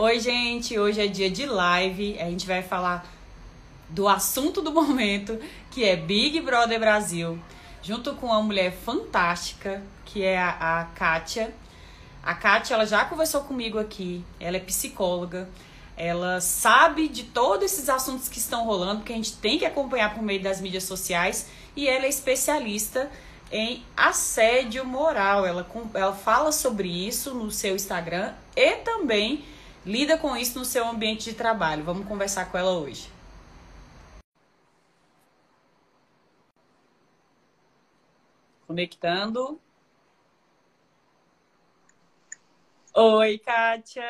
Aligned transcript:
Oi, 0.00 0.20
gente. 0.20 0.78
Hoje 0.78 1.00
é 1.00 1.08
dia 1.08 1.28
de 1.28 1.44
live. 1.44 2.16
A 2.20 2.26
gente 2.26 2.46
vai 2.46 2.62
falar 2.62 3.04
do 3.88 4.06
assunto 4.06 4.62
do 4.62 4.70
momento, 4.70 5.36
que 5.72 5.84
é 5.84 5.96
Big 5.96 6.40
Brother 6.40 6.78
Brasil, 6.78 7.36
junto 7.82 8.14
com 8.14 8.26
uma 8.26 8.40
mulher 8.40 8.70
fantástica, 8.70 9.82
que 10.04 10.22
é 10.22 10.38
a, 10.38 10.82
a 10.82 10.84
Kátia. 10.94 11.52
A 12.22 12.32
Kátia, 12.32 12.74
ela 12.74 12.86
já 12.86 13.04
conversou 13.06 13.40
comigo 13.40 13.76
aqui. 13.76 14.24
Ela 14.38 14.58
é 14.58 14.60
psicóloga. 14.60 15.48
Ela 15.96 16.40
sabe 16.40 17.08
de 17.08 17.24
todos 17.24 17.64
esses 17.64 17.88
assuntos 17.88 18.28
que 18.28 18.38
estão 18.38 18.64
rolando, 18.64 19.02
que 19.02 19.12
a 19.12 19.16
gente 19.16 19.32
tem 19.32 19.58
que 19.58 19.64
acompanhar 19.64 20.14
por 20.14 20.22
meio 20.22 20.40
das 20.40 20.60
mídias 20.60 20.84
sociais. 20.84 21.48
E 21.74 21.88
ela 21.88 22.06
é 22.06 22.08
especialista 22.08 23.10
em 23.50 23.82
assédio 23.96 24.84
moral. 24.84 25.44
Ela, 25.44 25.68
ela 25.92 26.14
fala 26.14 26.52
sobre 26.52 26.86
isso 26.88 27.34
no 27.34 27.50
seu 27.50 27.74
Instagram 27.74 28.32
e 28.54 28.76
também 28.76 29.44
lida 29.88 30.18
com 30.18 30.36
isso 30.36 30.58
no 30.58 30.66
seu 30.66 30.86
ambiente 30.86 31.30
de 31.30 31.34
trabalho. 31.34 31.82
Vamos 31.82 32.06
conversar 32.06 32.52
com 32.52 32.58
ela 32.58 32.72
hoje. 32.72 33.10
Conectando. 38.66 39.58
Oi, 42.94 43.38
Kátia. 43.38 44.04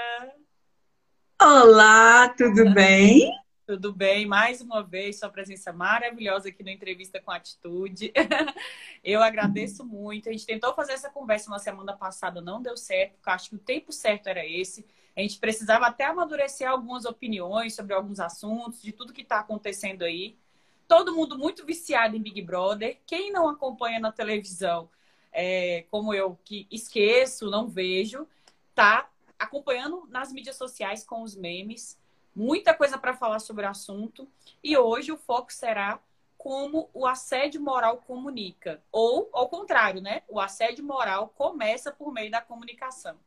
Olá, 1.41 2.29
tudo 2.31 2.75
bem? 2.75 3.31
Tudo 3.65 3.93
bem? 3.93 4.27
Mais 4.27 4.61
uma 4.61 4.83
vez, 4.83 5.21
sua 5.21 5.29
presença 5.29 5.73
maravilhosa 5.73 6.49
aqui 6.49 6.65
no 6.65 6.71
Entrevista 6.71 7.21
com 7.21 7.31
Atitude. 7.31 8.13
Eu 9.05 9.23
agradeço 9.23 9.85
muito. 9.85 10.29
A 10.29 10.33
gente 10.33 10.47
tentou 10.47 10.75
fazer 10.75 10.95
essa 10.95 11.09
conversa 11.09 11.49
na 11.51 11.61
semana 11.61 11.93
passada, 11.93 12.41
não 12.41 12.61
deu 12.61 12.77
certo, 12.77 13.13
porque 13.13 13.31
acho 13.31 13.51
que 13.51 13.57
o 13.57 13.61
tempo 13.61 13.93
certo 13.93 14.27
era 14.27 14.45
esse. 14.45 14.85
A 15.19 15.21
gente 15.21 15.41
precisava 15.41 15.85
até 15.89 16.05
amadurecer 16.05 16.71
algumas 16.71 17.05
opiniões 17.05 17.75
sobre 17.75 17.93
alguns 17.93 18.21
assuntos, 18.21 18.81
de 18.81 18.93
tudo 18.93 19.13
que 19.13 19.23
está 19.23 19.41
acontecendo 19.41 20.05
aí. 20.05 20.39
Todo 20.87 21.13
mundo 21.13 21.37
muito 21.37 21.67
viciado 21.67 22.15
em 22.15 22.23
Big 22.23 22.41
Brother. 22.41 23.01
Quem 23.05 23.33
não 23.33 23.49
acompanha 23.49 23.99
na 23.99 24.13
televisão, 24.13 24.89
é, 25.33 25.85
como 25.91 26.15
eu, 26.15 26.39
que 26.45 26.69
esqueço, 26.71 27.51
não 27.51 27.67
vejo, 27.67 28.29
tá 28.77 29.11
acompanhando 29.37 30.07
nas 30.09 30.33
mídias 30.33 30.55
sociais 30.55 31.05
com 31.05 31.23
os 31.23 31.35
memes. 31.35 31.99
Muita 32.33 32.73
coisa 32.73 32.97
para 32.97 33.13
falar 33.13 33.41
sobre 33.41 33.67
o 33.67 33.69
assunto. 33.69 34.29
E 34.63 34.79
hoje 34.79 35.11
o 35.11 35.19
foco 35.19 35.53
será 35.53 36.01
como 36.37 36.89
o 36.95 37.05
assédio 37.05 37.61
moral 37.61 37.97
comunica. 38.07 38.81
Ou, 38.93 39.29
ao 39.33 39.49
contrário, 39.49 40.01
né? 40.01 40.23
O 40.29 40.39
assédio 40.39 40.85
moral 40.85 41.27
começa 41.37 41.91
por 41.91 42.13
meio 42.13 42.31
da 42.31 42.41
comunicação. 42.41 43.19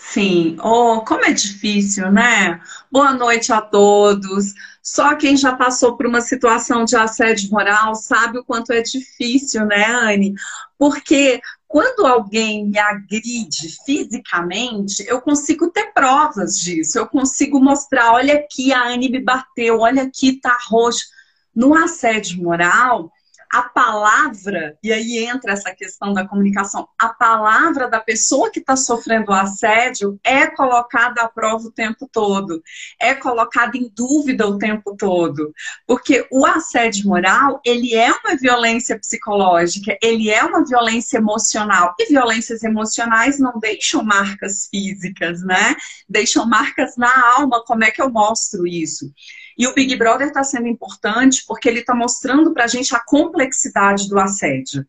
Sim, 0.00 0.56
oh, 0.62 1.02
como 1.02 1.24
é 1.24 1.32
difícil, 1.32 2.10
né? 2.10 2.60
Boa 2.90 3.12
noite 3.12 3.52
a 3.52 3.60
todos. 3.60 4.54
Só 4.82 5.16
quem 5.16 5.36
já 5.36 5.54
passou 5.54 5.96
por 5.96 6.06
uma 6.06 6.20
situação 6.20 6.84
de 6.84 6.96
assédio 6.96 7.50
moral 7.50 7.94
sabe 7.94 8.38
o 8.38 8.44
quanto 8.44 8.72
é 8.72 8.80
difícil, 8.80 9.66
né, 9.66 9.84
Anne? 9.84 10.34
Porque 10.78 11.40
quando 11.66 12.06
alguém 12.06 12.66
me 12.66 12.78
agride 12.78 13.76
fisicamente, 13.84 15.04
eu 15.06 15.20
consigo 15.20 15.68
ter 15.70 15.92
provas 15.92 16.56
disso. 16.58 16.96
Eu 16.98 17.06
consigo 17.06 17.60
mostrar, 17.60 18.12
olha 18.12 18.34
aqui, 18.34 18.72
a 18.72 18.84
Anne 18.88 19.10
me 19.10 19.20
bateu, 19.20 19.80
olha 19.80 20.04
aqui, 20.04 20.40
tá 20.40 20.56
roxo. 20.70 21.06
No 21.54 21.74
assédio 21.74 22.40
moral, 22.40 23.12
a 23.52 23.62
palavra, 23.62 24.76
e 24.82 24.92
aí 24.92 25.24
entra 25.24 25.52
essa 25.52 25.74
questão 25.74 26.12
da 26.12 26.26
comunicação, 26.26 26.88
a 26.98 27.08
palavra 27.08 27.88
da 27.88 28.00
pessoa 28.00 28.50
que 28.50 28.60
está 28.60 28.76
sofrendo 28.76 29.30
o 29.30 29.34
assédio 29.34 30.18
é 30.22 30.46
colocada 30.46 31.22
à 31.22 31.28
prova 31.28 31.68
o 31.68 31.72
tempo 31.72 32.08
todo, 32.10 32.62
é 33.00 33.14
colocada 33.14 33.76
em 33.76 33.90
dúvida 33.94 34.46
o 34.46 34.58
tempo 34.58 34.96
todo. 34.96 35.52
Porque 35.86 36.26
o 36.30 36.44
assédio 36.44 37.08
moral, 37.08 37.60
ele 37.64 37.94
é 37.94 38.10
uma 38.12 38.36
violência 38.36 38.98
psicológica, 38.98 39.96
ele 40.02 40.30
é 40.30 40.44
uma 40.44 40.64
violência 40.64 41.18
emocional. 41.18 41.94
E 41.98 42.06
violências 42.06 42.62
emocionais 42.62 43.38
não 43.38 43.58
deixam 43.58 44.02
marcas 44.02 44.68
físicas, 44.70 45.42
né? 45.42 45.74
Deixam 46.08 46.46
marcas 46.46 46.96
na 46.96 47.10
alma. 47.36 47.64
Como 47.64 47.84
é 47.84 47.90
que 47.90 48.02
eu 48.02 48.10
mostro 48.10 48.66
isso? 48.66 49.10
E 49.58 49.66
o 49.66 49.74
Big 49.74 49.96
Brother 49.96 50.28
está 50.28 50.44
sendo 50.44 50.68
importante 50.68 51.44
porque 51.46 51.68
ele 51.68 51.80
está 51.80 51.92
mostrando 51.92 52.54
para 52.54 52.64
a 52.64 52.68
gente 52.68 52.94
a 52.94 53.00
complexidade 53.00 54.08
do 54.08 54.18
assédio. 54.18 54.86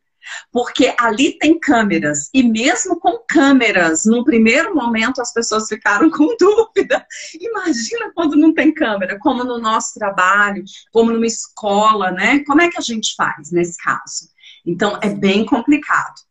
Porque 0.52 0.94
ali 1.00 1.40
tem 1.40 1.60
câmeras, 1.60 2.30
e 2.32 2.44
mesmo 2.44 3.00
com 3.00 3.18
câmeras, 3.28 4.06
num 4.06 4.24
primeiro 4.24 4.76
momento 4.76 5.22
as 5.22 5.34
pessoas 5.34 5.68
ficaram 5.68 6.10
com 6.12 6.36
dúvida. 6.38 7.04
Imagina 7.40 8.12
quando 8.14 8.36
não 8.36 8.54
tem 8.54 8.72
câmera, 8.72 9.18
como 9.18 9.44
no 9.44 9.58
nosso 9.58 9.98
trabalho, 9.98 10.64
como 10.92 11.12
numa 11.12 11.26
escola, 11.26 12.12
né? 12.12 12.44
Como 12.46 12.62
é 12.62 12.70
que 12.70 12.78
a 12.78 12.82
gente 12.82 13.16
faz 13.16 13.52
nesse 13.52 13.78
caso? 13.78 14.30
Então 14.64 15.00
é 15.02 15.10
bem 15.10 15.44
complicado. 15.46 16.22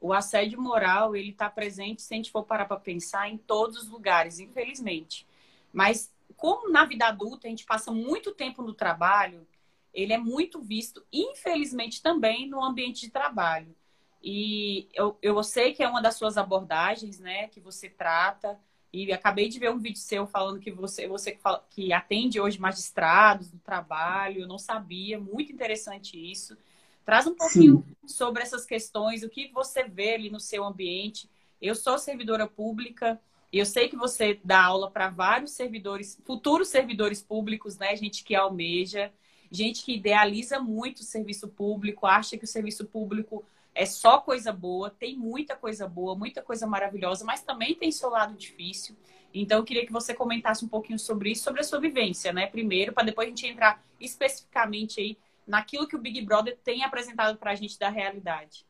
O 0.00 0.12
assédio 0.12 0.60
moral, 0.60 1.16
ele 1.16 1.30
está 1.30 1.48
presente, 1.48 2.02
se 2.02 2.12
a 2.12 2.16
gente 2.16 2.30
for 2.30 2.44
parar 2.44 2.66
para 2.66 2.76
pensar, 2.76 3.28
em 3.28 3.38
todos 3.38 3.82
os 3.82 3.88
lugares, 3.88 4.38
infelizmente. 4.38 5.26
Mas 5.72 6.13
como 6.44 6.68
na 6.68 6.84
vida 6.84 7.06
adulta 7.06 7.46
a 7.46 7.50
gente 7.50 7.64
passa 7.64 7.90
muito 7.90 8.30
tempo 8.30 8.60
no 8.60 8.74
trabalho, 8.74 9.46
ele 9.94 10.12
é 10.12 10.18
muito 10.18 10.60
visto, 10.60 11.02
infelizmente, 11.10 12.02
também 12.02 12.46
no 12.46 12.62
ambiente 12.62 13.00
de 13.00 13.10
trabalho. 13.10 13.74
E 14.22 14.86
eu, 14.92 15.16
eu 15.22 15.42
sei 15.42 15.72
que 15.72 15.82
é 15.82 15.88
uma 15.88 16.02
das 16.02 16.16
suas 16.16 16.36
abordagens, 16.36 17.18
né, 17.18 17.48
que 17.48 17.60
você 17.60 17.88
trata. 17.88 18.60
E 18.92 19.10
acabei 19.10 19.48
de 19.48 19.58
ver 19.58 19.70
um 19.70 19.78
vídeo 19.78 19.98
seu 19.98 20.26
falando 20.26 20.60
que 20.60 20.70
você, 20.70 21.08
você 21.08 21.32
que, 21.32 21.40
fala, 21.40 21.64
que 21.70 21.94
atende 21.94 22.38
hoje 22.38 22.60
magistrados 22.60 23.50
no 23.50 23.58
trabalho. 23.60 24.42
Eu 24.42 24.46
não 24.46 24.58
sabia, 24.58 25.18
muito 25.18 25.50
interessante 25.50 26.30
isso. 26.30 26.58
Traz 27.06 27.26
um 27.26 27.34
pouquinho 27.34 27.82
Sim. 28.02 28.06
sobre 28.06 28.42
essas 28.42 28.66
questões, 28.66 29.22
o 29.22 29.30
que 29.30 29.50
você 29.50 29.84
vê 29.84 30.12
ali 30.12 30.28
no 30.28 30.38
seu 30.38 30.62
ambiente. 30.62 31.26
Eu 31.58 31.74
sou 31.74 31.96
servidora 31.96 32.46
pública, 32.46 33.18
eu 33.58 33.66
sei 33.66 33.88
que 33.88 33.96
você 33.96 34.40
dá 34.42 34.62
aula 34.64 34.90
para 34.90 35.08
vários 35.08 35.52
servidores, 35.52 36.20
futuros 36.24 36.68
servidores 36.68 37.22
públicos, 37.22 37.78
né? 37.78 37.94
Gente 37.96 38.24
que 38.24 38.34
almeja, 38.34 39.12
gente 39.50 39.84
que 39.84 39.94
idealiza 39.94 40.58
muito 40.58 41.00
o 41.00 41.04
serviço 41.04 41.48
público, 41.48 42.06
acha 42.06 42.36
que 42.36 42.44
o 42.44 42.48
serviço 42.48 42.84
público 42.84 43.44
é 43.74 43.84
só 43.86 44.18
coisa 44.18 44.52
boa, 44.52 44.90
tem 44.90 45.16
muita 45.16 45.56
coisa 45.56 45.88
boa, 45.88 46.14
muita 46.14 46.42
coisa 46.42 46.66
maravilhosa, 46.66 47.24
mas 47.24 47.42
também 47.42 47.74
tem 47.74 47.90
seu 47.90 48.08
lado 48.08 48.34
difícil. 48.34 48.96
Então, 49.32 49.58
eu 49.58 49.64
queria 49.64 49.84
que 49.84 49.92
você 49.92 50.14
comentasse 50.14 50.64
um 50.64 50.68
pouquinho 50.68 50.98
sobre 50.98 51.32
isso, 51.32 51.42
sobre 51.42 51.60
a 51.60 51.64
sua 51.64 51.80
vivência, 51.80 52.32
né? 52.32 52.46
Primeiro, 52.46 52.92
para 52.92 53.04
depois 53.04 53.26
a 53.26 53.30
gente 53.30 53.46
entrar 53.46 53.84
especificamente 54.00 55.00
aí 55.00 55.18
naquilo 55.46 55.88
que 55.88 55.96
o 55.96 55.98
Big 55.98 56.20
Brother 56.22 56.56
tem 56.62 56.84
apresentado 56.84 57.36
para 57.36 57.50
a 57.50 57.54
gente 57.54 57.78
da 57.78 57.88
realidade. 57.88 58.64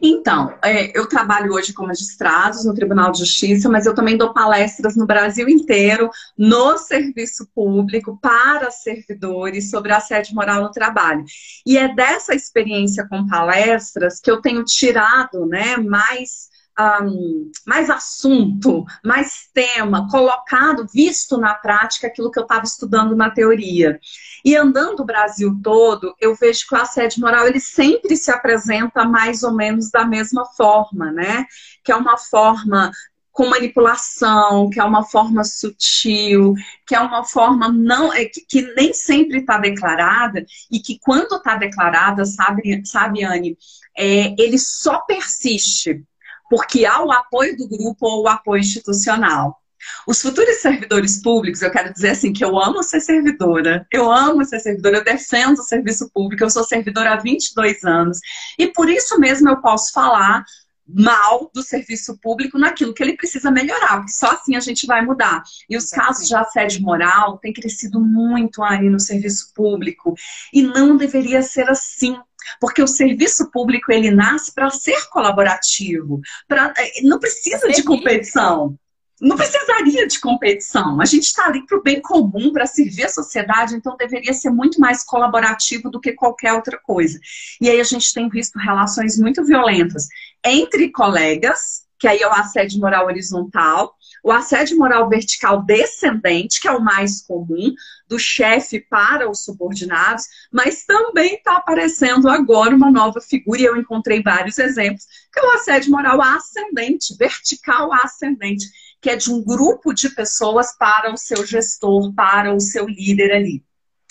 Então, 0.00 0.54
é, 0.64 0.96
eu 0.98 1.06
trabalho 1.06 1.52
hoje 1.52 1.72
com 1.72 1.86
magistrados 1.86 2.64
no 2.64 2.74
Tribunal 2.74 3.12
de 3.12 3.18
Justiça, 3.18 3.68
mas 3.68 3.86
eu 3.86 3.94
também 3.94 4.16
dou 4.16 4.32
palestras 4.32 4.96
no 4.96 5.06
Brasil 5.06 5.48
inteiro, 5.48 6.10
no 6.36 6.78
serviço 6.78 7.46
público, 7.54 8.18
para 8.20 8.70
servidores, 8.70 9.70
sobre 9.70 9.92
assédio 9.92 10.34
moral 10.34 10.62
no 10.62 10.70
trabalho. 10.70 11.24
E 11.66 11.76
é 11.76 11.94
dessa 11.94 12.34
experiência 12.34 13.06
com 13.08 13.26
palestras 13.26 14.20
que 14.20 14.30
eu 14.30 14.40
tenho 14.40 14.64
tirado 14.64 15.46
né, 15.46 15.76
mais 15.76 16.48
um, 16.78 17.50
mais 17.66 17.88
assunto, 17.88 18.84
mais 19.04 19.48
tema, 19.52 20.08
colocado, 20.10 20.86
visto 20.92 21.38
na 21.38 21.54
prática 21.54 22.06
aquilo 22.06 22.30
que 22.30 22.38
eu 22.38 22.42
estava 22.42 22.64
estudando 22.64 23.16
na 23.16 23.30
teoria. 23.30 23.98
E 24.44 24.54
andando 24.54 25.00
o 25.00 25.06
Brasil 25.06 25.58
todo, 25.62 26.14
eu 26.20 26.34
vejo 26.34 26.66
que 26.68 26.74
o 26.74 26.78
assédio 26.78 27.20
moral 27.20 27.46
ele 27.46 27.60
sempre 27.60 28.16
se 28.16 28.30
apresenta 28.30 29.04
mais 29.04 29.42
ou 29.42 29.52
menos 29.52 29.90
da 29.90 30.04
mesma 30.04 30.44
forma, 30.44 31.10
né? 31.10 31.46
Que 31.82 31.92
é 31.92 31.96
uma 31.96 32.18
forma 32.18 32.92
com 33.32 33.50
manipulação, 33.50 34.70
que 34.70 34.80
é 34.80 34.84
uma 34.84 35.04
forma 35.04 35.44
sutil, 35.44 36.54
que 36.86 36.94
é 36.94 37.00
uma 37.00 37.22
forma 37.22 37.68
não 37.70 38.10
é, 38.10 38.24
que, 38.24 38.40
que 38.40 38.62
nem 38.74 38.94
sempre 38.94 39.40
está 39.40 39.58
declarada 39.58 40.42
e 40.70 40.80
que 40.80 40.98
quando 40.98 41.36
está 41.36 41.54
declarada, 41.54 42.24
sabe, 42.24 42.80
sabe 42.86 43.24
Anne, 43.24 43.58
é, 43.94 44.34
ele 44.38 44.58
só 44.58 45.00
persiste 45.00 46.02
porque 46.50 46.84
há 46.84 47.02
o 47.02 47.12
apoio 47.12 47.56
do 47.56 47.68
grupo 47.68 48.06
ou 48.06 48.24
o 48.24 48.28
apoio 48.28 48.60
institucional. 48.60 49.60
Os 50.06 50.20
futuros 50.20 50.56
servidores 50.56 51.22
públicos, 51.22 51.62
eu 51.62 51.70
quero 51.70 51.92
dizer 51.92 52.10
assim, 52.10 52.32
que 52.32 52.44
eu 52.44 52.58
amo 52.58 52.82
ser 52.82 53.00
servidora, 53.00 53.86
eu 53.92 54.10
amo 54.10 54.44
ser 54.44 54.58
servidora, 54.60 54.98
eu 54.98 55.04
defendo 55.04 55.58
o 55.58 55.62
serviço 55.62 56.10
público, 56.12 56.42
eu 56.42 56.50
sou 56.50 56.64
servidora 56.64 57.12
há 57.12 57.16
22 57.16 57.84
anos, 57.84 58.18
e 58.58 58.66
por 58.68 58.88
isso 58.88 59.18
mesmo 59.20 59.48
eu 59.48 59.60
posso 59.60 59.92
falar 59.92 60.44
mal 60.88 61.50
do 61.52 61.62
serviço 61.62 62.16
público 62.18 62.58
naquilo 62.58 62.94
que 62.94 63.02
ele 63.02 63.16
precisa 63.16 63.50
melhorar, 63.50 63.98
porque 63.98 64.12
só 64.12 64.30
assim 64.30 64.54
a 64.54 64.60
gente 64.60 64.86
vai 64.86 65.04
mudar. 65.04 65.42
E 65.68 65.76
os 65.76 65.90
casos 65.90 66.28
de 66.28 66.34
assédio 66.36 66.80
moral 66.82 67.38
têm 67.38 67.52
crescido 67.52 68.00
muito 68.00 68.62
aí 68.62 68.88
no 68.88 69.00
serviço 69.00 69.52
público, 69.54 70.14
e 70.52 70.62
não 70.62 70.96
deveria 70.96 71.42
ser 71.42 71.68
assim. 71.68 72.16
Porque 72.60 72.82
o 72.82 72.86
serviço 72.86 73.50
público 73.50 73.92
ele 73.92 74.10
nasce 74.10 74.52
para 74.54 74.70
ser 74.70 75.08
colaborativo, 75.08 76.20
pra, 76.48 76.72
eh, 76.76 77.02
não 77.02 77.18
precisa 77.18 77.68
de 77.68 77.82
competição. 77.82 78.76
não 79.18 79.36
precisaria 79.36 80.06
de 80.06 80.20
competição. 80.20 81.00
A 81.00 81.06
gente 81.06 81.24
está 81.24 81.46
ali 81.46 81.64
para 81.64 81.78
o 81.78 81.82
bem 81.82 82.02
comum, 82.02 82.52
para 82.52 82.66
servir 82.66 83.04
a 83.04 83.08
sociedade, 83.08 83.74
então 83.74 83.96
deveria 83.96 84.34
ser 84.34 84.50
muito 84.50 84.78
mais 84.78 85.02
colaborativo 85.02 85.90
do 85.90 86.00
que 86.00 86.12
qualquer 86.12 86.52
outra 86.52 86.78
coisa. 86.78 87.18
E 87.58 87.70
aí 87.70 87.80
a 87.80 87.84
gente 87.84 88.12
tem 88.12 88.28
visto 88.28 88.58
relações 88.58 89.18
muito 89.18 89.42
violentas 89.42 90.06
entre 90.44 90.90
colegas, 90.92 91.86
que 91.98 92.06
aí 92.06 92.20
é 92.20 92.28
o 92.28 92.32
assédio 92.32 92.78
moral 92.78 93.06
horizontal, 93.06 93.94
o 94.22 94.30
assédio 94.30 94.76
moral 94.76 95.08
vertical 95.08 95.62
descendente, 95.62 96.60
que 96.60 96.68
é 96.68 96.72
o 96.72 96.82
mais 96.82 97.22
comum, 97.22 97.72
do 98.08 98.18
chefe 98.18 98.80
para 98.80 99.28
os 99.28 99.44
subordinados, 99.44 100.24
mas 100.52 100.84
também 100.84 101.34
está 101.34 101.56
aparecendo 101.56 102.28
agora 102.28 102.74
uma 102.74 102.90
nova 102.90 103.20
figura, 103.20 103.60
e 103.60 103.64
eu 103.64 103.76
encontrei 103.76 104.22
vários 104.22 104.58
exemplos, 104.58 105.04
que 105.32 105.40
é 105.40 105.42
o 105.42 105.50
assédio 105.52 105.90
moral 105.90 106.22
ascendente, 106.22 107.16
vertical 107.16 107.92
ascendente, 107.92 108.66
que 109.00 109.10
é 109.10 109.16
de 109.16 109.30
um 109.30 109.42
grupo 109.42 109.92
de 109.92 110.08
pessoas 110.10 110.76
para 110.76 111.12
o 111.12 111.16
seu 111.16 111.44
gestor, 111.44 112.12
para 112.14 112.54
o 112.54 112.60
seu 112.60 112.86
líder 112.86 113.32
ali. 113.32 113.64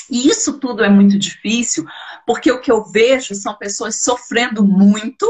E 0.10 0.28
isso 0.28 0.60
tudo 0.60 0.84
é 0.84 0.90
muito 0.90 1.18
difícil, 1.18 1.86
porque 2.26 2.52
o 2.52 2.62
que 2.62 2.72
eu 2.72 2.84
vejo 2.86 3.34
são 3.34 3.56
pessoas 3.56 4.02
sofrendo 4.02 4.64
muito 4.64 5.26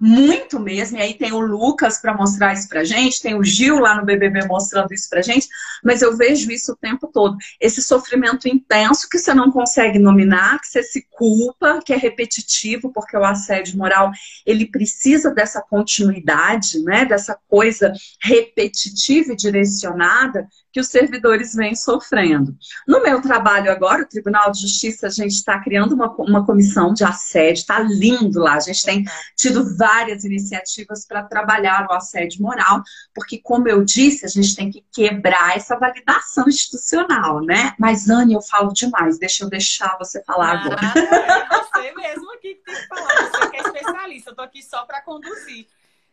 muito 0.00 0.60
mesmo. 0.60 0.98
E 0.98 1.00
aí 1.00 1.14
tem 1.14 1.32
o 1.32 1.40
Lucas 1.40 1.98
para 1.98 2.14
mostrar 2.14 2.52
isso 2.52 2.68
pra 2.68 2.84
gente, 2.84 3.20
tem 3.20 3.34
o 3.34 3.42
Gil 3.42 3.78
lá 3.78 3.94
no 3.94 4.04
BBB 4.04 4.46
mostrando 4.46 4.92
isso 4.92 5.08
pra 5.08 5.22
gente, 5.22 5.48
mas 5.82 6.02
eu 6.02 6.16
vejo 6.16 6.50
isso 6.50 6.72
o 6.72 6.76
tempo 6.76 7.06
todo. 7.08 7.36
Esse 7.60 7.82
sofrimento 7.82 8.48
intenso 8.48 9.08
que 9.08 9.18
você 9.18 9.34
não 9.34 9.50
consegue 9.50 9.98
nominar, 9.98 10.60
que 10.60 10.68
você 10.68 10.82
se 10.82 11.06
culpa, 11.10 11.80
que 11.84 11.92
é 11.92 11.96
repetitivo, 11.96 12.92
porque 12.92 13.16
o 13.16 13.24
assédio 13.24 13.76
moral, 13.76 14.10
ele 14.46 14.66
precisa 14.66 15.30
dessa 15.30 15.60
continuidade, 15.60 16.80
né, 16.82 17.04
dessa 17.04 17.38
coisa 17.48 17.92
repetitiva 18.22 19.32
e 19.32 19.36
direcionada 19.36 20.46
que 20.72 20.80
os 20.80 20.88
servidores 20.88 21.54
vêm 21.54 21.74
sofrendo. 21.74 22.56
No 22.86 23.02
meu 23.02 23.20
trabalho 23.22 23.70
agora, 23.70 24.02
o 24.02 24.08
Tribunal 24.08 24.50
de 24.50 24.60
Justiça, 24.60 25.06
a 25.06 25.10
gente 25.10 25.32
está 25.32 25.58
criando 25.60 25.94
uma, 25.94 26.14
uma 26.16 26.44
comissão 26.44 26.92
de 26.92 27.04
assédio, 27.04 27.60
está 27.60 27.78
lindo 27.80 28.40
lá. 28.40 28.54
A 28.54 28.60
gente 28.60 28.82
tem 28.82 29.04
tido 29.36 29.76
várias 29.76 30.24
iniciativas 30.24 31.06
para 31.06 31.22
trabalhar 31.22 31.86
o 31.88 31.92
assédio 31.92 32.42
moral, 32.42 32.82
porque, 33.14 33.38
como 33.38 33.68
eu 33.68 33.84
disse, 33.84 34.26
a 34.26 34.28
gente 34.28 34.54
tem 34.54 34.70
que 34.70 34.84
quebrar 34.92 35.56
essa 35.56 35.78
validação 35.78 36.44
institucional, 36.48 37.40
né? 37.40 37.74
Mas, 37.78 38.08
Anne, 38.08 38.34
eu 38.34 38.42
falo 38.42 38.72
demais, 38.72 39.18
deixa 39.18 39.44
eu 39.44 39.48
deixar 39.48 39.96
você 39.98 40.22
falar 40.24 40.50
ah, 40.50 40.64
agora. 40.64 40.80
É 40.94 41.48
você 41.48 41.94
mesmo 41.94 42.32
aqui 42.32 42.54
que 42.54 42.62
tem 42.64 42.74
que 42.74 42.86
falar, 42.88 43.30
você 43.30 43.50
que 43.50 43.56
é 43.56 43.60
especialista, 43.60 44.30
eu 44.30 44.32
estou 44.32 44.44
aqui 44.44 44.62
só 44.62 44.84
para 44.84 45.00
conduzir. 45.00 45.66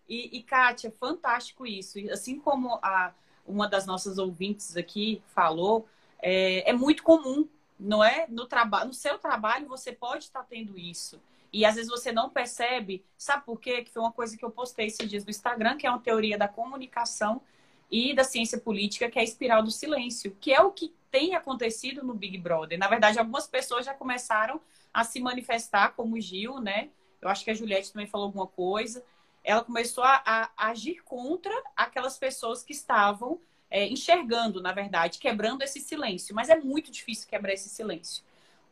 E, 0.07 0.37
e, 0.37 0.43
Kátia, 0.43 0.93
fantástico 0.99 1.65
isso. 1.65 1.97
Assim 2.11 2.39
como 2.39 2.79
a 2.81 3.11
uma 3.45 3.67
das 3.67 3.85
nossas 3.85 4.17
ouvintes 4.17 4.75
aqui 4.75 5.21
falou, 5.27 5.87
é, 6.21 6.69
é 6.69 6.73
muito 6.73 7.03
comum, 7.03 7.47
não 7.79 8.03
é? 8.03 8.25
No, 8.29 8.45
trabalho, 8.45 8.87
no 8.87 8.93
seu 8.93 9.17
trabalho 9.17 9.67
você 9.67 9.91
pode 9.91 10.25
estar 10.25 10.43
tendo 10.43 10.77
isso. 10.77 11.21
E 11.51 11.63
às 11.63 11.75
vezes 11.75 11.89
você 11.89 12.11
não 12.11 12.29
percebe. 12.29 13.03
Sabe 13.17 13.45
por 13.45 13.59
quê? 13.59 13.83
Que 13.83 13.91
foi 13.91 14.01
uma 14.01 14.11
coisa 14.11 14.37
que 14.37 14.43
eu 14.43 14.51
postei 14.51 14.87
esses 14.87 15.09
dias 15.09 15.23
no 15.23 15.29
Instagram, 15.29 15.77
que 15.77 15.87
é 15.87 15.89
uma 15.89 15.99
teoria 15.99 16.37
da 16.37 16.47
comunicação 16.47 17.41
e 17.89 18.13
da 18.13 18.23
ciência 18.23 18.59
política, 18.59 19.09
que 19.09 19.19
é 19.19 19.21
a 19.21 19.25
espiral 19.25 19.63
do 19.63 19.71
silêncio, 19.71 20.35
que 20.41 20.53
é 20.53 20.61
o 20.61 20.71
que 20.71 20.93
tem 21.11 21.35
acontecido 21.35 22.03
no 22.03 22.13
Big 22.13 22.37
Brother. 22.37 22.77
Na 22.77 22.87
verdade, 22.87 23.19
algumas 23.19 23.47
pessoas 23.47 23.85
já 23.85 23.93
começaram 23.93 24.59
a 24.93 25.03
se 25.03 25.19
manifestar, 25.19 25.93
como 25.95 26.15
o 26.15 26.19
Gil, 26.21 26.59
né? 26.59 26.89
Eu 27.21 27.29
acho 27.29 27.43
que 27.43 27.51
a 27.51 27.53
Juliette 27.53 27.93
também 27.93 28.07
falou 28.07 28.27
alguma 28.27 28.47
coisa 28.47 29.03
ela 29.45 29.63
começou 29.63 30.03
a, 30.03 30.21
a 30.25 30.69
agir 30.69 31.03
contra 31.03 31.53
aquelas 31.75 32.17
pessoas 32.17 32.63
que 32.63 32.73
estavam 32.73 33.39
é, 33.69 33.87
enxergando, 33.87 34.61
na 34.61 34.71
verdade, 34.71 35.19
quebrando 35.19 35.61
esse 35.61 35.79
silêncio. 35.79 36.35
Mas 36.35 36.49
é 36.49 36.55
muito 36.55 36.91
difícil 36.91 37.29
quebrar 37.29 37.53
esse 37.53 37.69
silêncio. 37.69 38.23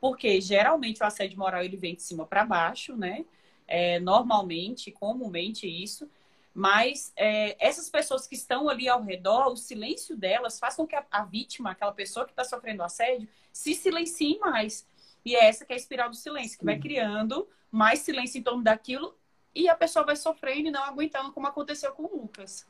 Porque 0.02 0.42
geralmente 0.42 1.02
o 1.02 1.06
assédio 1.06 1.38
moral 1.38 1.64
ele 1.64 1.78
vem 1.78 1.96
de 1.96 2.02
cima 2.02 2.26
para 2.26 2.44
baixo, 2.44 2.96
né? 2.96 3.24
É, 3.68 4.00
normalmente, 4.00 4.92
comumente 4.92 5.68
isso. 5.68 6.10
Mas 6.54 7.14
é, 7.16 7.56
essas 7.66 7.90
pessoas 7.90 8.28
que 8.28 8.36
estão 8.36 8.68
ali 8.68 8.90
ao 8.90 9.02
redor, 9.02 9.48
o 9.48 9.56
silêncio 9.56 10.16
delas 10.16 10.60
faz 10.60 10.76
com 10.76 10.86
que 10.86 10.96
a, 10.96 11.06
a 11.10 11.24
vítima, 11.24 11.72
aquela 11.72 11.92
pessoa 11.92 12.26
que 12.26 12.32
está 12.32 12.44
sofrendo 12.44 12.84
assédio, 12.84 13.30
se 13.52 13.74
silencie 13.74 14.40
mais. 14.40 14.88
E 15.24 15.36
é 15.36 15.46
essa 15.46 15.66
que 15.66 15.72
é 15.72 15.76
a 15.76 15.80
espiral 15.80 16.10
do 16.10 16.16
silêncio, 16.16 16.58
que 16.58 16.66
vai 16.66 16.80
criando 16.80 17.48
mais 17.72 18.00
silêncio 18.00 18.40
em 18.40 18.44
torno 18.44 18.64
daquilo 18.64 19.16
e 19.56 19.70
a 19.70 19.76
pessoa 19.76 20.06
vai 20.06 20.16
sofrendo 20.16 20.68
e 20.68 20.72
não 20.72 20.84
aguentando, 20.84 21.32
como 21.32 21.48
aconteceu 21.48 21.92
com 21.92 22.04
o 22.04 22.22
Lucas. 22.22 22.66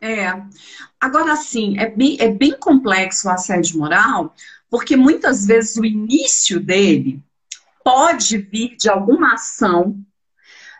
É. 0.00 0.26
Agora, 1.00 1.36
sim, 1.36 1.78
é 1.78 1.88
bem, 1.88 2.16
é 2.20 2.28
bem 2.28 2.58
complexo 2.58 3.28
o 3.28 3.30
assédio 3.30 3.78
moral, 3.78 4.34
porque 4.68 4.96
muitas 4.96 5.46
vezes 5.46 5.76
o 5.76 5.84
início 5.84 6.60
dele 6.60 7.22
pode 7.82 8.38
vir 8.38 8.76
de 8.76 8.88
alguma 8.88 9.34
ação 9.34 9.98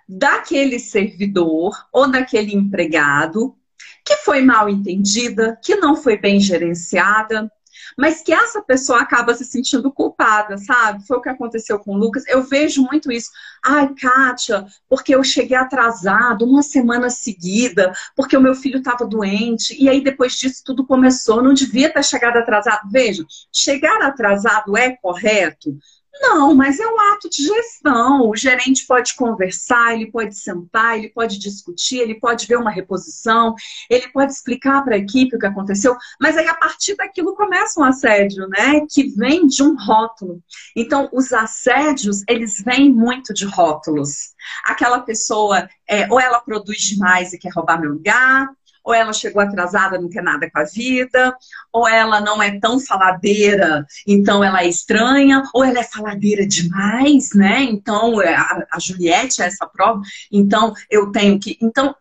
daquele 0.09 0.79
servidor 0.79 1.87
ou 1.93 2.11
daquele 2.11 2.55
empregado 2.55 3.57
que 4.05 4.17
foi 4.17 4.43
mal 4.43 4.69
entendida, 4.69 5.59
que 5.65 5.77
não 5.77 5.97
foi 5.97 6.19
bem 6.19 6.39
gerenciada, 6.39 7.51
mas 7.97 8.23
que 8.23 8.33
essa 8.33 8.63
pessoa 8.63 9.01
acaba 9.01 9.35
se 9.35 9.45
sentindo 9.45 9.93
culpada, 9.93 10.57
sabe? 10.59 11.07
Foi 11.07 11.17
o 11.17 11.21
que 11.21 11.29
aconteceu 11.29 11.79
com 11.79 11.95
o 11.95 11.99
Lucas. 11.99 12.25
Eu 12.27 12.43
vejo 12.43 12.83
muito 12.83 13.11
isso. 13.11 13.31
Ai, 13.65 13.95
Kátia, 13.95 14.67
porque 14.89 15.15
eu 15.15 15.23
cheguei 15.25 15.57
atrasado 15.57 16.45
uma 16.45 16.63
semana 16.63 17.11
seguida, 17.11 17.93
porque 18.17 18.37
o 18.37 18.41
meu 18.41 18.55
filho 18.55 18.79
estava 18.79 19.07
doente, 19.07 19.77
e 19.81 19.89
aí 19.89 20.03
depois 20.03 20.35
disso 20.35 20.63
tudo 20.65 20.87
começou, 20.87 21.43
não 21.43 21.55
devia 21.55 21.93
ter 21.93 22.05
chegado 22.05 22.37
atrasado. 22.37 22.89
Veja, 22.91 23.25
chegar 23.53 24.03
atrasado 24.03 24.77
é 24.77 24.97
correto? 24.97 25.77
Não, 26.21 26.55
mas 26.55 26.79
é 26.79 26.87
um 26.87 27.01
ato 27.13 27.29
de 27.29 27.45
gestão. 27.45 28.29
O 28.29 28.37
gerente 28.37 28.87
pode 28.87 29.15
conversar, 29.15 29.95
ele 29.95 30.11
pode 30.11 30.37
sentar, 30.37 30.97
ele 30.97 31.11
pode 31.11 31.39
discutir, 31.39 31.99
ele 31.99 32.15
pode 32.15 32.47
ver 32.47 32.57
uma 32.57 32.71
reposição, 32.71 33.55
ele 33.91 34.09
pode 34.09 34.33
explicar 34.33 34.83
para 34.85 34.95
a 34.95 34.99
equipe 34.99 35.35
o 35.35 35.39
que 35.39 35.47
aconteceu, 35.47 35.97
mas 36.21 36.37
aí 36.37 36.47
a 36.47 36.55
partir 36.55 36.95
daquilo 36.97 37.35
começa 37.35 37.81
um 37.81 37.85
assédio, 37.85 38.49
né? 38.49 38.87
Que 38.89 39.09
vem 39.09 39.47
de 39.47 39.63
um 39.63 39.77
rótulo. 39.77 40.43
Então, 40.77 41.09
os 41.13 41.33
assédios, 41.33 42.23
eles 42.29 42.63
vêm 42.65 42.93
muito 42.93 43.35
de 43.35 43.45
rótulos. 43.47 44.35
Aquela 44.65 45.01
pessoa, 45.01 45.69
é, 45.89 46.07
ou 46.11 46.21
ela 46.21 46.41
produz 46.41 46.79
demais 46.79 47.33
e 47.33 47.39
quer 47.39 47.53
roubar 47.53 47.81
meu 47.81 47.93
lugar, 47.93 48.49
ou 48.85 48.93
ela 48.93 49.15
chegou 49.15 49.41
atrasada, 49.41 49.99
não 49.99 50.11
quer 50.11 50.23
nada 50.23 50.49
com 50.51 50.59
a 50.59 50.65
vida, 50.65 51.35
ou 51.73 51.89
ela 51.89 52.21
não 52.21 52.43
é 52.43 52.61
tão 52.61 52.79
faladeira, 52.79 53.87
então 54.07 54.45
ela 54.45 54.63
é 54.63 54.69
estranha, 54.69 55.43
ou 55.55 55.65
ela 55.65 55.81
é 55.81 55.85
faladeira 55.85 56.47
demais, 56.47 57.31
né? 57.35 57.63
Então, 57.63 58.21
é, 58.21 58.37
a, 58.37 58.79
Juliette 58.79 59.41
é 59.41 59.47
essa 59.47 59.67
prova, 59.67 60.03
então 60.31 60.75
eu 60.91 61.11
tenho 61.11 61.41
que. 61.41 61.57
Então, 61.63 61.97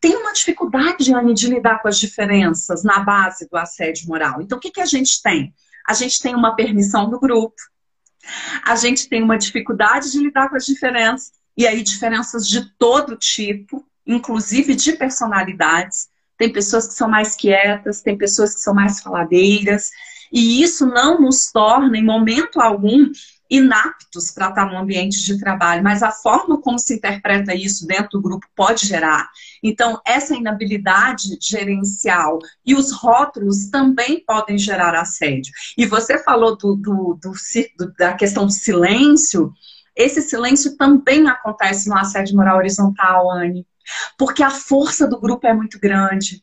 tem 0.00 0.16
uma 0.16 0.32
dificuldade, 0.32 1.14
Anne, 1.14 1.34
de 1.34 1.48
lidar 1.48 1.80
com 1.80 1.86
as 1.86 1.98
diferenças 1.98 2.82
na 2.82 2.98
base 3.00 3.48
do 3.48 3.56
assédio 3.56 4.08
moral. 4.08 4.40
Então, 4.40 4.58
o 4.58 4.60
que, 4.60 4.70
que 4.70 4.80
a 4.80 4.86
gente 4.86 5.22
tem? 5.22 5.54
A 5.86 5.94
gente 5.94 6.20
tem 6.20 6.34
uma 6.34 6.56
permissão 6.56 7.08
do 7.10 7.20
grupo, 7.20 7.54
a 8.64 8.74
gente 8.74 9.08
tem 9.08 9.22
uma 9.22 9.36
dificuldade 9.36 10.10
de 10.10 10.18
lidar 10.18 10.48
com 10.48 10.56
as 10.56 10.64
diferenças, 10.64 11.32
e 11.56 11.66
aí 11.66 11.82
diferenças 11.82 12.48
de 12.48 12.64
todo 12.78 13.16
tipo, 13.16 13.84
inclusive 14.06 14.74
de 14.74 14.92
personalidades 14.94 16.08
tem 16.42 16.52
pessoas 16.52 16.88
que 16.88 16.94
são 16.94 17.08
mais 17.08 17.36
quietas, 17.36 18.02
tem 18.02 18.18
pessoas 18.18 18.52
que 18.52 18.60
são 18.60 18.74
mais 18.74 19.00
faladeiras, 19.00 19.90
e 20.32 20.60
isso 20.60 20.84
não 20.84 21.20
nos 21.20 21.52
torna, 21.52 21.96
em 21.96 22.04
momento 22.04 22.60
algum, 22.60 23.08
inaptos 23.48 24.32
para 24.32 24.48
estar 24.48 24.66
no 24.66 24.76
ambiente 24.76 25.22
de 25.24 25.38
trabalho, 25.38 25.84
mas 25.84 26.02
a 26.02 26.10
forma 26.10 26.60
como 26.60 26.80
se 26.80 26.94
interpreta 26.94 27.54
isso 27.54 27.86
dentro 27.86 28.08
do 28.12 28.22
grupo 28.22 28.44
pode 28.56 28.88
gerar. 28.88 29.28
Então, 29.62 30.00
essa 30.04 30.34
inabilidade 30.34 31.38
gerencial 31.40 32.40
e 32.66 32.74
os 32.74 32.90
rótulos 32.90 33.66
também 33.70 34.24
podem 34.26 34.58
gerar 34.58 34.98
assédio. 34.98 35.52
E 35.78 35.86
você 35.86 36.18
falou 36.24 36.56
do, 36.56 36.74
do, 36.74 37.18
do, 37.22 37.92
da 37.96 38.14
questão 38.14 38.46
do 38.46 38.52
silêncio, 38.52 39.52
esse 39.94 40.20
silêncio 40.22 40.76
também 40.76 41.28
acontece 41.28 41.88
no 41.88 41.96
assédio 41.96 42.34
moral 42.34 42.56
horizontal, 42.56 43.30
Anne. 43.30 43.64
Porque 44.18 44.42
a 44.42 44.50
força 44.50 45.06
do 45.06 45.20
grupo 45.20 45.46
é 45.46 45.52
muito 45.52 45.78
grande. 45.78 46.42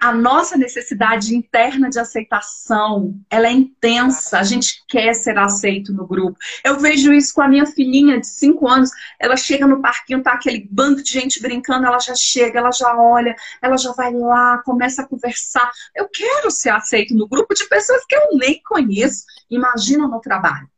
A 0.00 0.12
nossa 0.12 0.56
necessidade 0.56 1.34
interna 1.34 1.88
de 1.88 1.98
aceitação, 1.98 3.18
ela 3.30 3.46
é 3.46 3.52
intensa. 3.52 4.38
A 4.38 4.42
gente 4.42 4.84
quer 4.86 5.14
ser 5.14 5.38
aceito 5.38 5.92
no 5.92 6.06
grupo. 6.06 6.36
Eu 6.64 6.78
vejo 6.78 7.12
isso 7.12 7.32
com 7.32 7.40
a 7.40 7.48
minha 7.48 7.64
filhinha 7.64 8.20
de 8.20 8.26
5 8.26 8.68
anos. 8.68 8.90
Ela 9.18 9.36
chega 9.36 9.66
no 9.66 9.80
parquinho, 9.80 10.22
tá 10.22 10.32
aquele 10.32 10.68
bando 10.70 11.02
de 11.02 11.10
gente 11.10 11.40
brincando, 11.40 11.86
ela 11.86 11.98
já 11.98 12.14
chega, 12.14 12.58
ela 12.58 12.72
já 12.72 12.94
olha, 12.94 13.34
ela 13.62 13.78
já 13.78 13.92
vai 13.92 14.12
lá, 14.12 14.58
começa 14.58 15.02
a 15.02 15.06
conversar. 15.06 15.70
Eu 15.94 16.08
quero 16.08 16.50
ser 16.50 16.70
aceito 16.70 17.14
no 17.14 17.28
grupo 17.28 17.54
de 17.54 17.66
pessoas 17.68 18.04
que 18.06 18.16
eu 18.16 18.36
nem 18.36 18.60
conheço. 18.62 19.24
Imagina 19.48 20.06
no 20.06 20.20
trabalho, 20.20 20.68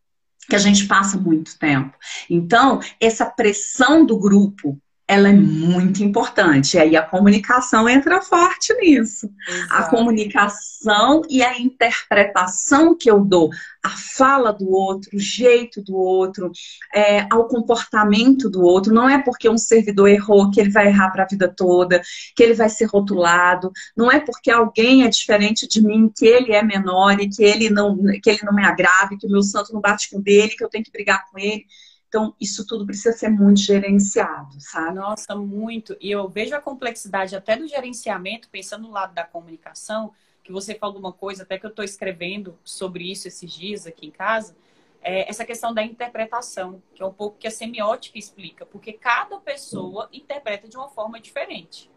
que 0.49 0.55
a 0.55 0.61
gente 0.61 0.87
passa 0.87 1.17
muito 1.17 1.59
tempo. 1.59 1.97
Então, 2.29 2.79
essa 3.01 3.27
pressão 3.27 4.05
do 4.05 4.19
grupo 4.19 4.79
ela 5.13 5.29
é 5.29 5.33
muito 5.33 6.03
importante. 6.03 6.77
E 6.77 6.81
aí 6.81 6.97
a 6.97 7.03
comunicação 7.03 7.87
entra 7.89 8.23
forte 8.23 8.73
nisso. 8.75 9.31
Exato. 9.47 9.75
A 9.75 9.83
comunicação 9.85 11.23
e 11.29 11.43
a 11.43 11.61
interpretação 11.61 12.97
que 12.97 13.11
eu 13.11 13.23
dou, 13.23 13.51
a 13.83 13.91
fala 13.91 14.53
do 14.53 14.71
outro, 14.71 15.11
o 15.15 15.21
jeito 15.21 15.83
do 15.83 15.95
outro, 15.95 16.51
é, 16.95 17.27
ao 17.31 17.47
comportamento 17.47 18.49
do 18.49 18.63
outro. 18.63 18.95
Não 18.95 19.09
é 19.09 19.23
porque 19.23 19.49
um 19.49 19.59
servidor 19.59 20.09
errou 20.09 20.51
que 20.51 20.61
ele 20.61 20.71
vai 20.71 20.87
errar 20.87 21.11
para 21.11 21.25
a 21.25 21.29
vida 21.29 21.47
toda, 21.47 22.01
que 22.35 22.43
ele 22.43 22.55
vai 22.55 22.71
ser 22.71 22.87
rotulado. 22.87 23.71
Não 23.95 24.11
é 24.11 24.19
porque 24.19 24.51
alguém 24.51 25.05
é 25.05 25.09
diferente 25.09 25.69
de 25.69 25.83
mim 25.83 26.11
que 26.17 26.27
ele 26.27 26.53
é 26.53 26.63
menor 26.63 27.21
e 27.21 27.29
que 27.29 27.45
ele 27.45 27.69
não, 27.69 27.99
que 28.23 28.31
ele 28.31 28.41
não 28.45 28.55
me 28.55 28.65
agrave, 28.65 29.19
que 29.19 29.27
o 29.27 29.31
meu 29.31 29.43
santo 29.43 29.75
não 29.75 29.81
bate 29.81 30.09
com 30.11 30.21
dele, 30.23 30.55
que 30.57 30.65
eu 30.65 30.71
tenho 30.71 30.85
que 30.85 30.91
brigar 30.91 31.25
com 31.31 31.39
ele. 31.39 31.67
Então, 32.13 32.35
isso 32.39 32.67
tudo 32.67 32.85
precisa 32.85 33.17
ser 33.17 33.31
muito 33.31 33.61
gerenciado, 33.61 34.61
sabe? 34.61 34.97
Nossa, 34.97 35.35
muito. 35.35 35.97
E 35.99 36.11
eu 36.11 36.29
vejo 36.29 36.55
a 36.55 36.61
complexidade 36.61 37.35
até 37.35 37.57
do 37.57 37.67
gerenciamento, 37.67 38.51
pensando 38.51 38.83
no 38.83 38.91
lado 38.91 39.15
da 39.15 39.25
comunicação, 39.25 40.13
que 40.45 40.53
você 40.53 40.75
falou 40.75 40.99
uma 40.99 41.15
coisa, 41.15 41.43
até 41.43 41.59
que 41.59 41.65
eu 41.65 41.71
estou 41.71 41.83
escrevendo 41.83 42.59
sobre 42.63 43.11
isso 43.11 43.29
esses 43.29 43.51
dias 43.51 43.87
aqui 43.87 44.09
em 44.09 44.11
casa, 44.11 44.55
é 45.01 45.27
essa 45.27 45.43
questão 45.43 45.73
da 45.73 45.83
interpretação, 45.83 46.83
que 46.95 47.03
é 47.03 47.07
um 47.07 47.15
pouco 47.15 47.39
que 47.39 47.47
a 47.47 47.51
semiótica 47.51 48.19
explica, 48.19 48.67
porque 48.67 48.93
cada 48.93 49.39
pessoa 49.39 50.07
interpreta 50.13 50.69
de 50.69 50.77
uma 50.77 50.91
forma 50.91 51.19
diferente. 51.19 51.91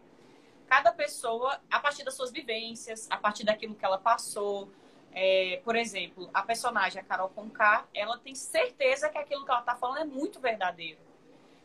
Cada 0.66 0.92
pessoa, 0.92 1.60
a 1.70 1.78
partir 1.78 2.04
das 2.04 2.14
suas 2.14 2.32
vivências, 2.32 3.06
a 3.10 3.18
partir 3.18 3.44
daquilo 3.44 3.74
que 3.74 3.84
ela 3.84 3.98
passou, 3.98 4.70
é, 5.18 5.62
por 5.64 5.74
exemplo, 5.74 6.28
a 6.34 6.42
personagem, 6.42 7.00
a 7.00 7.04
Carol 7.04 7.30
Conká, 7.30 7.88
ela 7.94 8.18
tem 8.18 8.34
certeza 8.34 9.08
que 9.08 9.16
aquilo 9.16 9.46
que 9.46 9.50
ela 9.50 9.60
está 9.60 9.74
falando 9.74 10.00
é 10.00 10.04
muito 10.04 10.38
verdadeiro. 10.38 11.00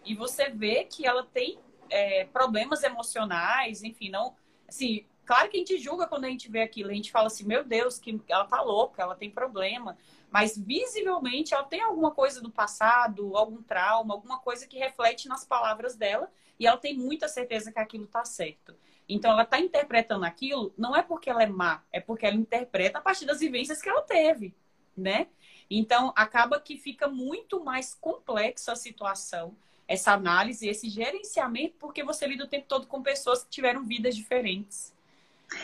E 0.05 0.15
você 0.15 0.49
vê 0.49 0.85
que 0.85 1.05
ela 1.05 1.25
tem 1.25 1.59
é, 1.89 2.23
problemas 2.23 2.81
emocionais, 2.81 3.83
enfim, 3.83 4.09
não. 4.09 4.33
Assim, 4.65 5.05
claro 5.25 5.49
que 5.49 5.57
a 5.57 5.59
gente 5.59 5.77
julga 5.79 6.07
quando 6.07 6.23
a 6.23 6.29
gente 6.29 6.49
vê 6.49 6.61
aquilo, 6.61 6.91
a 6.91 6.93
gente 6.93 7.11
fala 7.11 7.27
assim, 7.27 7.43
meu 7.43 7.61
Deus, 7.61 7.99
que 7.99 8.21
ela 8.29 8.45
tá 8.45 8.61
louca, 8.61 9.01
ela 9.01 9.17
tem 9.17 9.29
problema. 9.29 9.97
Mas 10.29 10.57
visivelmente 10.57 11.53
ela 11.53 11.65
tem 11.65 11.81
alguma 11.81 12.11
coisa 12.11 12.39
do 12.39 12.49
passado, 12.49 13.35
algum 13.35 13.61
trauma, 13.61 14.13
alguma 14.13 14.39
coisa 14.39 14.65
que 14.65 14.79
reflete 14.79 15.27
nas 15.27 15.43
palavras 15.43 15.97
dela, 15.97 16.31
e 16.57 16.65
ela 16.65 16.77
tem 16.77 16.97
muita 16.97 17.27
certeza 17.27 17.69
que 17.69 17.79
aquilo 17.79 18.07
tá 18.07 18.23
certo. 18.23 18.73
Então, 19.13 19.31
ela 19.31 19.43
está 19.43 19.59
interpretando 19.59 20.23
aquilo, 20.23 20.73
não 20.77 20.95
é 20.95 21.03
porque 21.03 21.29
ela 21.29 21.43
é 21.43 21.47
má, 21.47 21.83
é 21.91 21.99
porque 21.99 22.25
ela 22.25 22.35
interpreta 22.35 22.99
a 22.99 23.01
partir 23.01 23.25
das 23.25 23.39
vivências 23.39 23.81
que 23.81 23.89
ela 23.89 24.01
teve, 24.01 24.53
né? 24.95 25.27
Então, 25.69 26.13
acaba 26.15 26.59
que 26.59 26.77
fica 26.77 27.07
muito 27.07 27.63
mais 27.63 27.93
complexa 27.93 28.71
a 28.71 28.75
situação, 28.75 29.53
essa 29.87 30.13
análise, 30.13 30.67
esse 30.67 30.89
gerenciamento, 30.89 31.75
porque 31.77 32.03
você 32.03 32.25
lida 32.25 32.45
o 32.45 32.47
tempo 32.47 32.65
todo 32.67 32.87
com 32.87 33.01
pessoas 33.01 33.43
que 33.43 33.49
tiveram 33.49 33.83
vidas 33.83 34.15
diferentes. 34.15 34.93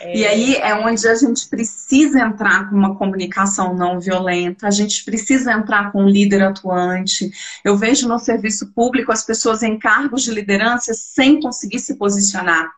É... 0.00 0.16
E 0.16 0.26
aí 0.26 0.54
é 0.56 0.74
onde 0.74 1.08
a 1.08 1.14
gente 1.14 1.48
precisa 1.48 2.20
entrar 2.20 2.68
com 2.68 2.76
uma 2.76 2.96
comunicação 2.96 3.74
não 3.74 3.98
violenta, 3.98 4.66
a 4.66 4.70
gente 4.70 5.04
precisa 5.04 5.52
entrar 5.52 5.90
com 5.90 6.04
um 6.04 6.08
líder 6.08 6.42
atuante. 6.42 7.30
Eu 7.64 7.76
vejo 7.76 8.06
no 8.06 8.18
serviço 8.18 8.72
público 8.74 9.10
as 9.10 9.24
pessoas 9.24 9.62
em 9.62 9.78
cargos 9.78 10.22
de 10.22 10.32
liderança 10.32 10.92
sem 10.92 11.40
conseguir 11.40 11.78
se 11.78 11.96
posicionar. 11.96 12.70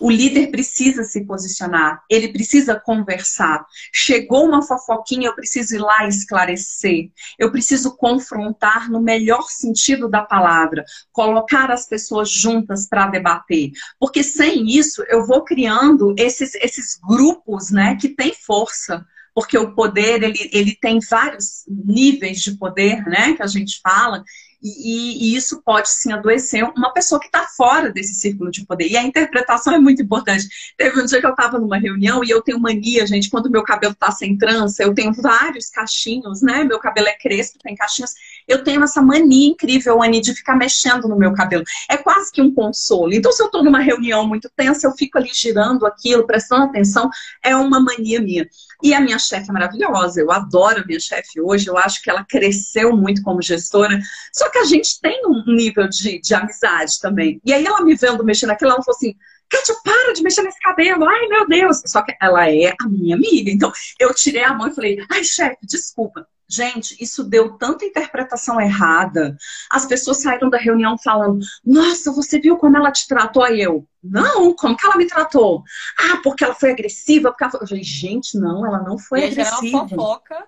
O 0.00 0.10
líder 0.10 0.50
precisa 0.50 1.04
se 1.04 1.24
posicionar, 1.24 2.02
ele 2.08 2.28
precisa 2.28 2.78
conversar. 2.78 3.64
Chegou 3.92 4.44
uma 4.44 4.62
fofoquinha, 4.62 5.28
eu 5.28 5.34
preciso 5.34 5.74
ir 5.74 5.78
lá 5.78 6.06
esclarecer. 6.06 7.10
Eu 7.38 7.50
preciso 7.50 7.96
confrontar 7.96 8.90
no 8.90 9.00
melhor 9.00 9.48
sentido 9.48 10.08
da 10.08 10.22
palavra, 10.22 10.84
colocar 11.12 11.70
as 11.70 11.86
pessoas 11.86 12.30
juntas 12.30 12.86
para 12.88 13.06
debater. 13.06 13.70
Porque 13.98 14.22
sem 14.22 14.66
isso, 14.68 15.02
eu 15.08 15.26
vou 15.26 15.44
criando 15.44 16.14
esses, 16.18 16.54
esses 16.56 16.98
grupos 17.06 17.70
né, 17.70 17.96
que 17.96 18.08
têm 18.08 18.32
força 18.34 19.04
porque 19.38 19.56
o 19.56 19.72
poder 19.72 20.24
ele, 20.24 20.50
ele 20.52 20.74
tem 20.74 20.98
vários 20.98 21.62
níveis 21.68 22.40
de 22.40 22.56
poder, 22.56 23.04
né, 23.06 23.34
que 23.34 23.42
a 23.44 23.46
gente 23.46 23.78
fala, 23.80 24.24
e, 24.60 25.32
e, 25.32 25.36
isso 25.36 25.62
pode 25.62 25.88
sim 25.88 26.12
adoecer 26.12 26.64
uma 26.64 26.92
pessoa 26.92 27.20
que 27.20 27.26
está 27.26 27.46
fora 27.56 27.92
desse 27.92 28.14
círculo 28.14 28.50
de 28.50 28.66
poder. 28.66 28.88
E 28.88 28.96
a 28.96 29.02
interpretação 29.02 29.72
é 29.72 29.78
muito 29.78 30.02
importante. 30.02 30.48
Teve 30.76 31.00
um 31.00 31.04
dia 31.04 31.20
que 31.20 31.26
eu 31.26 31.30
estava 31.30 31.58
numa 31.58 31.78
reunião 31.78 32.24
e 32.24 32.30
eu 32.30 32.42
tenho 32.42 32.58
mania, 32.58 33.06
gente, 33.06 33.30
quando 33.30 33.50
meu 33.50 33.62
cabelo 33.62 33.92
está 33.92 34.10
sem 34.10 34.36
trança, 34.36 34.82
eu 34.82 34.94
tenho 34.94 35.12
vários 35.12 35.70
cachinhos, 35.70 36.42
né? 36.42 36.64
Meu 36.64 36.78
cabelo 36.80 37.08
é 37.08 37.12
crespo, 37.12 37.58
tem 37.62 37.76
cachinhos. 37.76 38.12
Eu 38.48 38.64
tenho 38.64 38.82
essa 38.82 39.02
mania 39.02 39.48
incrível, 39.48 40.02
Anny, 40.02 40.20
de 40.20 40.34
ficar 40.34 40.56
mexendo 40.56 41.06
no 41.06 41.16
meu 41.16 41.34
cabelo. 41.34 41.62
É 41.88 41.98
quase 41.98 42.32
que 42.32 42.40
um 42.40 42.52
consolo. 42.52 43.12
Então, 43.12 43.30
se 43.30 43.42
eu 43.42 43.46
estou 43.46 43.62
numa 43.62 43.80
reunião 43.80 44.26
muito 44.26 44.50
tensa, 44.56 44.86
eu 44.86 44.92
fico 44.92 45.18
ali 45.18 45.30
girando 45.32 45.86
aquilo, 45.86 46.26
prestando 46.26 46.64
atenção. 46.64 47.10
É 47.44 47.54
uma 47.54 47.78
mania 47.78 48.20
minha. 48.20 48.48
E 48.82 48.94
a 48.94 49.00
minha 49.00 49.18
chefe 49.18 49.50
é 49.50 49.52
maravilhosa, 49.52 50.20
eu 50.20 50.30
adoro 50.30 50.80
a 50.80 50.86
minha 50.86 51.00
chefe 51.00 51.40
hoje, 51.40 51.66
eu 51.66 51.76
acho 51.76 52.00
que 52.00 52.08
ela 52.08 52.24
cresceu 52.24 52.96
muito 52.96 53.22
como 53.22 53.42
gestora. 53.42 54.00
Só 54.32 54.48
que 54.48 54.58
a 54.58 54.64
gente 54.64 55.00
tem 55.00 55.20
um 55.26 55.44
nível 55.46 55.88
de, 55.88 56.20
de 56.20 56.34
amizade 56.34 56.98
também. 57.00 57.40
E 57.44 57.52
aí 57.52 57.66
ela 57.66 57.82
me 57.82 57.94
vendo 57.94 58.24
mexendo 58.24 58.48
naquilo, 58.50 58.70
ela 58.70 58.82
falou 58.82 58.96
assim: 58.96 59.14
Kátia, 59.48 59.74
para 59.82 60.12
de 60.12 60.22
mexer 60.22 60.42
nesse 60.42 60.60
cabelo. 60.60 61.04
Ai, 61.08 61.26
meu 61.26 61.48
Deus. 61.48 61.82
Só 61.86 62.02
que 62.02 62.14
ela 62.20 62.50
é 62.50 62.74
a 62.80 62.88
minha 62.88 63.16
amiga. 63.16 63.50
Então, 63.50 63.72
eu 63.98 64.14
tirei 64.14 64.44
a 64.44 64.54
mão 64.54 64.68
e 64.68 64.74
falei, 64.74 65.04
ai, 65.10 65.24
chefe, 65.24 65.58
desculpa. 65.62 66.26
Gente, 66.48 66.96
isso 66.98 67.22
deu 67.22 67.58
tanta 67.58 67.84
interpretação 67.84 68.58
errada. 68.60 69.36
As 69.70 69.84
pessoas 69.84 70.22
saíram 70.22 70.48
da 70.48 70.56
reunião 70.56 70.96
falando: 70.96 71.44
Nossa, 71.64 72.10
você 72.10 72.40
viu 72.40 72.56
como 72.56 72.76
ela 72.76 72.90
te 72.90 73.06
tratou? 73.06 73.42
Aí 73.42 73.60
eu, 73.60 73.86
não, 74.02 74.54
como 74.54 74.76
que 74.76 74.86
ela 74.86 74.96
me 74.96 75.06
tratou? 75.06 75.62
Ah, 75.98 76.20
porque 76.22 76.42
ela 76.42 76.54
foi 76.54 76.70
agressiva. 76.70 77.30
Porque 77.30 77.44
ela 77.44 77.50
foi... 77.50 77.60
Eu 77.62 77.68
falei, 77.68 77.84
gente, 77.84 78.38
não, 78.38 78.66
ela 78.66 78.82
não 78.82 78.98
foi 78.98 79.20
e 79.20 79.24
agressiva. 79.24 79.88
fofoca. 79.88 80.46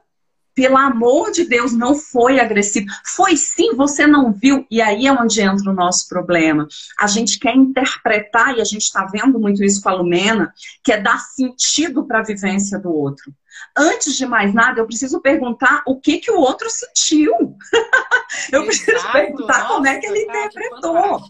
Pelo 0.60 0.76
amor 0.76 1.30
de 1.30 1.44
Deus, 1.44 1.72
não 1.72 1.94
foi 1.94 2.38
agressiva. 2.38 2.84
Foi 3.02 3.34
sim, 3.34 3.74
você 3.74 4.06
não 4.06 4.30
viu. 4.30 4.66
E 4.70 4.82
aí 4.82 5.06
é 5.06 5.12
onde 5.12 5.40
entra 5.40 5.70
o 5.70 5.74
nosso 5.74 6.06
problema. 6.06 6.68
A 6.98 7.06
gente 7.06 7.38
quer 7.38 7.56
interpretar, 7.56 8.54
e 8.54 8.60
a 8.60 8.64
gente 8.64 8.82
está 8.82 9.06
vendo 9.06 9.40
muito 9.40 9.64
isso 9.64 9.80
com 9.80 9.88
a 9.88 9.94
Lumena, 9.94 10.52
que 10.84 10.92
é 10.92 11.00
dar 11.00 11.18
sentido 11.18 12.06
para 12.06 12.18
a 12.18 12.22
vivência 12.22 12.78
do 12.78 12.94
outro. 12.94 13.32
Antes 13.74 14.14
de 14.18 14.26
mais 14.26 14.52
nada, 14.52 14.80
eu 14.80 14.86
preciso 14.86 15.22
perguntar 15.22 15.82
o 15.86 15.98
que, 15.98 16.18
que 16.18 16.30
o 16.30 16.38
outro 16.38 16.68
sentiu. 16.68 17.32
eu 18.52 18.62
Exato. 18.62 18.66
preciso 18.66 19.12
perguntar 19.12 19.60
Nossa, 19.60 19.74
como 19.74 19.86
é 19.86 19.98
que 19.98 20.06
ele 20.08 20.24
interpretou. 20.24 21.22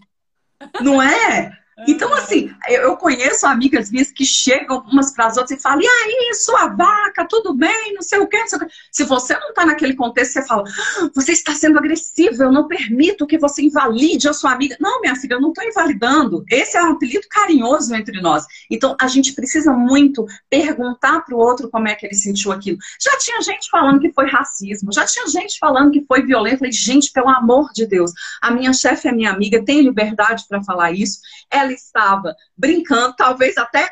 Não 0.81 1.01
é? 1.01 1.57
Então, 1.87 2.13
assim, 2.13 2.51
eu 2.67 2.95
conheço 2.97 3.45
amigas 3.45 3.89
minhas 3.89 4.11
que 4.11 4.25
chegam 4.25 4.83
umas 4.91 5.11
para 5.13 5.27
as 5.27 5.37
outras 5.37 5.57
e 5.57 5.61
falam: 5.61 5.81
e 5.81 5.87
aí, 5.87 6.33
sua 6.35 6.67
vaca, 6.67 7.25
tudo 7.27 7.53
bem? 7.53 7.93
Não 7.93 8.01
sei 8.01 8.19
o 8.19 8.27
quê, 8.27 8.37
não 8.37 8.47
sei 8.47 8.57
o 8.57 8.61
quê. 8.61 8.67
Se 8.91 9.03
você 9.03 9.33
não 9.39 9.49
está 9.49 9.65
naquele 9.65 9.95
contexto, 9.95 10.33
você 10.33 10.45
fala: 10.45 10.63
ah, 10.67 11.09
você 11.15 11.31
está 11.31 11.53
sendo 11.55 11.77
agressiva, 11.77 12.43
eu 12.43 12.51
não 12.51 12.67
permito 12.67 13.25
que 13.25 13.37
você 13.37 13.63
invalide 13.63 14.27
a 14.27 14.33
sua 14.33 14.51
amiga. 14.51 14.77
Não, 14.79 15.01
minha 15.01 15.15
filha, 15.15 15.35
eu 15.35 15.41
não 15.41 15.49
estou 15.49 15.63
invalidando. 15.63 16.43
Esse 16.49 16.77
é 16.77 16.83
um 16.83 16.91
apelido 16.91 17.27
carinhoso 17.29 17.93
entre 17.95 18.21
nós. 18.21 18.45
Então, 18.69 18.95
a 18.99 19.07
gente 19.07 19.33
precisa 19.33 19.73
muito 19.73 20.25
perguntar 20.49 21.21
para 21.21 21.35
o 21.35 21.39
outro 21.39 21.69
como 21.69 21.87
é 21.87 21.95
que 21.95 22.05
ele 22.05 22.15
sentiu 22.15 22.51
aquilo. 22.51 22.77
Já 22.99 23.17
tinha 23.17 23.41
gente 23.41 23.69
falando 23.69 23.99
que 23.99 24.11
foi 24.13 24.27
racismo, 24.27 24.91
já 24.93 25.05
tinha 25.05 25.27
gente 25.27 25.57
falando 25.57 25.91
que 25.91 26.05
foi 26.05 26.23
violento. 26.23 26.55
Eu 26.55 26.59
falei, 26.59 26.71
gente, 26.71 27.11
pelo 27.11 27.29
amor 27.29 27.71
de 27.73 27.85
Deus, 27.85 28.11
a 28.41 28.51
minha 28.51 28.73
chefe 28.73 29.07
é 29.07 29.11
minha 29.11 29.31
amiga, 29.31 29.63
tem 29.63 29.81
liberdade 29.81 30.45
para 30.47 30.63
falar 30.63 30.91
isso. 30.91 31.19
Ela 31.49 31.70
ela 31.71 31.75
estava 31.75 32.35
brincando, 32.57 33.15
talvez 33.15 33.57
até 33.57 33.89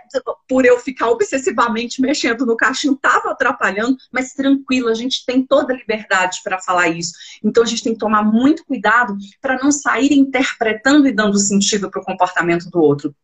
por 0.48 0.66
eu 0.66 0.80
ficar 0.80 1.10
obsessivamente 1.10 2.02
mexendo 2.02 2.46
no 2.46 2.58
cachinho, 2.58 2.94
estava 2.94 3.32
atrapalhando, 3.32 3.98
mas 4.12 4.34
tranquilo, 4.34 4.90
a 4.90 4.94
gente 4.94 5.26
tem 5.26 5.46
toda 5.46 5.74
a 5.74 5.78
liberdade 5.78 6.40
para 6.44 6.62
falar 6.62 6.90
isso. 6.90 7.14
Então 7.44 7.64
a 7.64 7.66
gente 7.66 7.84
tem 7.84 7.94
que 7.94 8.00
tomar 8.00 8.24
muito 8.24 8.66
cuidado 8.66 9.18
para 9.42 9.58
não 9.58 9.72
sair 9.72 10.14
interpretando 10.14 11.08
e 11.08 11.14
dando 11.14 11.38
sentido 11.40 11.90
para 11.90 12.02
o 12.02 12.06
comportamento 12.06 12.70
do 12.70 12.80
outro. 12.80 13.16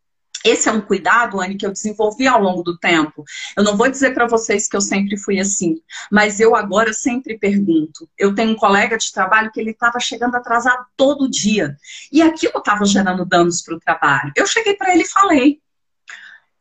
Esse 0.46 0.70
é 0.70 0.72
um 0.72 0.80
cuidado, 0.80 1.42
Anne, 1.42 1.58
que 1.58 1.66
eu 1.66 1.72
desenvolvi 1.72 2.28
ao 2.28 2.40
longo 2.40 2.62
do 2.62 2.78
tempo. 2.78 3.24
Eu 3.58 3.64
não 3.64 3.76
vou 3.76 3.90
dizer 3.90 4.14
para 4.14 4.28
vocês 4.28 4.68
que 4.68 4.78
eu 4.78 4.82
sempre 4.82 5.18
fui 5.18 5.40
assim, 5.40 5.82
mas 6.12 6.40
eu 6.40 6.56
agora 6.56 6.94
sempre 6.94 7.36
pergunto. 7.36 8.08
Eu 8.16 8.36
tenho 8.36 8.52
um 8.52 8.56
colega 8.56 8.96
de 8.96 9.12
trabalho 9.12 9.52
que 9.52 9.60
ele 9.60 9.72
estava 9.72 10.00
chegando 10.00 10.36
atrasado 10.36 10.86
todo 10.96 11.28
dia. 11.28 11.76
E 12.12 12.22
aquilo 12.22 12.60
estava 12.60 12.86
gerando 12.86 13.26
danos 13.26 13.64
para 13.64 13.76
o 13.76 13.80
trabalho. 13.80 14.32
Eu 14.36 14.46
cheguei 14.46 14.76
para 14.76 14.94
ele 14.94 15.02
e 15.02 15.10
falei: 15.10 15.60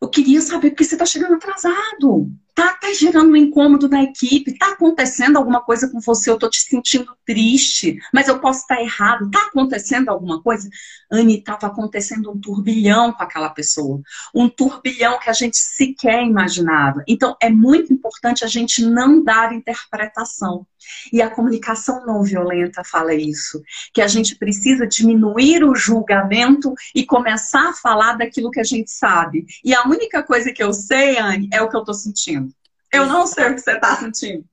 Eu 0.00 0.08
queria 0.08 0.40
saber 0.40 0.70
por 0.70 0.76
que 0.76 0.84
você 0.84 0.94
está 0.94 1.06
chegando 1.06 1.34
atrasado. 1.34 2.30
Tá 2.54 2.68
até 2.68 2.94
gerando 2.94 3.32
um 3.32 3.36
incômodo 3.36 3.88
na 3.88 4.04
equipe, 4.04 4.56
tá 4.56 4.72
acontecendo 4.72 5.36
alguma 5.36 5.60
coisa 5.60 5.90
com 5.90 6.00
você, 6.00 6.30
eu 6.30 6.38
tô 6.38 6.48
te 6.48 6.62
sentindo 6.62 7.16
triste, 7.26 7.98
mas 8.12 8.28
eu 8.28 8.38
posso 8.38 8.60
estar 8.60 8.80
errado, 8.80 9.28
tá 9.28 9.40
acontecendo 9.48 10.08
alguma 10.08 10.40
coisa? 10.40 10.70
Anne, 11.10 11.38
estava 11.38 11.66
acontecendo 11.66 12.30
um 12.30 12.38
turbilhão 12.38 13.12
com 13.12 13.22
aquela 13.24 13.50
pessoa. 13.50 14.00
Um 14.32 14.48
turbilhão 14.48 15.18
que 15.18 15.28
a 15.28 15.32
gente 15.32 15.56
sequer 15.56 16.22
imaginava. 16.22 17.02
Então, 17.08 17.36
é 17.42 17.50
muito 17.50 17.92
importante 17.92 18.44
a 18.44 18.48
gente 18.48 18.84
não 18.84 19.22
dar 19.22 19.52
interpretação. 19.52 20.64
E 21.12 21.20
a 21.22 21.30
comunicação 21.30 22.04
não 22.06 22.22
violenta 22.22 22.82
fala 22.84 23.14
isso. 23.14 23.62
Que 23.92 24.02
a 24.02 24.08
gente 24.08 24.36
precisa 24.36 24.86
diminuir 24.86 25.64
o 25.64 25.74
julgamento 25.74 26.74
e 26.94 27.04
começar 27.04 27.70
a 27.70 27.74
falar 27.74 28.14
daquilo 28.14 28.50
que 28.50 28.60
a 28.60 28.64
gente 28.64 28.90
sabe. 28.90 29.46
E 29.64 29.74
a 29.74 29.84
única 29.84 30.22
coisa 30.22 30.52
que 30.52 30.62
eu 30.62 30.72
sei, 30.72 31.18
Anne, 31.18 31.48
é 31.52 31.62
o 31.62 31.68
que 31.68 31.76
eu 31.76 31.80
estou 31.80 31.94
sentindo. 31.94 32.52
Eu 32.92 33.06
não 33.06 33.26
sei 33.26 33.50
o 33.50 33.54
que 33.54 33.60
você 33.60 33.72
está 33.72 33.96
sentindo. 33.96 34.44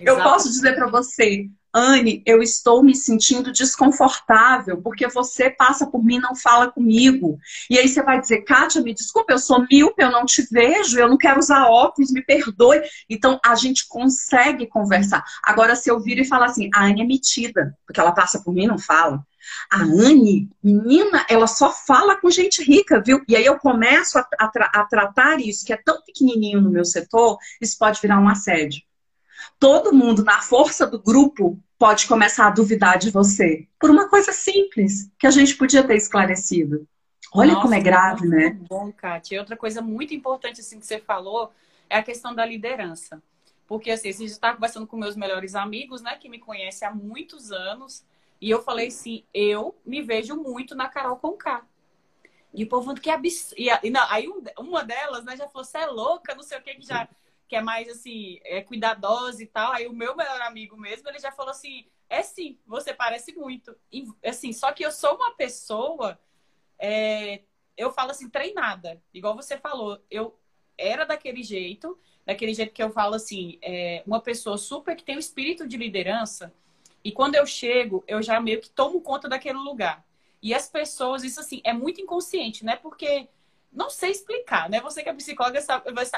Eu 0.00 0.16
posso 0.22 0.48
dizer 0.48 0.74
para 0.74 0.86
você, 0.86 1.48
Anne, 1.72 2.22
eu 2.24 2.42
estou 2.42 2.82
me 2.82 2.94
sentindo 2.94 3.52
desconfortável 3.52 4.80
porque 4.80 5.06
você 5.08 5.50
passa 5.50 5.86
por 5.86 6.02
mim 6.02 6.18
não 6.18 6.34
fala 6.34 6.70
comigo. 6.70 7.38
E 7.68 7.78
aí 7.78 7.88
você 7.88 8.02
vai 8.02 8.20
dizer, 8.20 8.42
Kátia, 8.42 8.80
me 8.80 8.94
desculpa, 8.94 9.32
eu 9.32 9.38
sou 9.38 9.66
míope, 9.70 10.02
eu 10.02 10.10
não 10.10 10.24
te 10.24 10.46
vejo, 10.50 10.98
eu 10.98 11.08
não 11.08 11.18
quero 11.18 11.38
usar 11.38 11.66
óculos, 11.66 12.10
me 12.10 12.22
perdoe. 12.22 12.80
Então 13.08 13.38
a 13.44 13.54
gente 13.54 13.86
consegue 13.86 14.66
conversar. 14.66 15.22
Agora, 15.42 15.76
se 15.76 15.90
eu 15.90 16.00
vir 16.00 16.18
e 16.18 16.24
falar 16.24 16.46
assim, 16.46 16.70
a 16.74 16.84
Anne 16.84 17.02
é 17.02 17.04
metida, 17.04 17.76
porque 17.86 18.00
ela 18.00 18.12
passa 18.12 18.42
por 18.42 18.54
mim 18.54 18.66
não 18.66 18.78
fala. 18.78 19.22
A 19.70 19.82
Anne, 19.82 20.48
menina, 20.62 21.24
ela 21.28 21.46
só 21.46 21.72
fala 21.72 22.16
com 22.20 22.30
gente 22.30 22.62
rica, 22.62 23.02
viu? 23.04 23.22
E 23.28 23.36
aí 23.36 23.44
eu 23.44 23.58
começo 23.58 24.18
a, 24.18 24.48
tra 24.48 24.70
a 24.74 24.84
tratar 24.84 25.40
isso, 25.40 25.64
que 25.64 25.72
é 25.72 25.76
tão 25.76 26.02
pequenininho 26.02 26.60
no 26.60 26.70
meu 26.70 26.84
setor, 26.84 27.38
isso 27.60 27.76
pode 27.78 28.00
virar 28.00 28.20
um 28.20 28.28
assédio 28.28 28.87
todo 29.58 29.94
mundo, 29.94 30.24
na 30.24 30.40
força 30.40 30.86
do 30.86 30.98
grupo, 30.98 31.58
pode 31.78 32.06
começar 32.06 32.46
a 32.48 32.50
duvidar 32.50 32.98
de 32.98 33.10
você. 33.10 33.68
Por 33.78 33.90
uma 33.90 34.08
coisa 34.08 34.32
simples, 34.32 35.10
que 35.18 35.26
a 35.26 35.30
gente 35.30 35.56
podia 35.56 35.86
ter 35.86 35.96
esclarecido. 35.96 36.86
Olha 37.32 37.52
Nossa, 37.52 37.62
como 37.62 37.74
é 37.74 37.80
grave, 37.80 38.26
né? 38.26 38.58
Bom, 38.68 38.90
Kátia. 38.90 39.36
E 39.36 39.38
outra 39.38 39.56
coisa 39.56 39.80
muito 39.80 40.14
importante 40.14 40.60
assim, 40.60 40.80
que 40.80 40.86
você 40.86 40.98
falou 40.98 41.52
é 41.88 41.98
a 41.98 42.02
questão 42.02 42.34
da 42.34 42.44
liderança. 42.44 43.22
Porque 43.66 43.90
assim, 43.90 44.10
gente 44.12 44.24
está 44.24 44.54
conversando 44.54 44.86
com 44.86 44.96
meus 44.96 45.14
melhores 45.14 45.54
amigos, 45.54 46.00
né, 46.00 46.16
que 46.16 46.28
me 46.28 46.38
conhecem 46.38 46.88
há 46.88 46.90
muitos 46.90 47.52
anos, 47.52 48.02
e 48.40 48.48
eu 48.48 48.62
falei 48.62 48.88
assim, 48.88 49.24
eu 49.34 49.76
me 49.84 50.00
vejo 50.00 50.34
muito 50.36 50.74
na 50.74 50.88
Carol 50.88 51.16
Conká. 51.16 51.62
E 52.54 52.64
o 52.64 52.66
povo 52.66 52.84
falando 52.84 53.00
que 53.00 53.10
absurdo. 53.10 53.60
E, 53.60 53.90
não, 53.90 54.00
aí 54.10 54.26
uma 54.58 54.82
delas, 54.82 55.22
né, 55.24 55.36
já 55.36 55.46
falou, 55.48 55.64
você 55.64 55.78
é 55.78 55.86
louca, 55.86 56.34
não 56.34 56.42
sei 56.42 56.58
o 56.58 56.62
que, 56.62 56.74
que 56.76 56.86
já 56.86 57.06
que 57.48 57.56
é 57.56 57.62
mais 57.62 57.88
assim, 57.88 58.38
é 58.44 58.60
cuidadosa 58.60 59.42
e 59.42 59.46
tal. 59.46 59.72
Aí 59.72 59.86
o 59.86 59.92
meu 59.92 60.14
melhor 60.14 60.42
amigo 60.42 60.76
mesmo, 60.76 61.08
ele 61.08 61.18
já 61.18 61.32
falou 61.32 61.50
assim: 61.50 61.86
é 62.08 62.22
sim, 62.22 62.58
você 62.66 62.92
parece 62.92 63.32
muito. 63.34 63.74
E, 63.90 64.06
assim, 64.24 64.52
só 64.52 64.70
que 64.72 64.84
eu 64.84 64.92
sou 64.92 65.16
uma 65.16 65.34
pessoa, 65.34 66.18
é, 66.78 67.42
eu 67.76 67.90
falo 67.90 68.10
assim, 68.10 68.28
treinada. 68.28 69.02
Igual 69.12 69.34
você 69.34 69.56
falou, 69.56 70.00
eu 70.10 70.38
era 70.76 71.04
daquele 71.04 71.42
jeito, 71.42 71.98
daquele 72.24 72.54
jeito 72.54 72.72
que 72.72 72.82
eu 72.82 72.90
falo 72.90 73.14
assim, 73.14 73.58
é, 73.62 74.02
uma 74.06 74.20
pessoa 74.20 74.58
super 74.58 74.94
que 74.94 75.04
tem 75.04 75.16
o 75.16 75.20
espírito 75.20 75.66
de 75.66 75.76
liderança. 75.76 76.52
E 77.02 77.10
quando 77.10 77.34
eu 77.34 77.46
chego, 77.46 78.04
eu 78.06 78.22
já 78.22 78.40
meio 78.40 78.60
que 78.60 78.70
tomo 78.70 79.00
conta 79.00 79.28
daquele 79.28 79.58
lugar. 79.58 80.06
E 80.42 80.54
as 80.54 80.68
pessoas, 80.68 81.24
isso 81.24 81.40
assim, 81.40 81.60
é 81.64 81.72
muito 81.72 82.00
inconsciente, 82.00 82.64
né? 82.64 82.76
Porque 82.76 83.28
não 83.72 83.90
sei 83.90 84.10
explicar, 84.10 84.68
né? 84.68 84.80
Você 84.80 85.02
que 85.02 85.08
é 85.08 85.14
psicóloga 85.14 85.60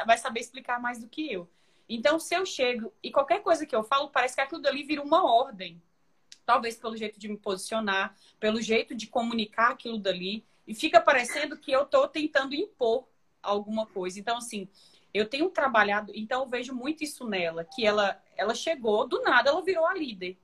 vai 0.06 0.18
saber 0.18 0.40
explicar 0.40 0.80
mais 0.80 1.00
do 1.00 1.08
que 1.08 1.32
eu. 1.32 1.48
Então, 1.88 2.20
se 2.20 2.34
eu 2.34 2.46
chego 2.46 2.92
e 3.02 3.10
qualquer 3.10 3.42
coisa 3.42 3.66
que 3.66 3.74
eu 3.74 3.82
falo, 3.82 4.10
parece 4.10 4.36
que 4.36 4.40
aquilo 4.40 4.62
dali 4.62 4.84
vira 4.84 5.02
uma 5.02 5.24
ordem. 5.24 5.82
Talvez 6.46 6.76
pelo 6.76 6.96
jeito 6.96 7.18
de 7.18 7.28
me 7.28 7.36
posicionar, 7.36 8.16
pelo 8.38 8.60
jeito 8.62 8.94
de 8.94 9.06
comunicar 9.06 9.70
aquilo 9.70 9.98
dali. 9.98 10.44
E 10.66 10.74
fica 10.74 11.00
parecendo 11.00 11.56
que 11.56 11.72
eu 11.72 11.82
estou 11.82 12.06
tentando 12.06 12.54
impor 12.54 13.08
alguma 13.42 13.86
coisa. 13.86 14.20
Então, 14.20 14.36
assim, 14.36 14.68
eu 15.12 15.28
tenho 15.28 15.50
trabalhado, 15.50 16.12
então 16.14 16.42
eu 16.42 16.48
vejo 16.48 16.72
muito 16.74 17.02
isso 17.02 17.26
nela, 17.28 17.64
que 17.64 17.84
ela, 17.84 18.22
ela 18.36 18.54
chegou, 18.54 19.06
do 19.08 19.22
nada 19.22 19.50
ela 19.50 19.62
virou 19.62 19.86
a 19.86 19.94
líder. 19.94 20.38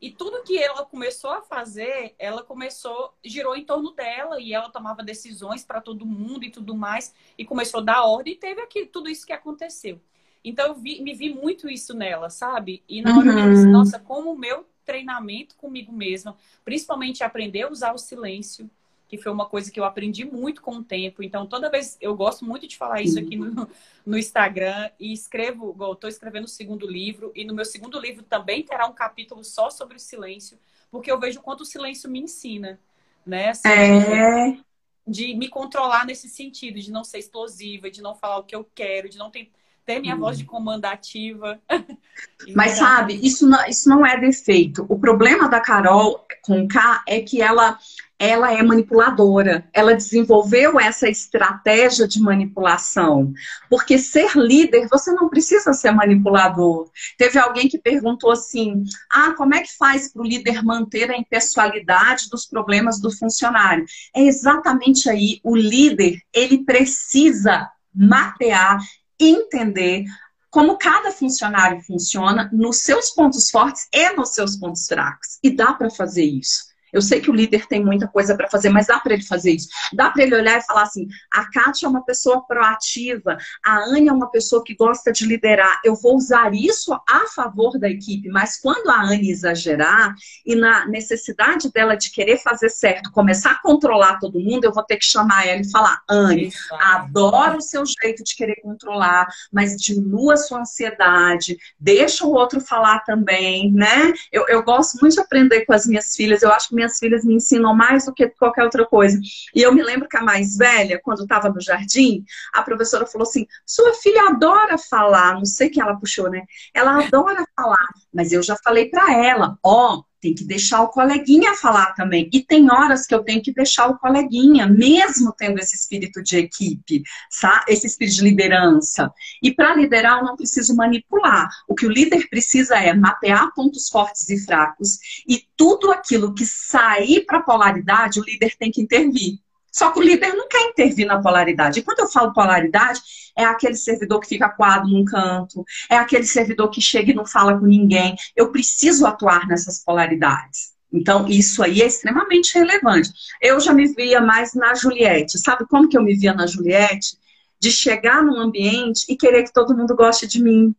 E 0.00 0.10
tudo 0.10 0.42
que 0.42 0.58
ela 0.58 0.84
começou 0.84 1.30
a 1.30 1.40
fazer, 1.40 2.14
ela 2.18 2.42
começou, 2.42 3.14
girou 3.24 3.56
em 3.56 3.64
torno 3.64 3.92
dela 3.92 4.38
e 4.40 4.52
ela 4.52 4.68
tomava 4.68 5.02
decisões 5.02 5.64
para 5.64 5.80
todo 5.80 6.04
mundo 6.04 6.44
e 6.44 6.50
tudo 6.50 6.74
mais, 6.74 7.14
e 7.38 7.44
começou 7.44 7.80
a 7.80 7.84
dar 7.84 8.04
ordem 8.04 8.34
e 8.34 8.36
teve 8.36 8.60
aqui, 8.60 8.84
tudo 8.84 9.08
isso 9.08 9.26
que 9.26 9.32
aconteceu. 9.32 10.00
Então 10.44 10.66
eu 10.68 10.74
vi, 10.74 11.02
me 11.02 11.14
vi 11.14 11.34
muito 11.34 11.68
isso 11.68 11.94
nela, 11.94 12.30
sabe? 12.30 12.84
E 12.88 13.00
na 13.00 13.18
hora 13.18 13.32
uhum. 13.32 13.38
eu 13.38 13.50
disse, 13.50 13.66
nossa, 13.66 13.98
como 13.98 14.32
o 14.32 14.38
meu 14.38 14.66
treinamento 14.84 15.56
comigo 15.56 15.92
mesma, 15.92 16.36
principalmente 16.64 17.24
aprender 17.24 17.62
a 17.62 17.70
usar 17.70 17.92
o 17.92 17.98
silêncio, 17.98 18.70
que 19.08 19.16
foi 19.16 19.30
uma 19.30 19.46
coisa 19.46 19.70
que 19.70 19.78
eu 19.78 19.84
aprendi 19.84 20.24
muito 20.24 20.60
com 20.60 20.76
o 20.76 20.84
tempo. 20.84 21.22
Então, 21.22 21.46
toda 21.46 21.70
vez 21.70 21.96
eu 22.00 22.14
gosto 22.16 22.44
muito 22.44 22.66
de 22.66 22.76
falar 22.76 23.02
isso 23.02 23.18
aqui 23.18 23.36
no, 23.36 23.68
no 24.04 24.18
Instagram 24.18 24.90
e 24.98 25.12
escrevo, 25.12 25.76
estou 25.92 26.10
escrevendo 26.10 26.44
o 26.44 26.48
segundo 26.48 26.86
livro, 26.86 27.30
e 27.34 27.44
no 27.44 27.54
meu 27.54 27.64
segundo 27.64 28.00
livro 28.00 28.24
também 28.24 28.62
terá 28.62 28.86
um 28.86 28.92
capítulo 28.92 29.44
só 29.44 29.70
sobre 29.70 29.96
o 29.96 30.00
silêncio, 30.00 30.58
porque 30.90 31.10
eu 31.10 31.20
vejo 31.20 31.40
quanto 31.40 31.60
o 31.60 31.66
silêncio 31.66 32.10
me 32.10 32.20
ensina, 32.20 32.78
né? 33.24 33.50
Assim, 33.50 33.68
é... 33.68 34.58
De 35.06 35.34
me 35.34 35.48
controlar 35.48 36.04
nesse 36.04 36.28
sentido, 36.28 36.80
de 36.80 36.90
não 36.90 37.04
ser 37.04 37.18
explosiva, 37.18 37.88
de 37.88 38.02
não 38.02 38.16
falar 38.16 38.38
o 38.38 38.42
que 38.42 38.56
eu 38.56 38.68
quero, 38.74 39.08
de 39.08 39.16
não 39.16 39.30
ter, 39.30 39.52
ter 39.84 40.00
minha 40.00 40.16
hum. 40.16 40.18
voz 40.18 40.36
de 40.36 40.44
comando 40.44 40.84
ativa. 40.84 41.60
Mas 42.52 42.72
sabe, 42.72 43.14
isso 43.24 43.46
não, 43.46 43.64
isso 43.68 43.88
não 43.88 44.04
é 44.04 44.18
defeito. 44.18 44.84
O 44.88 44.98
problema 44.98 45.48
da 45.48 45.60
Carol 45.60 46.26
com 46.42 46.66
K 46.66 47.04
é 47.06 47.20
que 47.20 47.40
ela 47.40 47.78
ela 48.18 48.52
é 48.52 48.62
manipuladora. 48.62 49.68
Ela 49.72 49.94
desenvolveu 49.94 50.80
essa 50.80 51.08
estratégia 51.08 52.08
de 52.08 52.20
manipulação. 52.20 53.32
Porque 53.68 53.98
ser 53.98 54.36
líder, 54.36 54.88
você 54.90 55.12
não 55.12 55.28
precisa 55.28 55.72
ser 55.72 55.90
manipulador. 55.92 56.90
Teve 57.18 57.38
alguém 57.38 57.68
que 57.68 57.78
perguntou 57.78 58.30
assim: 58.30 58.84
ah, 59.10 59.34
como 59.36 59.54
é 59.54 59.60
que 59.60 59.76
faz 59.76 60.12
para 60.12 60.22
o 60.22 60.26
líder 60.26 60.62
manter 60.64 61.10
a 61.10 61.16
impessoalidade 61.16 62.28
dos 62.30 62.46
problemas 62.46 63.00
do 63.00 63.10
funcionário? 63.10 63.84
É 64.14 64.22
exatamente 64.22 65.10
aí. 65.10 65.40
O 65.42 65.54
líder, 65.54 66.18
ele 66.32 66.64
precisa 66.64 67.70
mapear, 67.94 68.78
entender 69.18 70.04
como 70.50 70.78
cada 70.78 71.10
funcionário 71.10 71.82
funciona 71.82 72.48
nos 72.50 72.78
seus 72.78 73.10
pontos 73.10 73.50
fortes 73.50 73.86
e 73.92 74.12
nos 74.14 74.30
seus 74.30 74.56
pontos 74.56 74.86
fracos. 74.86 75.38
E 75.42 75.50
dá 75.50 75.74
para 75.74 75.90
fazer 75.90 76.24
isso. 76.24 76.75
Eu 76.96 77.02
sei 77.02 77.20
que 77.20 77.30
o 77.30 77.34
líder 77.34 77.66
tem 77.66 77.84
muita 77.84 78.08
coisa 78.08 78.34
para 78.34 78.48
fazer, 78.48 78.70
mas 78.70 78.86
dá 78.86 78.98
para 78.98 79.12
ele 79.12 79.22
fazer 79.22 79.52
isso. 79.52 79.68
Dá 79.92 80.08
para 80.08 80.22
ele 80.22 80.34
olhar 80.34 80.58
e 80.58 80.62
falar 80.62 80.84
assim: 80.84 81.06
a 81.30 81.44
Kátia 81.50 81.84
é 81.84 81.90
uma 81.90 82.02
pessoa 82.02 82.46
proativa, 82.46 83.36
a 83.62 83.80
Anne 83.80 84.08
é 84.08 84.12
uma 84.12 84.30
pessoa 84.30 84.64
que 84.64 84.74
gosta 84.74 85.12
de 85.12 85.26
liderar. 85.26 85.78
Eu 85.84 85.94
vou 85.94 86.16
usar 86.16 86.54
isso 86.54 86.94
a 87.06 87.26
favor 87.26 87.78
da 87.78 87.86
equipe, 87.86 88.30
mas 88.30 88.58
quando 88.58 88.88
a 88.88 89.02
Anne 89.02 89.30
exagerar 89.30 90.14
e 90.46 90.56
na 90.56 90.86
necessidade 90.86 91.70
dela 91.70 91.96
de 91.96 92.10
querer 92.10 92.38
fazer 92.38 92.70
certo, 92.70 93.12
começar 93.12 93.50
a 93.50 93.60
controlar 93.60 94.18
todo 94.18 94.40
mundo, 94.40 94.64
eu 94.64 94.72
vou 94.72 94.82
ter 94.82 94.96
que 94.96 95.04
chamar 95.04 95.46
ela 95.46 95.60
e 95.60 95.70
falar: 95.70 96.00
Anne, 96.08 96.50
adoro 96.80 97.58
o 97.58 97.62
seu 97.62 97.84
jeito 97.84 98.24
de 98.24 98.34
querer 98.34 98.56
controlar, 98.62 99.26
mas 99.52 99.76
diminua 99.76 100.32
a 100.32 100.38
sua 100.38 100.60
ansiedade, 100.60 101.58
deixa 101.78 102.24
o 102.24 102.32
outro 102.32 102.58
falar 102.58 103.00
também, 103.00 103.70
né? 103.70 104.14
Eu, 104.32 104.46
eu 104.48 104.62
gosto 104.62 104.98
muito 104.98 105.12
de 105.12 105.20
aprender 105.20 105.66
com 105.66 105.74
as 105.74 105.86
minhas 105.86 106.16
filhas, 106.16 106.40
eu 106.40 106.50
acho 106.50 106.70
que 106.70 106.74
minha 106.74 106.85
minhas 106.86 106.98
filhas 106.98 107.24
me 107.24 107.34
ensinam 107.34 107.74
mais 107.74 108.06
do 108.06 108.14
que 108.14 108.28
qualquer 108.28 108.64
outra 108.64 108.86
coisa. 108.86 109.18
E 109.54 109.60
eu 109.60 109.72
me 109.72 109.82
lembro 109.82 110.08
que 110.08 110.16
a 110.16 110.22
mais 110.22 110.56
velha, 110.56 111.00
quando 111.02 111.22
estava 111.22 111.48
no 111.48 111.60
jardim, 111.60 112.24
a 112.52 112.62
professora 112.62 113.06
falou 113.06 113.26
assim: 113.26 113.46
sua 113.66 113.92
filha 113.94 114.28
adora 114.28 114.78
falar, 114.78 115.34
não 115.34 115.44
sei 115.44 115.68
quem 115.68 115.82
ela 115.82 115.98
puxou, 115.98 116.30
né? 116.30 116.42
Ela 116.72 117.04
adora 117.04 117.44
falar, 117.54 117.88
mas 118.12 118.32
eu 118.32 118.42
já 118.42 118.56
falei 118.62 118.88
para 118.88 119.12
ela: 119.12 119.58
ó, 119.62 119.96
oh, 119.96 120.04
tem 120.26 120.34
que 120.34 120.44
deixar 120.44 120.82
o 120.82 120.88
coleguinha 120.88 121.54
falar 121.54 121.94
também. 121.94 122.28
E 122.32 122.42
tem 122.42 122.68
horas 122.70 123.06
que 123.06 123.14
eu 123.14 123.22
tenho 123.22 123.40
que 123.40 123.52
deixar 123.52 123.88
o 123.88 123.96
coleguinha, 123.96 124.66
mesmo 124.66 125.32
tendo 125.32 125.60
esse 125.60 125.76
espírito 125.76 126.20
de 126.20 126.36
equipe, 126.36 127.02
sabe? 127.30 127.66
esse 127.68 127.86
espírito 127.86 128.16
de 128.16 128.24
liderança. 128.24 129.12
E 129.40 129.54
para 129.54 129.76
liderar, 129.76 130.18
eu 130.18 130.24
não 130.24 130.36
preciso 130.36 130.74
manipular. 130.74 131.48
O 131.68 131.74
que 131.74 131.86
o 131.86 131.90
líder 131.90 132.28
precisa 132.28 132.76
é 132.76 132.92
mapear 132.92 133.52
pontos 133.54 133.88
fortes 133.88 134.28
e 134.28 134.44
fracos, 134.44 134.98
e 135.28 135.44
tudo 135.56 135.92
aquilo 135.92 136.34
que 136.34 136.44
sair 136.44 137.24
para 137.24 137.38
a 137.38 137.42
polaridade, 137.42 138.18
o 138.18 138.24
líder 138.24 138.56
tem 138.58 138.72
que 138.72 138.80
intervir. 138.80 139.38
Só 139.76 139.90
que 139.90 139.98
o 139.98 140.02
líder 140.02 140.32
não 140.32 140.48
quer 140.48 140.70
intervir 140.70 141.06
na 141.06 141.20
polaridade. 141.20 141.80
E 141.80 141.82
quando 141.82 141.98
eu 141.98 142.08
falo 142.08 142.32
polaridade, 142.32 142.98
é 143.36 143.44
aquele 143.44 143.74
servidor 143.74 144.20
que 144.20 144.28
fica 144.28 144.48
coado 144.48 144.88
num 144.88 145.04
canto, 145.04 145.62
é 145.90 145.96
aquele 145.96 146.24
servidor 146.24 146.70
que 146.70 146.80
chega 146.80 147.10
e 147.10 147.14
não 147.14 147.26
fala 147.26 147.58
com 147.58 147.66
ninguém. 147.66 148.16
Eu 148.34 148.50
preciso 148.50 149.04
atuar 149.04 149.46
nessas 149.46 149.84
polaridades. 149.84 150.74
Então, 150.90 151.28
isso 151.28 151.62
aí 151.62 151.82
é 151.82 151.86
extremamente 151.86 152.54
relevante. 152.54 153.10
Eu 153.42 153.60
já 153.60 153.74
me 153.74 153.86
via 153.92 154.18
mais 154.18 154.54
na 154.54 154.74
Juliette. 154.74 155.38
Sabe 155.38 155.66
como 155.68 155.88
que 155.90 155.98
eu 155.98 156.02
me 156.02 156.16
via 156.16 156.32
na 156.32 156.46
Juliette? 156.46 157.18
De 157.60 157.70
chegar 157.70 158.22
num 158.22 158.40
ambiente 158.40 159.04
e 159.10 159.14
querer 159.14 159.42
que 159.42 159.52
todo 159.52 159.76
mundo 159.76 159.94
goste 159.94 160.26
de 160.26 160.42
mim. 160.42 160.74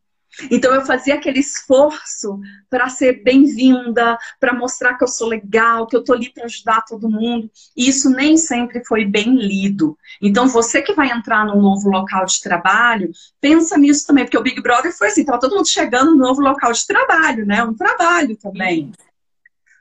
Então 0.52 0.74
eu 0.74 0.86
fazia 0.86 1.16
aquele 1.16 1.40
esforço 1.40 2.40
para 2.70 2.90
ser 2.90 3.24
bem-vinda, 3.24 4.18
para 4.40 4.54
mostrar 4.54 4.96
que 4.96 5.04
eu 5.04 5.08
sou 5.08 5.28
legal, 5.28 5.88
que 5.88 5.96
eu 5.96 6.04
tô 6.04 6.14
ali 6.14 6.32
para 6.32 6.46
ajudar 6.46 6.84
todo 6.86 7.10
mundo. 7.10 7.50
E 7.76 7.88
isso 7.88 8.10
nem 8.10 8.38
sempre 8.38 8.84
foi 8.86 9.06
bem 9.06 9.36
lido. 9.36 9.98
Então 10.22 10.48
você 10.48 10.82
que 10.82 10.94
vai 10.94 11.12
entrar 11.12 11.46
num 11.46 11.62
novo 11.62 11.90
local 11.90 12.26
de 12.26 12.42
trabalho, 12.42 13.12
pensa 13.42 13.78
nisso 13.78 14.06
também, 14.06 14.26
porque 14.26 14.38
o 14.38 14.44
Big 14.44 14.62
Brother 14.62 14.96
foi 14.96 15.08
assim, 15.08 15.26
tava 15.26 15.40
todo 15.40 15.56
mundo 15.56 15.68
chegando 15.68 16.12
no 16.12 16.18
novo 16.18 16.42
local 16.42 16.72
de 16.72 16.86
trabalho, 16.86 17.46
né? 17.46 17.64
Um 17.64 17.74
trabalho 17.74 18.38
também. 18.38 18.92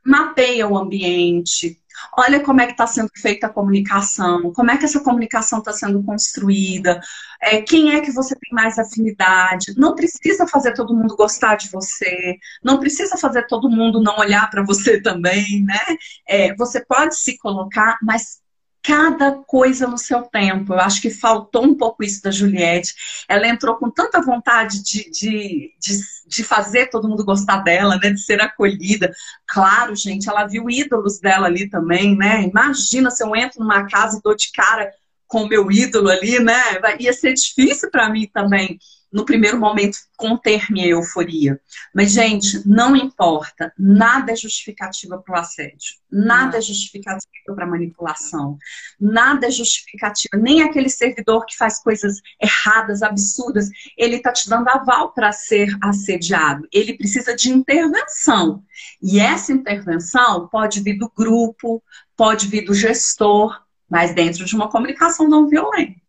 Mapeia 0.05 0.69
o 0.69 0.79
ambiente, 0.79 1.79
Olha 2.19 2.41
como 2.41 2.61
é 2.61 2.67
que 2.67 2.73
está 2.73 2.87
sendo 2.87 3.11
feita 3.17 3.47
a 3.47 3.51
comunicação, 3.51 4.53
como 4.53 4.71
é 4.71 4.77
que 4.77 4.85
essa 4.85 5.01
comunicação 5.01 5.59
está 5.61 5.73
sendo 5.73 6.03
construída, 6.03 7.01
é, 7.41 7.61
quem 7.63 7.95
é 7.95 8.01
que 8.01 8.13
você 8.13 8.35
tem 8.35 8.53
mais 8.53 8.79
afinidade. 8.79 9.75
Não 9.77 9.95
precisa 9.95 10.47
fazer 10.47 10.75
todo 10.75 10.95
mundo 10.95 11.17
gostar 11.17 11.57
de 11.57 11.69
você, 11.71 12.37
não 12.63 12.79
precisa 12.79 13.17
fazer 13.17 13.47
todo 13.47 13.71
mundo 13.71 14.03
não 14.03 14.19
olhar 14.19 14.49
para 14.51 14.63
você 14.63 15.01
também, 15.03 15.65
né? 15.65 15.81
É, 16.27 16.55
você 16.57 16.85
pode 16.85 17.17
se 17.17 17.39
colocar, 17.39 17.99
mas 18.03 18.41
cada 18.87 19.33
coisa 19.33 19.89
no 19.89 19.99
seu 19.99 20.23
tempo. 20.23 20.73
Eu 20.73 20.79
acho 20.79 21.03
que 21.03 21.11
faltou 21.11 21.65
um 21.65 21.75
pouco 21.75 22.05
isso 22.05 22.23
da 22.23 22.31
Juliette. 22.31 22.95
Ela 23.29 23.49
entrou 23.49 23.75
com 23.75 23.91
tanta 23.91 24.23
vontade 24.23 24.81
de, 24.81 25.11
de, 25.11 25.75
de, 25.81 25.99
de, 26.29 26.45
fazer 26.45 26.87
todo 26.87 27.09
mundo 27.09 27.25
gostar 27.25 27.59
dela, 27.65 27.99
né? 28.01 28.11
De 28.11 28.21
ser 28.21 28.41
acolhida. 28.41 29.13
Claro, 29.45 29.97
gente, 29.97 30.29
ela 30.29 30.47
viu 30.47 30.71
ídolos 30.71 31.19
dela 31.19 31.49
ali 31.49 31.69
também, 31.69 32.17
né? 32.17 32.45
Imagina 32.45 33.11
se 33.11 33.25
eu 33.25 33.35
entro 33.35 33.59
numa 33.59 33.89
casa 33.89 34.19
e 34.19 34.23
dou 34.23 34.37
de 34.37 34.53
cara 34.53 34.89
com 35.27 35.43
o 35.43 35.49
meu 35.49 35.69
ídolo 35.69 36.09
ali, 36.09 36.39
né? 36.39 36.63
Ia 37.01 37.13
ser 37.13 37.35
difícil 37.35 37.91
para 37.91 38.09
mim 38.09 38.31
também 38.33 38.79
no 39.13 39.25
primeiro 39.25 39.59
momento, 39.59 39.99
conter 40.17 40.71
minha 40.71 40.89
euforia. 40.89 41.61
Mas, 41.95 42.13
gente, 42.13 42.67
não 42.67 42.97
importa. 42.97 43.73
Nada 43.79 44.33
é 44.33 44.37
justificativa 44.37 45.19
para 45.19 45.37
o 45.37 45.39
assédio. 45.39 45.95
Nada 46.11 46.53
não. 46.53 46.59
é 46.59 46.61
justificativa 46.61 47.27
para 47.55 47.67
manipulação. 47.67 48.59
Nada 49.01 49.47
é 49.47 49.51
justificativa. 49.51 50.37
Nem 50.37 50.63
aquele 50.63 50.89
servidor 50.89 51.47
que 51.47 51.57
faz 51.57 51.83
coisas 51.83 52.21
erradas, 52.41 53.03
absurdas, 53.03 53.69
ele 53.97 54.17
está 54.17 54.33
te 54.33 54.49
dando 54.49 54.69
aval 54.69 55.13
para 55.13 55.33
ser 55.33 55.69
assediado. 55.83 56.67
Ele 56.73 56.97
precisa 56.97 57.35
de 57.35 57.51
intervenção. 57.51 58.63
E 59.03 59.21
essa 59.21 59.53
intervenção 59.53 60.49
pode 60.49 60.81
vir 60.81 60.99
do 60.99 61.11
grupo, 61.17 61.83
pode 62.17 62.49
vir 62.49 62.65
do 62.65 62.75
gestor, 62.75 63.61
mas 63.89 64.15
dentro 64.15 64.45
de 64.45 64.55
uma 64.55 64.69
comunicação 64.69 65.29
não 65.29 65.49
violenta. 65.49 66.06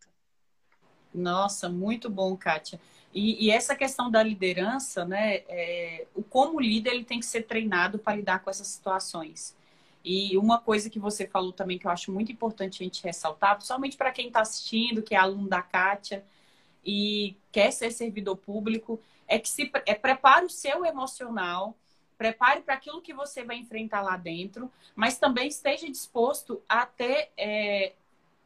Nossa, 1.18 1.68
muito 1.68 2.10
bom, 2.10 2.38
Kátia. 2.38 2.80
E, 3.14 3.46
e, 3.46 3.52
essa 3.52 3.76
questão 3.76 4.12
da 4.12 4.22
liderança, 4.22 5.04
né? 5.04 5.38
É, 5.48 6.06
o 6.14 6.22
como 6.22 6.60
líder 6.60 6.92
ele 6.92 7.04
tem 7.04 7.20
que 7.20 7.26
ser 7.26 7.44
treinado 7.44 7.98
para 7.98 8.16
lidar 8.16 8.40
com 8.44 8.50
essas 8.50 8.68
situações. 8.68 9.56
E 10.04 10.38
uma 10.38 10.60
coisa 10.60 10.90
que 10.90 11.00
você 11.00 11.28
falou 11.28 11.52
também 11.52 11.80
que 11.80 11.88
eu 11.88 11.92
acho 11.92 12.12
muito 12.12 12.32
importante 12.32 12.84
a 12.84 12.86
gente 12.86 13.04
ressaltar, 13.04 13.56
principalmente 13.56 13.98
para 13.98 14.12
quem 14.12 14.28
está 14.28 14.42
assistindo, 14.42 15.02
que 15.02 15.16
é 15.16 15.18
aluno 15.18 15.50
da 15.50 15.62
Kátia 15.62 16.24
e 16.86 17.36
quer 17.52 17.72
ser 17.72 17.92
servidor 17.92 18.38
público, 18.38 19.00
é 19.28 19.40
que 19.40 19.50
se 19.50 19.72
é, 19.86 19.96
prepare 19.96 20.46
o 20.46 20.50
seu 20.50 20.86
emocional, 20.86 21.76
prepare 22.18 22.62
para 22.62 22.76
aquilo 22.76 23.02
que 23.02 23.14
você 23.14 23.44
vai 23.44 23.58
enfrentar 23.58 24.02
lá 24.02 24.16
dentro, 24.16 24.72
mas 24.96 25.18
também 25.18 25.48
esteja 25.48 25.88
disposto 25.88 26.62
a 26.70 26.86
ter 26.86 27.32
é, 27.36 27.94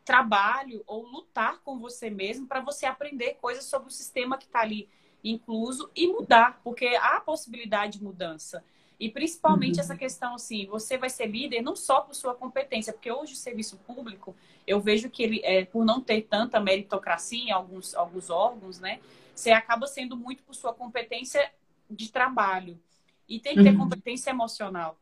trabalho 0.03 0.83
ou 0.87 1.05
lutar 1.05 1.59
com 1.59 1.77
você 1.79 2.09
mesmo 2.09 2.47
para 2.47 2.61
você 2.61 2.85
aprender 2.85 3.35
coisas 3.35 3.65
sobre 3.65 3.87
o 3.87 3.91
sistema 3.91 4.37
que 4.37 4.45
está 4.45 4.61
ali 4.61 4.89
incluso 5.23 5.89
e 5.95 6.07
mudar, 6.07 6.59
porque 6.63 6.87
há 6.99 7.19
possibilidade 7.21 7.99
de 7.99 8.03
mudança. 8.03 8.63
E 8.99 9.09
principalmente 9.09 9.75
uhum. 9.75 9.81
essa 9.81 9.95
questão 9.95 10.35
assim, 10.35 10.67
você 10.67 10.97
vai 10.97 11.09
ser 11.09 11.25
líder 11.25 11.61
não 11.61 11.75
só 11.75 12.01
por 12.01 12.13
sua 12.13 12.35
competência, 12.35 12.93
porque 12.93 13.11
hoje 13.11 13.33
o 13.33 13.35
serviço 13.35 13.77
público, 13.77 14.35
eu 14.67 14.79
vejo 14.79 15.09
que 15.09 15.23
ele, 15.23 15.41
é, 15.43 15.65
por 15.65 15.83
não 15.83 15.99
ter 15.99 16.21
tanta 16.23 16.59
meritocracia 16.59 17.43
em 17.43 17.51
alguns, 17.51 17.95
alguns 17.95 18.29
órgãos, 18.29 18.79
né? 18.79 18.99
Você 19.33 19.51
acaba 19.51 19.87
sendo 19.87 20.15
muito 20.15 20.43
por 20.43 20.53
sua 20.53 20.73
competência 20.73 21.51
de 21.89 22.11
trabalho. 22.11 22.79
E 23.27 23.39
tem 23.39 23.55
que 23.55 23.63
ter 23.63 23.71
uhum. 23.71 23.77
competência 23.79 24.29
emocional. 24.29 24.97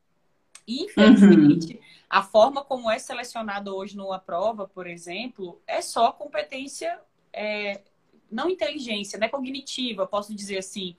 Infelizmente, 0.70 1.74
uhum. 1.74 1.80
a 2.08 2.22
forma 2.22 2.64
como 2.64 2.92
é 2.92 3.00
selecionado 3.00 3.76
hoje 3.76 3.98
numa 3.98 4.20
prova, 4.20 4.68
por 4.68 4.86
exemplo, 4.86 5.60
é 5.66 5.82
só 5.82 6.12
competência, 6.12 7.00
é, 7.34 7.82
não 8.32 8.50
inteligência, 8.50 9.18
né? 9.18 9.28
Cognitiva, 9.28 10.06
posso 10.06 10.36
dizer 10.36 10.60
assim. 10.60 10.96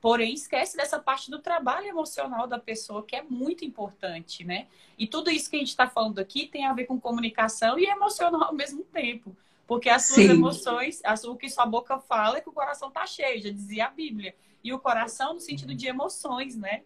Porém, 0.00 0.34
esquece 0.34 0.76
dessa 0.76 0.98
parte 0.98 1.30
do 1.30 1.38
trabalho 1.38 1.86
emocional 1.86 2.46
da 2.46 2.58
pessoa, 2.58 3.06
que 3.06 3.16
é 3.16 3.22
muito 3.22 3.64
importante, 3.64 4.44
né? 4.44 4.66
E 4.98 5.06
tudo 5.06 5.30
isso 5.30 5.48
que 5.48 5.56
a 5.56 5.60
gente 5.60 5.68
está 5.68 5.88
falando 5.88 6.18
aqui 6.18 6.46
tem 6.46 6.66
a 6.66 6.74
ver 6.74 6.84
com 6.84 7.00
comunicação 7.00 7.78
e 7.78 7.86
emocional 7.86 8.44
ao 8.44 8.54
mesmo 8.54 8.82
tempo. 8.84 9.34
Porque 9.66 9.88
as 9.88 10.06
suas 10.06 10.26
Sim. 10.26 10.32
emoções, 10.32 11.00
o 11.24 11.36
que 11.36 11.48
sua 11.48 11.64
boca 11.64 11.98
fala 12.00 12.36
é 12.36 12.40
que 12.40 12.48
o 12.48 12.52
coração 12.52 12.88
está 12.88 13.06
cheio, 13.06 13.40
já 13.40 13.50
dizia 13.50 13.86
a 13.86 13.90
Bíblia. 13.90 14.34
E 14.62 14.72
o 14.72 14.78
coração 14.78 15.34
no 15.34 15.40
sentido 15.40 15.74
de 15.74 15.86
emoções, 15.86 16.54
né? 16.54 16.82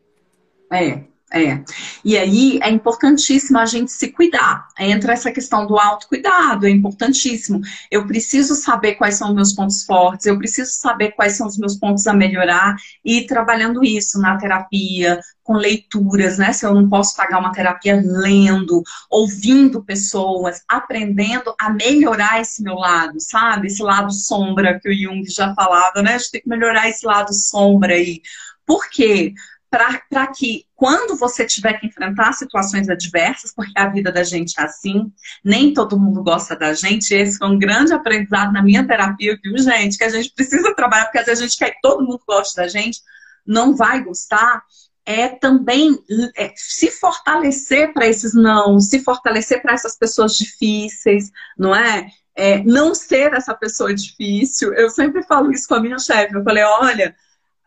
É, 0.72 1.04
é. 1.32 1.62
E 2.02 2.16
aí 2.16 2.58
é 2.62 2.70
importantíssimo 2.70 3.58
a 3.58 3.66
gente 3.66 3.92
se 3.92 4.08
cuidar. 4.10 4.66
Entra 4.78 5.12
essa 5.12 5.30
questão 5.30 5.66
do 5.66 5.78
autocuidado, 5.78 6.66
é 6.66 6.70
importantíssimo. 6.70 7.60
Eu 7.90 8.06
preciso 8.06 8.54
saber 8.54 8.94
quais 8.94 9.16
são 9.16 9.28
os 9.28 9.34
meus 9.34 9.52
pontos 9.52 9.84
fortes, 9.84 10.26
eu 10.26 10.38
preciso 10.38 10.70
saber 10.72 11.12
quais 11.12 11.34
são 11.34 11.46
os 11.46 11.58
meus 11.58 11.76
pontos 11.76 12.06
a 12.06 12.14
melhorar 12.14 12.76
e 13.04 13.18
ir 13.18 13.26
trabalhando 13.26 13.84
isso 13.84 14.18
na 14.18 14.38
terapia, 14.38 15.20
com 15.42 15.54
leituras, 15.54 16.38
né? 16.38 16.52
Se 16.52 16.64
eu 16.64 16.74
não 16.74 16.88
posso 16.88 17.14
pagar 17.14 17.38
uma 17.38 17.52
terapia 17.52 18.00
lendo, 18.02 18.82
ouvindo 19.10 19.84
pessoas, 19.84 20.62
aprendendo 20.66 21.54
a 21.60 21.70
melhorar 21.70 22.40
esse 22.40 22.62
meu 22.62 22.74
lado, 22.74 23.20
sabe? 23.20 23.66
Esse 23.66 23.82
lado 23.82 24.12
sombra 24.12 24.80
que 24.80 24.88
o 24.88 24.94
Jung 24.94 25.22
já 25.28 25.54
falava, 25.54 26.02
né? 26.02 26.14
A 26.14 26.18
gente 26.18 26.30
tem 26.30 26.40
que 26.42 26.48
melhorar 26.48 26.88
esse 26.88 27.06
lado 27.06 27.34
sombra 27.34 27.94
aí. 27.94 28.22
Por 28.66 28.88
quê? 28.90 29.32
Para 29.70 30.26
que 30.28 30.64
quando 30.74 31.16
você 31.16 31.44
tiver 31.44 31.74
que 31.74 31.86
enfrentar 31.86 32.32
situações 32.32 32.88
adversas, 32.88 33.52
porque 33.54 33.78
a 33.78 33.88
vida 33.88 34.10
da 34.10 34.24
gente 34.24 34.58
é 34.58 34.62
assim, 34.62 35.12
nem 35.44 35.74
todo 35.74 35.98
mundo 35.98 36.22
gosta 36.22 36.56
da 36.56 36.72
gente, 36.72 37.12
esse 37.12 37.38
foi 37.38 37.48
um 37.48 37.58
grande 37.58 37.92
aprendizado 37.92 38.52
na 38.52 38.62
minha 38.62 38.86
terapia, 38.86 39.38
viu, 39.42 39.58
gente? 39.58 39.98
Que 39.98 40.04
a 40.04 40.08
gente 40.08 40.32
precisa 40.34 40.74
trabalhar, 40.74 41.04
porque 41.04 41.18
às 41.18 41.26
vezes 41.26 41.42
a 41.42 41.46
gente 41.46 41.58
quer 41.58 41.70
que 41.72 41.80
todo 41.82 42.04
mundo 42.04 42.22
goste 42.26 42.56
da 42.56 42.66
gente, 42.66 43.00
não 43.46 43.76
vai 43.76 44.02
gostar, 44.02 44.62
é 45.04 45.28
também 45.28 45.98
é, 46.36 46.52
se 46.54 46.90
fortalecer 46.90 47.92
para 47.92 48.06
esses 48.06 48.34
não, 48.34 48.78
se 48.78 49.00
fortalecer 49.00 49.62
para 49.62 49.72
essas 49.72 49.96
pessoas 49.96 50.34
difíceis, 50.34 51.30
não 51.58 51.74
é? 51.74 52.10
é? 52.34 52.62
Não 52.62 52.94
ser 52.94 53.32
essa 53.32 53.54
pessoa 53.54 53.94
difícil. 53.94 54.72
Eu 54.74 54.90
sempre 54.90 55.22
falo 55.22 55.50
isso 55.50 55.66
com 55.66 55.74
a 55.74 55.80
minha 55.80 55.98
chefe. 55.98 56.34
Eu 56.34 56.44
falei, 56.44 56.62
olha, 56.62 57.16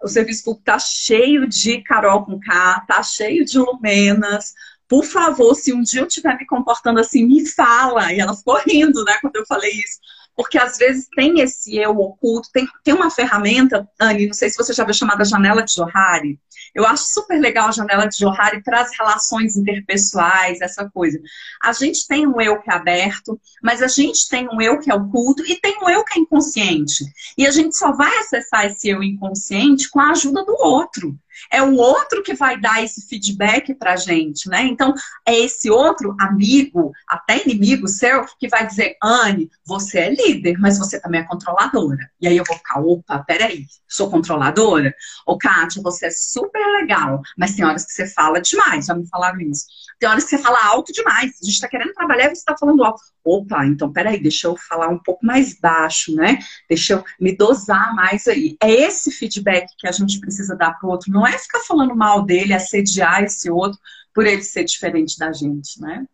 o 0.03 0.07
serviço 0.07 0.43
público 0.43 0.61
está 0.61 0.79
cheio 0.79 1.47
de 1.47 1.81
Carol 1.81 2.25
com 2.25 2.39
K, 2.39 2.79
está 2.81 3.03
cheio 3.03 3.45
de 3.45 3.57
Lumenas. 3.57 4.53
Por 4.87 5.05
favor, 5.05 5.55
se 5.55 5.73
um 5.73 5.81
dia 5.81 6.01
eu 6.01 6.07
estiver 6.07 6.35
me 6.37 6.45
comportando 6.45 6.99
assim, 6.99 7.25
me 7.25 7.47
fala. 7.47 8.11
E 8.11 8.19
ela 8.19 8.35
ficou 8.35 8.59
rindo, 8.65 9.03
né, 9.05 9.17
quando 9.21 9.35
eu 9.35 9.45
falei 9.45 9.71
isso. 9.71 9.99
Porque 10.35 10.57
às 10.57 10.77
vezes 10.77 11.07
tem 11.15 11.39
esse 11.41 11.77
eu 11.77 11.91
oculto, 11.97 12.49
tem, 12.51 12.67
tem 12.83 12.93
uma 12.93 13.11
ferramenta, 13.11 13.87
Anne, 13.99 14.27
não 14.27 14.33
sei 14.33 14.49
se 14.49 14.57
você 14.57 14.73
já 14.73 14.83
viu 14.83 14.93
chamada 14.93 15.25
janela 15.25 15.63
de 15.63 15.73
Johari. 15.73 16.39
Eu 16.73 16.85
acho 16.85 17.03
super 17.05 17.39
legal 17.39 17.67
a 17.67 17.71
janela 17.71 18.07
de 18.07 18.17
Johari 18.17 18.63
para 18.63 18.81
as 18.81 18.97
relações 18.97 19.57
interpessoais, 19.57 20.61
essa 20.61 20.89
coisa. 20.89 21.19
A 21.61 21.73
gente 21.73 22.07
tem 22.07 22.25
um 22.25 22.39
eu 22.39 22.61
que 22.61 22.71
é 22.71 22.73
aberto, 22.73 23.39
mas 23.61 23.81
a 23.81 23.87
gente 23.87 24.29
tem 24.29 24.47
um 24.47 24.61
eu 24.61 24.79
que 24.79 24.89
é 24.91 24.95
oculto 24.95 25.43
e 25.45 25.59
tem 25.59 25.77
um 25.83 25.89
eu 25.89 26.03
que 26.03 26.17
é 26.17 26.21
inconsciente. 26.21 27.03
E 27.37 27.45
a 27.45 27.51
gente 27.51 27.75
só 27.75 27.91
vai 27.91 28.15
acessar 28.19 28.65
esse 28.65 28.89
eu 28.89 29.03
inconsciente 29.03 29.89
com 29.89 29.99
a 29.99 30.11
ajuda 30.11 30.45
do 30.45 30.53
outro 30.53 31.17
é 31.51 31.61
o 31.61 31.75
outro 31.75 32.23
que 32.23 32.33
vai 32.33 32.59
dar 32.59 32.83
esse 32.83 33.07
feedback 33.07 33.73
pra 33.75 33.95
gente, 33.95 34.49
né? 34.49 34.63
Então, 34.63 34.93
é 35.25 35.37
esse 35.37 35.69
outro 35.69 36.15
amigo, 36.19 36.91
até 37.07 37.43
inimigo 37.43 37.87
seu, 37.87 38.25
que 38.39 38.47
vai 38.47 38.65
dizer, 38.67 38.97
Anne, 39.01 39.49
você 39.65 39.99
é 39.99 40.09
líder, 40.09 40.57
mas 40.59 40.77
você 40.77 40.99
também 40.99 41.21
é 41.21 41.23
controladora. 41.23 42.09
E 42.19 42.27
aí 42.27 42.37
eu 42.37 42.43
vou 42.45 42.57
ficar, 42.57 42.79
opa, 42.79 43.19
peraí, 43.19 43.65
sou 43.87 44.09
controladora? 44.09 44.93
Ô, 45.25 45.37
Kátia, 45.37 45.81
você 45.81 46.07
é 46.07 46.11
super 46.11 46.65
legal, 46.79 47.21
mas 47.37 47.55
tem 47.55 47.65
horas 47.65 47.85
que 47.85 47.91
você 47.91 48.07
fala 48.07 48.41
demais, 48.41 48.85
já 48.85 48.93
me 48.93 49.07
falaram 49.07 49.39
isso. 49.41 49.65
Tem 49.99 50.09
horas 50.09 50.23
que 50.23 50.31
você 50.31 50.39
fala 50.39 50.57
alto 50.65 50.91
demais. 50.91 51.31
A 51.41 51.45
gente 51.45 51.61
tá 51.61 51.67
querendo 51.67 51.93
trabalhar 51.93 52.25
e 52.31 52.35
você 52.35 52.43
tá 52.43 52.55
falando 52.59 52.83
alto. 52.83 53.01
Opa, 53.23 53.67
então 53.67 53.93
peraí, 53.93 54.19
deixa 54.19 54.47
eu 54.47 54.57
falar 54.57 54.87
um 54.89 54.97
pouco 54.97 55.23
mais 55.23 55.53
baixo, 55.59 56.15
né? 56.15 56.39
Deixa 56.67 56.93
eu 56.93 57.05
me 57.19 57.35
dosar 57.35 57.93
mais 57.93 58.27
aí. 58.27 58.57
É 58.59 58.71
esse 58.71 59.11
feedback 59.11 59.67
que 59.77 59.87
a 59.87 59.91
gente 59.91 60.19
precisa 60.19 60.55
dar 60.55 60.77
pro 60.79 60.89
outro, 60.89 61.11
não 61.11 61.25
é 61.25 61.30
ficar 61.37 61.59
falando 61.59 61.95
mal 61.95 62.23
dele, 62.23 62.53
assediar 62.53 63.23
esse 63.23 63.49
outro 63.49 63.79
por 64.13 64.25
ele 64.25 64.43
ser 64.43 64.63
diferente 64.63 65.17
da 65.17 65.31
gente, 65.31 65.79
né? 65.79 66.05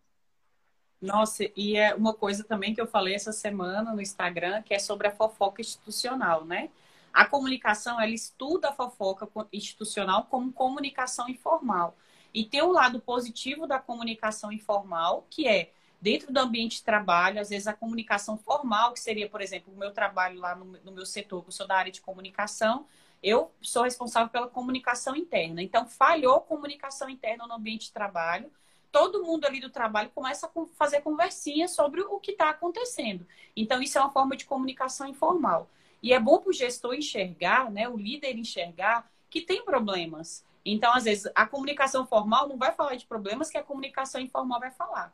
Nossa, 1.01 1.45
e 1.55 1.77
é 1.77 1.93
uma 1.93 2.13
coisa 2.13 2.43
também 2.43 2.73
que 2.73 2.81
eu 2.81 2.87
falei 2.87 3.13
essa 3.13 3.31
semana 3.31 3.93
no 3.93 4.01
Instagram, 4.01 4.63
que 4.63 4.73
é 4.73 4.79
sobre 4.79 5.07
a 5.07 5.11
fofoca 5.11 5.61
institucional, 5.61 6.43
né? 6.43 6.69
A 7.13 7.25
comunicação, 7.25 8.01
ela 8.01 8.11
estuda 8.11 8.69
a 8.69 8.73
fofoca 8.73 9.27
institucional 9.53 10.25
como 10.25 10.51
comunicação 10.51 11.29
informal. 11.29 11.95
E 12.33 12.43
tem 12.45 12.61
o 12.61 12.67
um 12.67 12.71
lado 12.71 12.99
positivo 12.99 13.67
da 13.67 13.79
comunicação 13.79 14.51
informal, 14.51 15.25
que 15.29 15.47
é 15.47 15.71
dentro 16.01 16.31
do 16.31 16.39
ambiente 16.39 16.77
de 16.77 16.83
trabalho, 16.83 17.39
às 17.39 17.49
vezes 17.49 17.67
a 17.67 17.73
comunicação 17.73 18.37
formal, 18.37 18.93
que 18.93 18.99
seria, 18.99 19.29
por 19.29 19.41
exemplo, 19.41 19.73
o 19.73 19.77
meu 19.77 19.91
trabalho 19.91 20.39
lá 20.39 20.55
no, 20.55 20.65
no 20.65 20.91
meu 20.91 21.05
setor, 21.05 21.41
que 21.41 21.49
eu 21.49 21.53
sou 21.53 21.67
da 21.67 21.75
área 21.75 21.91
de 21.91 22.01
comunicação, 22.01 22.85
eu 23.21 23.51
sou 23.61 23.83
responsável 23.83 24.29
pela 24.29 24.47
comunicação 24.47 25.15
interna. 25.15 25.61
Então, 25.61 25.87
falhou 25.87 26.41
comunicação 26.41 27.09
interna 27.09 27.47
no 27.47 27.55
ambiente 27.55 27.87
de 27.87 27.93
trabalho, 27.93 28.51
todo 28.91 29.23
mundo 29.23 29.45
ali 29.45 29.59
do 29.59 29.69
trabalho 29.69 30.09
começa 30.13 30.47
a 30.47 30.65
fazer 30.75 31.01
conversinha 31.01 31.67
sobre 31.67 32.01
o 32.01 32.19
que 32.19 32.31
está 32.31 32.49
acontecendo. 32.49 33.25
Então, 33.55 33.81
isso 33.81 33.97
é 33.97 34.01
uma 34.01 34.11
forma 34.11 34.35
de 34.35 34.45
comunicação 34.45 35.07
informal. 35.07 35.69
E 36.01 36.13
é 36.13 36.19
bom 36.19 36.39
para 36.39 36.49
o 36.49 36.53
gestor 36.53 36.93
enxergar, 36.93 37.71
né, 37.71 37.89
o 37.89 37.97
líder 37.97 38.37
enxergar 38.37 39.09
que 39.29 39.41
tem 39.41 39.63
problemas. 39.63 40.45
Então, 40.63 40.93
às 40.93 41.05
vezes, 41.05 41.31
a 41.33 41.45
comunicação 41.45 42.05
formal 42.05 42.47
não 42.47 42.57
vai 42.57 42.71
falar 42.71 42.95
de 42.95 43.05
problemas 43.05 43.49
que 43.49 43.57
a 43.57 43.63
comunicação 43.63 44.21
informal 44.21 44.59
vai 44.59 44.71
falar. 44.71 45.13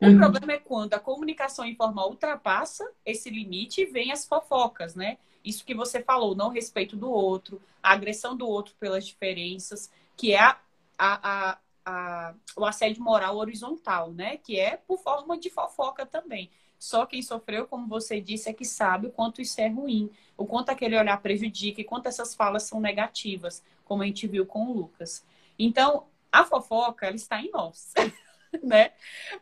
O 0.00 0.06
uhum. 0.06 0.18
problema 0.18 0.52
é 0.52 0.58
quando 0.58 0.94
a 0.94 0.98
comunicação 0.98 1.64
informal 1.64 2.10
ultrapassa 2.10 2.90
esse 3.06 3.30
limite 3.30 3.82
e 3.82 3.86
vem 3.86 4.10
as 4.10 4.26
fofocas, 4.26 4.96
né? 4.96 5.16
Isso 5.44 5.64
que 5.64 5.74
você 5.74 6.02
falou, 6.02 6.34
não 6.34 6.48
respeito 6.48 6.96
do 6.96 7.10
outro, 7.10 7.60
a 7.82 7.92
agressão 7.92 8.36
do 8.36 8.46
outro 8.46 8.74
pelas 8.78 9.06
diferenças, 9.06 9.90
que 10.16 10.32
é 10.32 10.40
a, 10.40 10.58
a, 10.98 11.58
a, 11.84 12.34
o 12.56 12.64
assédio 12.64 13.02
moral 13.02 13.36
horizontal, 13.36 14.12
né? 14.12 14.36
Que 14.36 14.58
é 14.58 14.76
por 14.76 14.98
forma 14.98 15.36
de 15.38 15.50
fofoca 15.50 16.06
também. 16.06 16.50
Só 16.78 17.06
quem 17.06 17.22
sofreu, 17.22 17.66
como 17.66 17.86
você 17.86 18.20
disse, 18.20 18.48
é 18.48 18.52
que 18.52 18.64
sabe 18.64 19.06
o 19.06 19.12
quanto 19.12 19.40
isso 19.40 19.60
é 19.60 19.68
ruim, 19.68 20.10
o 20.36 20.44
quanto 20.44 20.70
aquele 20.70 20.98
olhar 20.98 21.20
prejudica 21.22 21.80
e 21.80 21.84
quanto 21.84 22.06
essas 22.06 22.34
falas 22.34 22.64
são 22.64 22.80
negativas, 22.80 23.62
como 23.84 24.02
a 24.02 24.06
gente 24.06 24.26
viu 24.26 24.44
com 24.44 24.66
o 24.66 24.72
Lucas. 24.72 25.24
Então, 25.58 26.06
a 26.30 26.44
fofoca, 26.44 27.06
ela 27.06 27.14
está 27.14 27.40
em 27.40 27.50
nós. 27.50 27.92
né? 28.62 28.92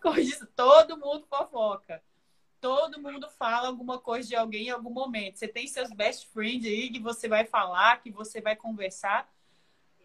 Como 0.02 0.16
disse, 0.16 0.46
todo 0.54 0.98
mundo 0.98 1.24
fofoca. 1.28 2.02
Todo 2.60 3.00
mundo 3.00 3.28
fala 3.30 3.68
alguma 3.68 3.98
coisa 3.98 4.28
de 4.28 4.36
alguém 4.36 4.66
em 4.66 4.70
algum 4.70 4.90
momento. 4.90 5.38
Você 5.38 5.48
tem 5.48 5.66
seus 5.66 5.90
best 5.90 6.28
friends 6.32 6.66
aí 6.66 6.90
que 6.90 7.00
você 7.00 7.26
vai 7.26 7.46
falar, 7.46 8.02
que 8.02 8.10
você 8.10 8.40
vai 8.40 8.54
conversar. 8.54 9.30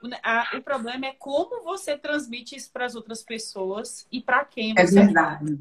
O, 0.01 0.61
problema 0.61 1.07
é 1.07 1.13
como 1.13 1.63
você 1.63 1.97
transmite 1.97 2.55
isso 2.55 2.71
para 2.71 2.85
as 2.85 2.95
outras 2.95 3.23
pessoas 3.23 4.07
e 4.11 4.21
para 4.21 4.45
quem 4.45 4.73
é 4.77 4.85
você. 4.85 4.99
É 4.99 5.03
verdade. 5.03 5.57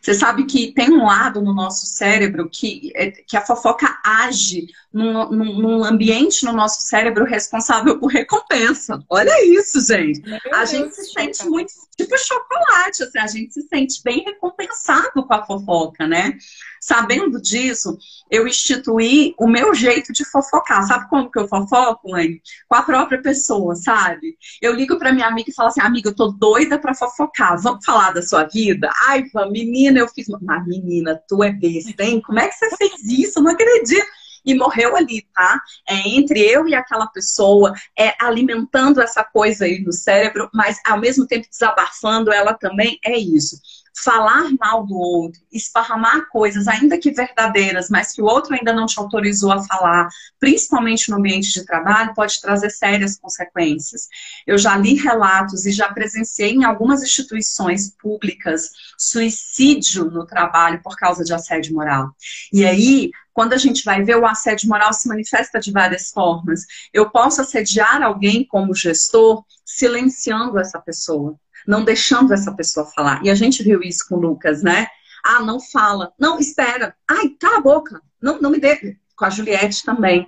Você 0.00 0.14
sabe 0.14 0.44
que 0.44 0.72
tem 0.72 0.90
um 0.90 1.04
lado 1.04 1.40
no 1.40 1.54
nosso 1.54 1.86
cérebro 1.86 2.48
que, 2.50 2.92
é, 2.94 3.10
que 3.10 3.36
a 3.36 3.40
fofoca 3.40 3.98
age 4.04 4.66
num, 4.92 5.30
num, 5.30 5.84
ambiente 5.84 6.44
no 6.44 6.52
nosso 6.52 6.82
cérebro 6.82 7.24
responsável 7.24 7.98
por 7.98 8.10
recompensa. 8.10 9.02
Olha 9.08 9.44
isso, 9.44 9.80
gente. 9.86 10.20
Meu 10.22 10.38
a 10.52 10.58
Deus 10.58 10.70
gente 10.70 10.94
se 10.94 11.04
sente 11.12 11.46
muito 11.46 11.72
tipo 11.96 12.18
chocolate, 12.18 13.02
assim, 13.04 13.18
a 13.18 13.26
gente 13.26 13.52
se 13.52 13.62
sente 13.62 14.02
bem 14.02 14.24
recompensado 14.24 15.24
com 15.24 15.34
a 15.34 15.44
fofoca, 15.44 16.06
né? 16.06 16.36
Sabendo 16.82 17.40
disso, 17.40 17.96
eu 18.28 18.44
instituí 18.44 19.36
o 19.38 19.46
meu 19.46 19.72
jeito 19.72 20.12
de 20.12 20.24
fofocar. 20.24 20.84
Sabe 20.84 21.08
como 21.08 21.30
que 21.30 21.38
eu 21.38 21.46
fofoco, 21.46 22.10
mãe? 22.10 22.40
Com 22.68 22.74
a 22.74 22.82
própria 22.82 23.22
pessoa, 23.22 23.76
sabe? 23.76 24.36
Eu 24.60 24.74
ligo 24.74 24.98
para 24.98 25.12
minha 25.12 25.28
amiga 25.28 25.48
e 25.48 25.54
falo 25.54 25.68
assim: 25.68 25.80
amiga, 25.80 26.08
eu 26.08 26.14
tô 26.14 26.32
doida 26.32 26.80
para 26.80 26.92
fofocar. 26.92 27.56
Vamos 27.62 27.84
falar 27.84 28.10
da 28.10 28.20
sua 28.20 28.48
vida? 28.48 28.90
Ai, 29.06 29.22
menina, 29.52 30.00
eu 30.00 30.08
fiz. 30.08 30.26
Mas, 30.42 30.66
menina, 30.66 31.22
tu 31.28 31.44
é 31.44 31.52
besta, 31.52 32.02
hein? 32.02 32.20
Como 32.20 32.40
é 32.40 32.48
que 32.48 32.56
você 32.56 32.76
fez 32.76 33.00
isso? 33.04 33.38
Eu 33.38 33.44
não 33.44 33.52
acredito 33.52 34.04
e 34.44 34.52
morreu 34.56 34.96
ali, 34.96 35.24
tá? 35.32 35.60
É, 35.88 36.08
entre 36.08 36.40
eu 36.40 36.66
e 36.66 36.74
aquela 36.74 37.06
pessoa, 37.06 37.72
é, 37.96 38.12
alimentando 38.20 39.00
essa 39.00 39.22
coisa 39.22 39.66
aí 39.66 39.80
no 39.80 39.92
cérebro, 39.92 40.50
mas 40.52 40.80
ao 40.84 40.98
mesmo 40.98 41.28
tempo 41.28 41.46
desabafando 41.48 42.32
ela 42.32 42.54
também, 42.54 42.98
é 43.04 43.16
isso 43.16 43.56
falar 43.94 44.50
mal 44.58 44.86
do 44.86 44.96
outro, 44.96 45.40
esparramar 45.52 46.28
coisas, 46.28 46.66
ainda 46.66 46.98
que 46.98 47.10
verdadeiras, 47.10 47.90
mas 47.90 48.12
que 48.12 48.22
o 48.22 48.24
outro 48.24 48.54
ainda 48.54 48.72
não 48.72 48.86
te 48.86 48.98
autorizou 48.98 49.52
a 49.52 49.62
falar, 49.62 50.08
principalmente 50.40 51.10
no 51.10 51.18
ambiente 51.18 51.52
de 51.52 51.64
trabalho, 51.64 52.14
pode 52.14 52.40
trazer 52.40 52.70
sérias 52.70 53.18
consequências. 53.18 54.08
Eu 54.46 54.56
já 54.56 54.76
li 54.76 54.94
relatos 54.94 55.66
e 55.66 55.72
já 55.72 55.92
presenciei 55.92 56.52
em 56.52 56.64
algumas 56.64 57.02
instituições 57.02 57.94
públicas 58.00 58.70
suicídio 58.96 60.06
no 60.06 60.26
trabalho 60.26 60.80
por 60.82 60.96
causa 60.96 61.22
de 61.22 61.34
assédio 61.34 61.74
moral. 61.74 62.10
E 62.52 62.64
aí, 62.64 63.10
quando 63.32 63.52
a 63.52 63.58
gente 63.58 63.84
vai 63.84 64.02
ver, 64.02 64.16
o 64.16 64.26
assédio 64.26 64.68
moral 64.68 64.92
se 64.92 65.08
manifesta 65.08 65.60
de 65.60 65.70
várias 65.70 66.10
formas. 66.10 66.66
Eu 66.92 67.10
posso 67.10 67.40
assediar 67.40 68.02
alguém 68.02 68.44
como 68.44 68.74
gestor 68.74 69.44
silenciando 69.64 70.58
essa 70.58 70.80
pessoa 70.80 71.38
não 71.66 71.84
deixando 71.84 72.32
essa 72.32 72.52
pessoa 72.52 72.86
falar. 72.86 73.24
E 73.24 73.30
a 73.30 73.34
gente 73.34 73.62
viu 73.62 73.82
isso 73.82 74.06
com 74.08 74.16
o 74.16 74.20
Lucas, 74.20 74.62
né? 74.62 74.86
Ah, 75.24 75.40
não 75.40 75.60
fala. 75.60 76.12
Não, 76.18 76.38
espera. 76.38 76.94
Ai, 77.08 77.28
cala 77.40 77.58
a 77.58 77.60
boca. 77.60 78.00
Não, 78.20 78.40
não 78.40 78.50
me 78.50 78.58
dê. 78.58 78.96
Com 79.16 79.24
a 79.24 79.30
Juliette 79.30 79.84
também. 79.84 80.26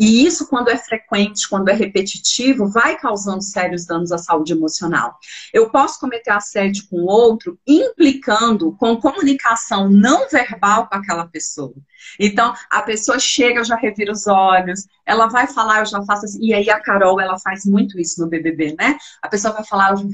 E 0.00 0.24
isso, 0.24 0.48
quando 0.48 0.70
é 0.70 0.78
frequente, 0.78 1.46
quando 1.46 1.68
é 1.68 1.74
repetitivo, 1.74 2.70
vai 2.70 2.96
causando 2.96 3.42
sérios 3.42 3.84
danos 3.84 4.10
à 4.10 4.16
saúde 4.16 4.54
emocional. 4.54 5.18
Eu 5.52 5.68
posso 5.68 6.00
cometer 6.00 6.30
assédio 6.30 6.86
com 6.88 7.02
outro, 7.02 7.58
implicando 7.66 8.74
com 8.78 8.96
comunicação 8.96 9.90
não 9.90 10.26
verbal 10.26 10.88
com 10.88 10.96
aquela 10.96 11.26
pessoa. 11.26 11.74
Então, 12.18 12.54
a 12.70 12.80
pessoa 12.80 13.18
chega, 13.18 13.60
eu 13.60 13.64
já 13.64 13.76
reviro 13.76 14.12
os 14.12 14.26
olhos, 14.26 14.86
ela 15.04 15.26
vai 15.26 15.46
falar, 15.46 15.80
eu 15.80 15.86
já 15.86 16.02
faço 16.02 16.24
assim. 16.24 16.46
E 16.46 16.54
aí 16.54 16.70
a 16.70 16.80
Carol, 16.80 17.20
ela 17.20 17.38
faz 17.38 17.66
muito 17.66 18.00
isso 18.00 18.22
no 18.22 18.28
BBB, 18.30 18.74
né? 18.78 18.96
A 19.20 19.28
pessoa 19.28 19.52
vai 19.52 19.64
falar, 19.66 19.90
eu 19.90 20.08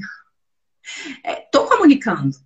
Estou 1.25 1.65
é, 1.65 1.69
comunicando. 1.69 2.37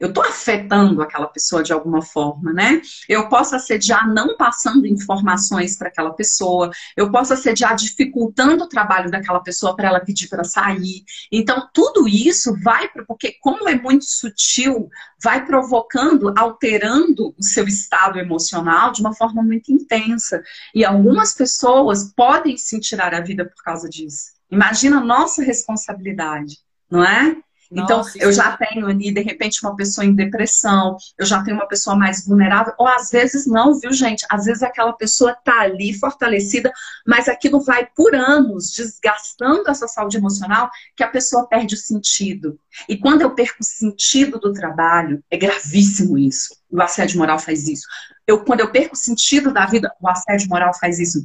Eu 0.00 0.08
estou 0.08 0.24
afetando 0.24 1.02
aquela 1.02 1.26
pessoa 1.26 1.62
de 1.62 1.74
alguma 1.74 2.00
forma, 2.00 2.54
né? 2.54 2.80
Eu 3.06 3.28
posso 3.28 3.54
assediar 3.54 4.10
não 4.10 4.34
passando 4.34 4.86
informações 4.86 5.76
para 5.76 5.88
aquela 5.88 6.14
pessoa, 6.14 6.70
eu 6.96 7.10
posso 7.10 7.34
assediar 7.34 7.76
dificultando 7.76 8.64
o 8.64 8.68
trabalho 8.68 9.10
daquela 9.10 9.40
pessoa 9.40 9.76
para 9.76 9.88
ela 9.88 10.00
pedir 10.00 10.28
para 10.28 10.42
sair. 10.42 11.04
Então, 11.30 11.68
tudo 11.74 12.08
isso 12.08 12.56
vai, 12.62 12.88
porque 13.06 13.36
como 13.42 13.68
é 13.68 13.74
muito 13.78 14.06
sutil, 14.06 14.88
vai 15.22 15.44
provocando, 15.44 16.32
alterando 16.34 17.34
o 17.38 17.42
seu 17.42 17.68
estado 17.68 18.18
emocional 18.18 18.92
de 18.92 19.02
uma 19.02 19.14
forma 19.14 19.42
muito 19.42 19.70
intensa. 19.70 20.42
E 20.74 20.82
algumas 20.82 21.34
pessoas 21.34 22.10
podem 22.16 22.56
se 22.56 22.80
tirar 22.80 23.12
a 23.12 23.20
vida 23.20 23.44
por 23.44 23.62
causa 23.62 23.86
disso. 23.86 24.30
Imagina 24.50 24.96
a 24.96 25.04
nossa 25.04 25.42
responsabilidade, 25.42 26.56
não 26.90 27.04
é? 27.04 27.36
Então, 27.72 27.98
Nossa, 27.98 28.18
eu 28.18 28.32
já 28.32 28.56
tenho 28.56 28.86
ali, 28.86 29.12
de 29.12 29.20
repente, 29.20 29.60
uma 29.62 29.76
pessoa 29.76 30.04
em 30.04 30.12
depressão, 30.12 30.96
eu 31.16 31.24
já 31.24 31.40
tenho 31.42 31.56
uma 31.56 31.68
pessoa 31.68 31.94
mais 31.94 32.26
vulnerável, 32.26 32.74
ou 32.76 32.88
às 32.88 33.10
vezes 33.10 33.46
não, 33.46 33.78
viu, 33.78 33.92
gente? 33.92 34.26
Às 34.28 34.46
vezes 34.46 34.62
aquela 34.62 34.92
pessoa 34.92 35.36
tá 35.44 35.60
ali 35.60 35.94
fortalecida, 35.94 36.72
mas 37.06 37.28
aquilo 37.28 37.60
vai 37.60 37.86
por 37.94 38.14
anos 38.14 38.72
desgastando 38.72 39.70
essa 39.70 39.86
saúde 39.86 40.16
emocional 40.16 40.68
que 40.96 41.04
a 41.04 41.08
pessoa 41.08 41.46
perde 41.46 41.76
o 41.76 41.78
sentido. 41.78 42.58
E 42.88 42.96
quando 42.96 43.22
eu 43.22 43.30
perco 43.34 43.58
o 43.60 43.64
sentido 43.64 44.40
do 44.40 44.52
trabalho, 44.52 45.22
é 45.30 45.36
gravíssimo 45.36 46.18
isso. 46.18 46.56
O 46.68 46.82
assédio 46.82 47.18
moral 47.18 47.38
faz 47.38 47.68
isso. 47.68 47.86
Eu, 48.26 48.44
quando 48.44 48.60
eu 48.60 48.72
perco 48.72 48.94
o 48.94 48.98
sentido 48.98 49.52
da 49.52 49.66
vida, 49.66 49.92
o 50.00 50.08
assédio 50.08 50.48
moral 50.48 50.74
faz 50.74 50.98
isso. 50.98 51.24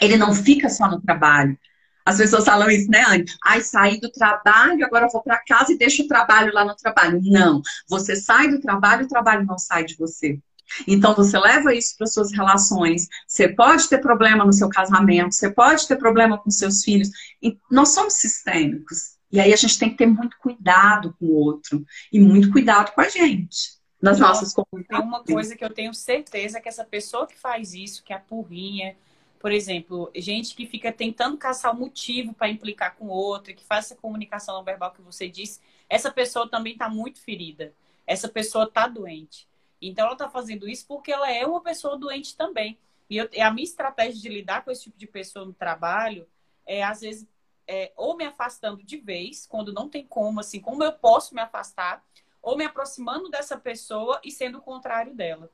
Ele 0.00 0.16
não 0.16 0.34
fica 0.34 0.68
só 0.68 0.88
no 0.88 1.00
trabalho 1.00 1.56
as 2.04 2.18
pessoas 2.18 2.44
falam 2.44 2.70
isso, 2.70 2.90
né, 2.90 3.02
Anne? 3.06 3.24
Ai, 3.42 3.62
saí 3.62 3.98
do 3.98 4.10
trabalho, 4.10 4.84
agora 4.84 5.08
vou 5.10 5.22
para 5.22 5.42
casa 5.42 5.72
e 5.72 5.78
deixo 5.78 6.02
o 6.02 6.08
trabalho 6.08 6.52
lá 6.52 6.64
no 6.64 6.76
trabalho. 6.76 7.20
Não. 7.22 7.62
Você 7.88 8.14
sai 8.14 8.48
do 8.48 8.60
trabalho, 8.60 9.06
o 9.06 9.08
trabalho 9.08 9.46
não 9.46 9.58
sai 9.58 9.84
de 9.84 9.96
você. 9.96 10.38
Então, 10.86 11.14
você 11.14 11.38
leva 11.38 11.74
isso 11.74 11.96
para 11.96 12.06
suas 12.06 12.32
relações. 12.32 13.08
Você 13.26 13.48
pode 13.48 13.88
ter 13.88 13.98
problema 13.98 14.44
no 14.44 14.52
seu 14.52 14.68
casamento, 14.68 15.34
você 15.34 15.50
pode 15.50 15.86
ter 15.86 15.96
problema 15.96 16.38
com 16.38 16.50
seus 16.50 16.82
filhos. 16.82 17.08
E 17.42 17.58
nós 17.70 17.90
somos 17.90 18.14
sistêmicos. 18.14 19.14
E 19.32 19.40
aí 19.40 19.52
a 19.52 19.56
gente 19.56 19.78
tem 19.78 19.90
que 19.90 19.96
ter 19.96 20.06
muito 20.06 20.36
cuidado 20.38 21.14
com 21.18 21.26
o 21.26 21.34
outro 21.34 21.84
e 22.12 22.20
muito 22.20 22.52
cuidado 22.52 22.92
com 22.92 23.00
a 23.00 23.08
gente. 23.08 23.74
Nas 24.00 24.18
nossas 24.18 24.52
comunidades. 24.52 24.98
Tem 24.98 25.08
uma 25.08 25.24
coisa 25.24 25.56
que 25.56 25.64
eu 25.64 25.70
tenho 25.70 25.94
certeza 25.94 26.60
que 26.60 26.68
essa 26.68 26.84
pessoa 26.84 27.26
que 27.26 27.36
faz 27.36 27.72
isso, 27.72 28.04
que 28.04 28.12
é 28.12 28.16
a 28.16 28.20
porrinha, 28.20 28.94
por 29.44 29.52
exemplo, 29.52 30.10
gente 30.16 30.54
que 30.54 30.64
fica 30.64 30.90
tentando 30.90 31.36
caçar 31.36 31.70
o 31.70 31.78
motivo 31.78 32.32
para 32.32 32.48
implicar 32.48 32.96
com 32.96 33.08
o 33.08 33.10
outro, 33.10 33.54
que 33.54 33.62
faz 33.62 33.84
essa 33.84 33.94
comunicação 33.94 34.54
não 34.54 34.64
verbal 34.64 34.90
que 34.90 35.02
você 35.02 35.28
disse, 35.28 35.60
essa 35.86 36.10
pessoa 36.10 36.48
também 36.48 36.72
está 36.72 36.88
muito 36.88 37.20
ferida. 37.20 37.74
Essa 38.06 38.26
pessoa 38.26 38.64
está 38.64 38.88
doente. 38.88 39.46
Então, 39.82 40.06
ela 40.06 40.14
está 40.14 40.30
fazendo 40.30 40.66
isso 40.66 40.86
porque 40.88 41.12
ela 41.12 41.30
é 41.30 41.44
uma 41.44 41.60
pessoa 41.60 41.98
doente 41.98 42.34
também. 42.34 42.78
E 43.10 43.18
eu, 43.18 43.28
a 43.38 43.50
minha 43.50 43.64
estratégia 43.64 44.18
de 44.18 44.30
lidar 44.30 44.64
com 44.64 44.70
esse 44.70 44.84
tipo 44.84 44.96
de 44.96 45.06
pessoa 45.06 45.44
no 45.44 45.52
trabalho 45.52 46.26
é, 46.64 46.82
às 46.82 47.02
vezes, 47.02 47.28
é, 47.68 47.92
ou 47.98 48.16
me 48.16 48.24
afastando 48.24 48.82
de 48.82 48.96
vez, 48.96 49.46
quando 49.46 49.74
não 49.74 49.90
tem 49.90 50.06
como, 50.06 50.40
assim, 50.40 50.58
como 50.58 50.82
eu 50.82 50.92
posso 50.94 51.34
me 51.34 51.42
afastar, 51.42 52.02
ou 52.40 52.56
me 52.56 52.64
aproximando 52.64 53.28
dessa 53.28 53.58
pessoa 53.58 54.18
e 54.24 54.30
sendo 54.30 54.56
o 54.56 54.62
contrário 54.62 55.14
dela. 55.14 55.50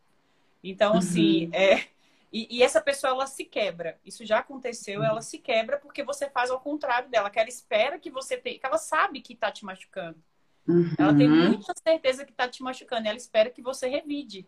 Então, 0.63 0.97
assim, 0.97 1.47
uhum. 1.47 1.55
é, 1.55 1.89
E, 2.33 2.59
e, 2.59 2.63
essa 2.63 2.81
pessoa, 2.81 3.13
ela 3.13 3.27
se 3.27 3.45
quebra. 3.45 3.99
Isso 4.05 4.25
já 4.25 4.39
aconteceu, 4.39 5.03
ela 5.03 5.21
se 5.21 5.39
quebra 5.39 5.79
porque 5.79 6.05
você 6.05 6.31
faz 6.31 6.51
ao 6.51 6.61
contrário 6.61 7.09
dela, 7.09 7.29
que 7.29 7.41
ela 7.41 7.49
espera 7.49 7.99
que 7.99 8.11
você 8.11 8.37
tenha, 8.37 8.59
que 8.59 8.67
ela 8.67 8.79
sabe 8.79 9.21
que 9.21 9.35
tá 9.35 9.51
te 9.51 9.65
machucando. 9.65 10.23
Uhum. 10.67 10.95
Ela 10.97 11.17
tem 11.17 11.29
muita 11.29 11.73
certeza 11.83 12.25
que 12.25 12.33
tá 12.33 12.49
te 12.49 12.63
machucando, 12.63 13.09
ela 13.09 13.17
espera 13.17 13.51
que 13.51 13.61
você 13.61 13.89
revide. 13.89 14.47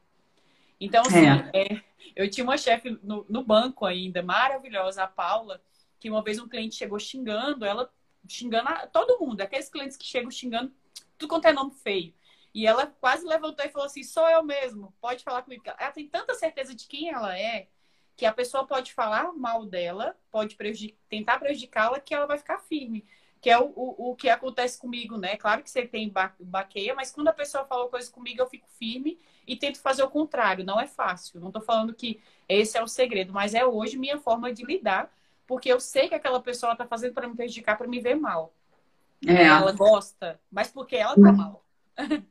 Então, 0.81 1.03
assim, 1.03 1.27
é. 1.27 1.51
É, 1.55 1.83
eu 2.15 2.31
tinha 2.31 2.45
uma 2.45 2.57
chefe 2.57 2.99
no, 3.03 3.27
no, 3.29 3.43
banco 3.45 3.85
ainda, 3.85 4.23
maravilhosa, 4.23 5.03
a 5.03 5.07
Paula, 5.07 5.61
que 5.99 6.11
uma 6.11 6.23
vez 6.23 6.39
um 6.39 6.49
cliente 6.49 6.77
chegou 6.77 6.99
xingando, 6.99 7.65
ela 7.65 7.93
xingando 8.29 8.69
a, 8.69 8.87
todo 8.87 9.19
mundo, 9.19 9.41
aqueles 9.41 9.69
clientes 9.69 9.97
que 9.97 10.05
chegam 10.05 10.31
xingando 10.31 10.73
tudo 11.19 11.29
quanto 11.29 11.47
é 11.47 11.53
nome 11.53 11.73
feio. 11.73 12.13
E 12.55 12.67
ela 12.67 12.87
quase 12.87 13.27
levantou 13.27 13.65
e 13.65 13.71
falou 13.71 13.87
assim: 13.87 14.03
sou 14.03 14.29
eu 14.29 14.43
mesmo, 14.43 14.93
pode 15.01 15.25
falar 15.25 15.43
comigo. 15.43 15.63
Ela 15.67 15.93
tem 15.93 16.09
tanta 16.09 16.35
certeza 16.35 16.75
de 16.75 16.87
quem 16.87 17.09
ela 17.09 17.39
é 17.39 17.69
que 18.17 18.27
a 18.27 18.33
pessoa 18.33 18.67
pode 18.67 18.93
falar 18.93 19.33
mal 19.33 19.65
dela, 19.65 20.17
pode 20.31 20.55
prejudicar, 20.55 20.99
tentar 21.09 21.39
prejudicá-la, 21.39 21.99
que 21.99 22.15
ela 22.15 22.27
vai 22.27 22.39
ficar 22.39 22.59
firme. 22.59 23.05
Que 23.41 23.51
é 23.51 23.59
o, 23.59 23.73
o, 23.75 24.11
o, 24.11 24.15
que 24.15 24.29
acontece 24.29 24.79
comigo, 24.79 25.19
né? 25.19 25.37
Claro 25.37 25.63
que 25.63 25.71
você 25.71 25.85
tem 25.85 26.09
ba 26.09 26.33
baqueia, 26.39 26.95
mas 26.95 27.11
quando 27.11 27.27
a 27.29 27.33
pessoa 27.33 27.65
fala 27.65 27.89
coisa 27.89 28.09
comigo, 28.11 28.41
eu 28.41 28.47
fico 28.47 28.69
firme 28.79 29.19
e 29.45 29.57
tento 29.57 29.81
fazer 29.81 30.05
o 30.05 30.11
contrário. 30.11 30.65
Não 30.65 30.79
é 30.79 30.87
fácil. 30.87 31.41
Não 31.41 31.49
estou 31.49 31.61
falando 31.61 31.93
que 31.93 32.21
esse 32.49 32.79
é 32.79 32.83
o 32.83 32.87
segredo, 32.87 33.33
mas 33.33 33.55
é 33.55 33.65
hoje 33.67 33.99
minha 33.99 34.19
forma 34.19 34.53
de 34.53 34.65
lidar, 34.65 35.13
porque 35.45 35.73
eu 35.73 35.81
sei 35.81 36.09
que 36.09 36.15
aquela 36.15 36.41
pessoa 36.41 36.73
está 36.73 36.87
fazendo 36.87 37.15
para 37.15 37.27
me 37.27 37.35
prejudicar, 37.35 37.77
para 37.77 37.89
me 37.89 37.99
ver 37.99 38.15
mal. 38.15 38.55
É. 39.27 39.43
Ela 39.43 39.73
gosta, 39.73 40.41
mas 40.51 40.71
porque 40.71 40.95
ela 40.95 41.15
tá 41.15 41.33
mal. 41.33 41.65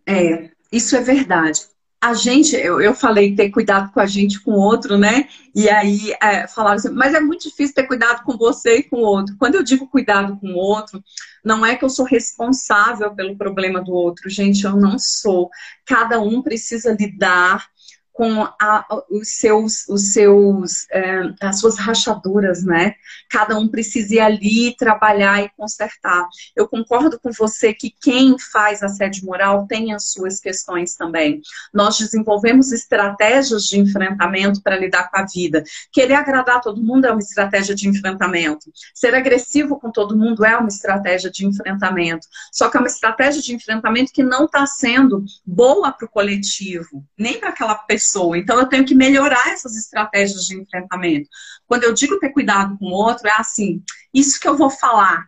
É, 0.07 0.49
isso 0.71 0.95
é 0.95 1.01
verdade. 1.01 1.61
A 2.03 2.15
gente, 2.15 2.55
eu, 2.55 2.81
eu 2.81 2.95
falei 2.95 3.35
ter 3.35 3.51
cuidado 3.51 3.91
com 3.91 3.99
a 3.99 4.07
gente 4.07 4.39
com 4.39 4.51
o 4.51 4.59
outro, 4.59 4.97
né? 4.97 5.27
E 5.53 5.69
aí 5.69 6.15
é, 6.19 6.47
falaram 6.47 6.77
assim, 6.77 6.89
mas 6.89 7.13
é 7.13 7.19
muito 7.19 7.47
difícil 7.47 7.75
ter 7.75 7.85
cuidado 7.85 8.23
com 8.23 8.35
você 8.37 8.77
e 8.77 8.83
com 8.83 8.97
o 8.97 9.05
outro. 9.05 9.35
Quando 9.37 9.53
eu 9.55 9.63
digo 9.63 9.87
cuidado 9.87 10.35
com 10.39 10.47
o 10.47 10.57
outro, 10.57 11.03
não 11.45 11.63
é 11.63 11.75
que 11.75 11.85
eu 11.85 11.89
sou 11.89 12.03
responsável 12.03 13.13
pelo 13.13 13.37
problema 13.37 13.81
do 13.81 13.93
outro, 13.93 14.29
gente, 14.31 14.65
eu 14.65 14.75
não 14.75 14.97
sou. 14.97 15.49
Cada 15.85 16.19
um 16.19 16.41
precisa 16.41 16.95
lidar 16.99 17.67
com 18.13 18.43
a, 18.43 18.85
os 19.09 19.37
seus, 19.37 19.87
os 19.87 20.13
seus, 20.13 20.85
é, 20.91 21.33
as 21.41 21.59
suas 21.59 21.77
rachaduras, 21.77 22.63
né? 22.63 22.95
Cada 23.29 23.57
um 23.57 23.67
precisa 23.67 24.15
ir 24.15 24.19
ali 24.19 24.75
trabalhar 24.75 25.41
e 25.43 25.49
consertar. 25.55 26.27
Eu 26.55 26.67
concordo 26.67 27.19
com 27.19 27.31
você 27.31 27.73
que 27.73 27.89
quem 27.89 28.37
faz 28.37 28.83
assédio 28.83 29.25
moral 29.25 29.65
tem 29.65 29.93
as 29.93 30.11
suas 30.11 30.39
questões 30.39 30.95
também. 30.95 31.41
Nós 31.73 31.97
desenvolvemos 31.97 32.71
estratégias 32.71 33.63
de 33.63 33.79
enfrentamento 33.79 34.61
para 34.61 34.77
lidar 34.77 35.09
com 35.09 35.17
a 35.17 35.25
vida. 35.25 35.63
Querer 35.91 36.15
agradar 36.15 36.61
todo 36.61 36.83
mundo 36.83 37.05
é 37.05 37.11
uma 37.11 37.19
estratégia 37.19 37.73
de 37.73 37.87
enfrentamento. 37.87 38.71
Ser 38.93 39.15
agressivo 39.15 39.79
com 39.79 39.89
todo 39.89 40.17
mundo 40.17 40.43
é 40.43 40.57
uma 40.57 40.67
estratégia 40.67 41.31
de 41.31 41.45
enfrentamento. 41.45 42.27
Só 42.51 42.69
que 42.69 42.77
é 42.77 42.79
uma 42.79 42.87
estratégia 42.87 43.41
de 43.41 43.55
enfrentamento 43.55 44.11
que 44.11 44.23
não 44.23 44.45
está 44.45 44.65
sendo 44.65 45.23
boa 45.45 45.91
para 45.91 46.05
o 46.05 46.09
coletivo, 46.09 47.05
nem 47.17 47.39
para 47.39 47.49
aquela 47.49 47.75
pessoa 47.75 48.00
pessoa. 48.01 48.37
Então, 48.37 48.59
eu 48.59 48.65
tenho 48.65 48.83
que 48.83 48.95
melhorar 48.95 49.49
essas 49.49 49.77
estratégias 49.77 50.45
de 50.45 50.59
enfrentamento. 50.59 51.29
Quando 51.67 51.83
eu 51.83 51.93
digo 51.93 52.19
ter 52.19 52.29
cuidado 52.29 52.77
com 52.77 52.85
o 52.85 52.93
outro, 52.93 53.27
é 53.27 53.33
assim: 53.37 53.83
isso 54.13 54.39
que 54.39 54.47
eu 54.47 54.57
vou 54.57 54.69
falar, 54.69 55.27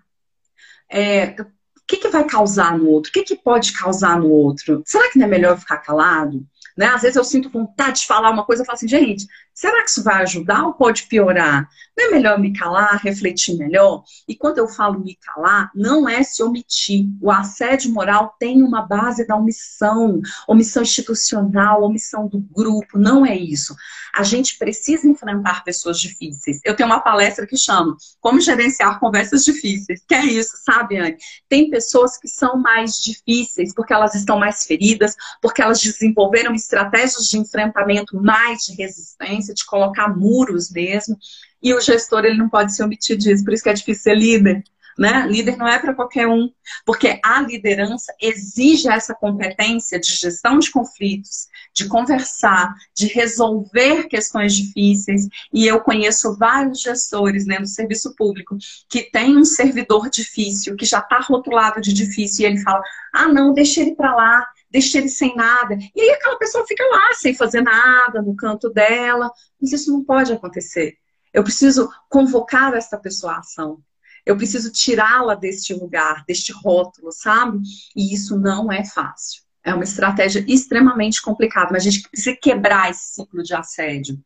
é, 0.91 1.36
o 1.39 1.86
que, 1.88 1.97
que 1.97 2.09
vai 2.09 2.25
causar 2.25 2.77
no 2.77 2.89
outro? 2.89 3.09
O 3.09 3.13
que, 3.13 3.23
que 3.23 3.36
pode 3.36 3.73
causar 3.73 4.19
no 4.19 4.29
outro? 4.29 4.81
Será 4.86 5.12
que 5.12 5.19
não 5.19 5.27
é 5.27 5.29
melhor 5.29 5.57
ficar 5.59 5.77
calado? 5.77 6.45
Né? 6.75 6.88
Às 6.88 7.03
vezes 7.03 7.15
eu 7.15 7.23
sinto 7.23 7.49
vontade 7.49 8.01
de 8.01 8.07
falar 8.07 8.31
uma 8.31 8.45
coisa 8.45 8.63
e 8.63 8.65
falo 8.65 8.75
assim, 8.75 8.88
gente, 8.88 9.27
será 9.53 9.83
que 9.83 9.89
isso 9.89 10.03
vai 10.03 10.23
ajudar 10.23 10.65
ou 10.65 10.73
pode 10.73 11.03
piorar? 11.03 11.67
Não 11.95 12.07
é 12.07 12.11
melhor 12.11 12.39
me 12.39 12.51
calar, 12.53 12.99
refletir 13.03 13.55
melhor? 13.55 14.03
E 14.27 14.35
quando 14.35 14.57
eu 14.57 14.67
falo 14.67 14.99
me 14.99 15.15
calar, 15.15 15.69
não 15.75 16.09
é 16.09 16.23
se 16.23 16.41
omitir. 16.41 17.05
O 17.21 17.29
assédio 17.29 17.91
moral 17.91 18.35
tem 18.39 18.63
uma 18.63 18.81
base 18.81 19.27
da 19.27 19.35
omissão, 19.35 20.19
omissão 20.47 20.81
institucional, 20.81 21.83
omissão 21.83 22.27
do 22.27 22.39
grupo, 22.39 22.97
não 22.97 23.25
é 23.25 23.37
isso. 23.37 23.75
A 24.15 24.23
gente 24.23 24.57
precisa 24.57 25.07
enfrentar 25.07 25.63
pessoas 25.63 25.99
difíceis. 25.99 26.59
Eu 26.63 26.75
tenho 26.75 26.89
uma 26.89 26.99
palestra 26.99 27.45
que 27.45 27.57
chama 27.57 27.95
Como 28.19 28.41
Gerenciar 28.41 28.99
Conversas 28.99 29.45
Difíceis, 29.45 30.01
que 30.07 30.15
é 30.15 30.25
isso, 30.25 30.57
sabe, 30.63 30.97
Anne? 30.97 31.17
Tem 31.47 31.69
pessoas 31.69 32.17
que 32.17 32.27
são 32.27 32.57
mais 32.57 32.99
difíceis 32.99 33.73
porque 33.73 33.93
elas 33.93 34.15
estão 34.15 34.39
mais 34.39 34.63
feridas, 34.65 35.15
porque 35.41 35.61
elas 35.61 35.79
desenvolveram 35.79 36.53
estratégias 36.53 37.25
de 37.27 37.37
enfrentamento 37.37 38.19
mais 38.19 38.59
de 38.63 38.73
resistência, 38.73 39.42
de 39.51 39.65
colocar 39.65 40.15
muros 40.15 40.69
mesmo. 40.71 41.17
E 41.62 41.73
o 41.73 41.82
gestor 41.82 42.25
ele 42.25 42.38
não 42.38 42.49
pode 42.49 42.75
se 42.75 42.84
omitir 42.84 43.17
disso, 43.17 43.43
por 43.43 43.53
isso 43.53 43.63
que 43.63 43.69
é 43.69 43.73
difícil 43.73 44.03
ser 44.03 44.15
líder. 44.15 44.63
Né? 44.97 45.25
Líder 45.27 45.58
não 45.58 45.67
é 45.67 45.79
para 45.79 45.93
qualquer 45.93 46.27
um, 46.27 46.49
porque 46.86 47.19
a 47.23 47.41
liderança 47.41 48.13
exige 48.21 48.88
essa 48.88 49.13
competência 49.13 49.99
de 49.99 50.15
gestão 50.15 50.60
de 50.60 50.69
conflitos, 50.69 51.47
de 51.73 51.88
conversar, 51.88 52.73
de 52.95 53.08
resolver 53.08 54.08
questões 54.08 54.53
difíceis. 54.53 55.27
E 55.51 55.65
eu 55.65 55.79
conheço 55.79 56.38
vários 56.38 56.82
gestores 56.82 57.45
né, 57.45 57.58
no 57.60 57.67
serviço 57.67 58.15
público 58.15 58.58
que 58.89 59.03
tem 59.03 59.38
um 59.38 59.45
servidor 59.45 60.10
difícil, 60.10 60.75
que 60.75 60.86
já 60.86 60.99
está 60.99 61.19
rotulado 61.19 61.82
de 61.82 61.93
difícil, 61.93 62.43
e 62.43 62.51
ele 62.51 62.62
fala: 62.62 62.84
ah, 63.13 63.27
não, 63.27 63.53
deixa 63.53 63.82
ele 63.82 63.95
para 63.95 64.15
lá, 64.15 64.47
deixa 64.69 64.97
ele 64.97 65.10
sem 65.10 65.36
nada. 65.36 65.77
E 65.95 66.01
aí 66.01 66.10
aquela 66.12 66.38
pessoa 66.38 66.65
fica 66.67 66.84
lá 66.86 67.13
sem 67.13 67.34
fazer 67.36 67.62
nada, 67.62 68.21
no 68.21 68.36
canto 68.36 68.69
dela. 68.69 69.32
Mas 69.62 69.71
isso 69.71 69.91
não 69.91 70.03
pode 70.03 70.32
acontecer. 70.32 70.97
Eu 71.34 71.43
preciso 71.43 71.89
convocar 72.10 72.73
essa 72.73 72.97
pessoa 72.97 73.34
à 73.34 73.39
ação. 73.39 73.79
Eu 74.25 74.38
preciso 74.38 74.71
tirá-la 74.71 75.36
deste 75.36 75.73
lugar, 75.73 76.23
deste 76.25 76.51
rótulo, 76.51 77.12
sabe? 77.12 77.59
E 77.95 78.13
isso 78.13 78.39
não 78.39 78.71
é 78.71 78.86
fácil. 78.86 79.41
É 79.63 79.73
uma 79.73 79.83
estratégia 79.83 80.43
extremamente 80.47 81.21
complicada, 81.21 81.69
mas 81.71 81.86
a 81.86 81.89
gente 81.89 82.09
precisa 82.09 82.36
quebrar 82.36 82.91
esse 82.91 83.15
ciclo 83.15 83.43
de 83.43 83.53
assédio. 83.53 84.17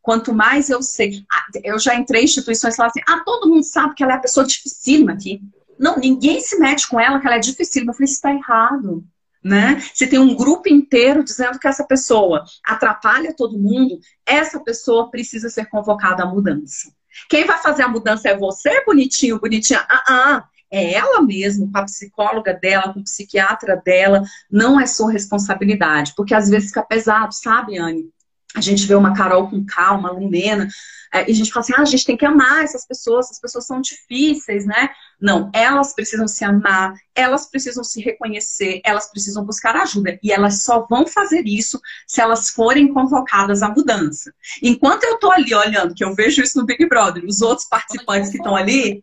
Quanto 0.00 0.32
mais 0.32 0.70
eu 0.70 0.82
sei, 0.82 1.24
ah, 1.30 1.46
eu 1.62 1.78
já 1.78 1.94
entrei 1.94 2.22
em 2.22 2.24
instituições 2.24 2.74
e 2.74 2.76
falo 2.76 2.88
assim: 2.88 3.00
ah, 3.06 3.22
todo 3.24 3.48
mundo 3.48 3.64
sabe 3.64 3.94
que 3.94 4.02
ela 4.02 4.12
é 4.12 4.16
a 4.16 4.20
pessoa 4.20 4.46
dificílima 4.46 5.12
aqui. 5.12 5.42
Não, 5.78 5.98
ninguém 5.98 6.40
se 6.40 6.58
mete 6.58 6.88
com 6.88 6.98
ela, 6.98 7.20
que 7.20 7.26
ela 7.26 7.36
é 7.36 7.40
dificílima. 7.40 7.92
Eu 7.92 7.94
falei: 7.94 8.06
isso 8.06 8.14
está 8.14 8.32
errado 8.32 9.04
né? 9.42 9.80
Se 9.94 10.06
tem 10.06 10.18
um 10.18 10.34
grupo 10.34 10.68
inteiro 10.68 11.22
dizendo 11.22 11.58
que 11.58 11.68
essa 11.68 11.84
pessoa 11.84 12.44
atrapalha 12.64 13.34
todo 13.34 13.58
mundo, 13.58 13.98
essa 14.26 14.60
pessoa 14.60 15.10
precisa 15.10 15.48
ser 15.48 15.66
convocada 15.66 16.22
à 16.22 16.26
mudança. 16.26 16.92
Quem 17.28 17.46
vai 17.46 17.58
fazer 17.58 17.82
a 17.82 17.88
mudança 17.88 18.28
é 18.28 18.36
você, 18.36 18.84
bonitinho, 18.84 19.40
bonitinha. 19.40 19.84
Ah, 19.88 20.04
ah, 20.08 20.44
é 20.70 20.94
ela 20.94 21.22
mesmo, 21.22 21.70
com 21.70 21.78
a 21.78 21.84
psicóloga 21.84 22.52
dela, 22.52 22.92
com 22.92 23.00
o 23.00 23.04
psiquiatra 23.04 23.76
dela, 23.76 24.22
não 24.50 24.78
é 24.78 24.86
sua 24.86 25.10
responsabilidade, 25.10 26.12
porque 26.16 26.34
às 26.34 26.48
vezes 26.48 26.68
fica 26.68 26.82
pesado, 26.82 27.34
sabe, 27.34 27.78
Anne? 27.78 28.10
A 28.54 28.60
gente 28.60 28.86
vê 28.86 28.94
uma 28.94 29.14
Carol 29.14 29.48
com 29.48 29.64
calma, 29.64 30.10
Lumena, 30.10 30.68
é, 31.12 31.28
e 31.28 31.32
a 31.32 31.34
gente 31.34 31.50
fala 31.50 31.64
assim, 31.64 31.72
ah, 31.76 31.82
a 31.82 31.86
gente 31.86 32.04
tem 32.04 32.16
que 32.16 32.24
amar 32.24 32.62
essas 32.62 32.86
pessoas, 32.86 33.26
essas 33.26 33.40
pessoas 33.40 33.66
são 33.66 33.80
difíceis, 33.80 34.66
né? 34.66 34.90
Não, 35.20 35.50
elas 35.54 35.94
precisam 35.94 36.28
se 36.28 36.44
amar, 36.44 36.94
elas 37.14 37.48
precisam 37.50 37.82
se 37.82 38.00
reconhecer, 38.00 38.80
elas 38.84 39.10
precisam 39.10 39.44
buscar 39.44 39.76
ajuda. 39.76 40.18
E 40.22 40.30
elas 40.30 40.62
só 40.62 40.86
vão 40.86 41.06
fazer 41.06 41.42
isso 41.46 41.80
se 42.06 42.20
elas 42.20 42.50
forem 42.50 42.92
convocadas 42.92 43.62
à 43.62 43.68
mudança. 43.68 44.32
Enquanto 44.62 45.04
eu 45.04 45.18
tô 45.18 45.30
ali 45.30 45.54
olhando, 45.54 45.94
que 45.94 46.04
eu 46.04 46.14
vejo 46.14 46.42
isso 46.42 46.58
no 46.58 46.66
Big 46.66 46.86
Brother, 46.86 47.24
os 47.24 47.40
outros 47.40 47.66
participantes 47.68 48.30
que 48.30 48.36
estão 48.36 48.54
ali, 48.54 49.02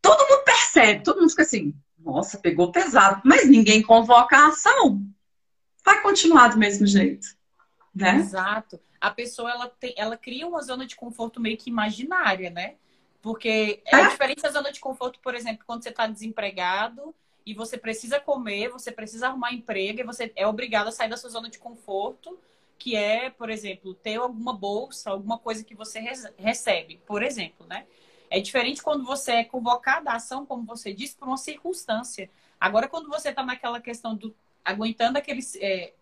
todo 0.00 0.28
mundo 0.28 0.44
percebe, 0.44 1.02
todo 1.02 1.20
mundo 1.20 1.30
fica 1.30 1.42
assim, 1.42 1.74
nossa, 1.98 2.38
pegou 2.38 2.72
pesado, 2.72 3.20
mas 3.24 3.48
ninguém 3.48 3.82
convoca 3.82 4.36
a 4.36 4.48
ação. 4.48 5.02
Vai 5.84 6.00
continuar 6.00 6.48
do 6.48 6.58
mesmo 6.58 6.86
jeito. 6.86 7.37
Né? 8.04 8.16
Exato 8.16 8.80
a 9.00 9.10
pessoa 9.10 9.50
ela, 9.50 9.68
tem, 9.68 9.94
ela 9.96 10.16
cria 10.16 10.46
uma 10.46 10.62
zona 10.62 10.86
de 10.86 10.96
conforto 10.96 11.40
meio 11.40 11.56
que 11.56 11.70
imaginária, 11.70 12.50
né? 12.50 12.74
Porque 13.22 13.82
é 13.86 13.96
a 13.96 14.08
diferença 14.08 14.42
da 14.42 14.50
zona 14.50 14.72
de 14.72 14.80
conforto, 14.80 15.18
por 15.20 15.34
exemplo, 15.34 15.64
quando 15.66 15.82
você 15.82 15.88
está 15.90 16.06
desempregado 16.06 17.14
e 17.44 17.54
você 17.54 17.76
precisa 17.76 18.20
comer, 18.20 18.68
você 18.68 18.92
precisa 18.92 19.28
arrumar 19.28 19.52
emprego 19.52 20.00
e 20.00 20.04
você 20.04 20.32
é 20.36 20.46
obrigado 20.46 20.88
a 20.88 20.92
sair 20.92 21.08
da 21.08 21.16
sua 21.16 21.30
zona 21.30 21.48
de 21.48 21.58
conforto, 21.58 22.38
que 22.78 22.94
é, 22.94 23.30
por 23.30 23.50
exemplo, 23.50 23.94
ter 23.94 24.16
alguma 24.16 24.52
bolsa, 24.52 25.10
alguma 25.10 25.38
coisa 25.38 25.64
que 25.64 25.74
você 25.74 26.00
recebe, 26.36 27.00
por 27.06 27.22
exemplo, 27.22 27.66
né? 27.66 27.86
É 28.30 28.40
diferente 28.40 28.82
quando 28.82 29.04
você 29.04 29.32
é 29.32 29.44
convocado 29.44 30.08
à 30.08 30.14
ação, 30.14 30.44
como 30.44 30.64
você 30.64 30.92
disse, 30.92 31.16
por 31.16 31.26
uma 31.26 31.38
circunstância. 31.38 32.30
Agora, 32.60 32.86
quando 32.86 33.08
você 33.08 33.30
está 33.30 33.42
naquela 33.42 33.80
questão 33.80 34.14
do 34.14 34.34
aguentando 34.64 35.16
aquele, 35.16 35.40
é, 35.60 35.94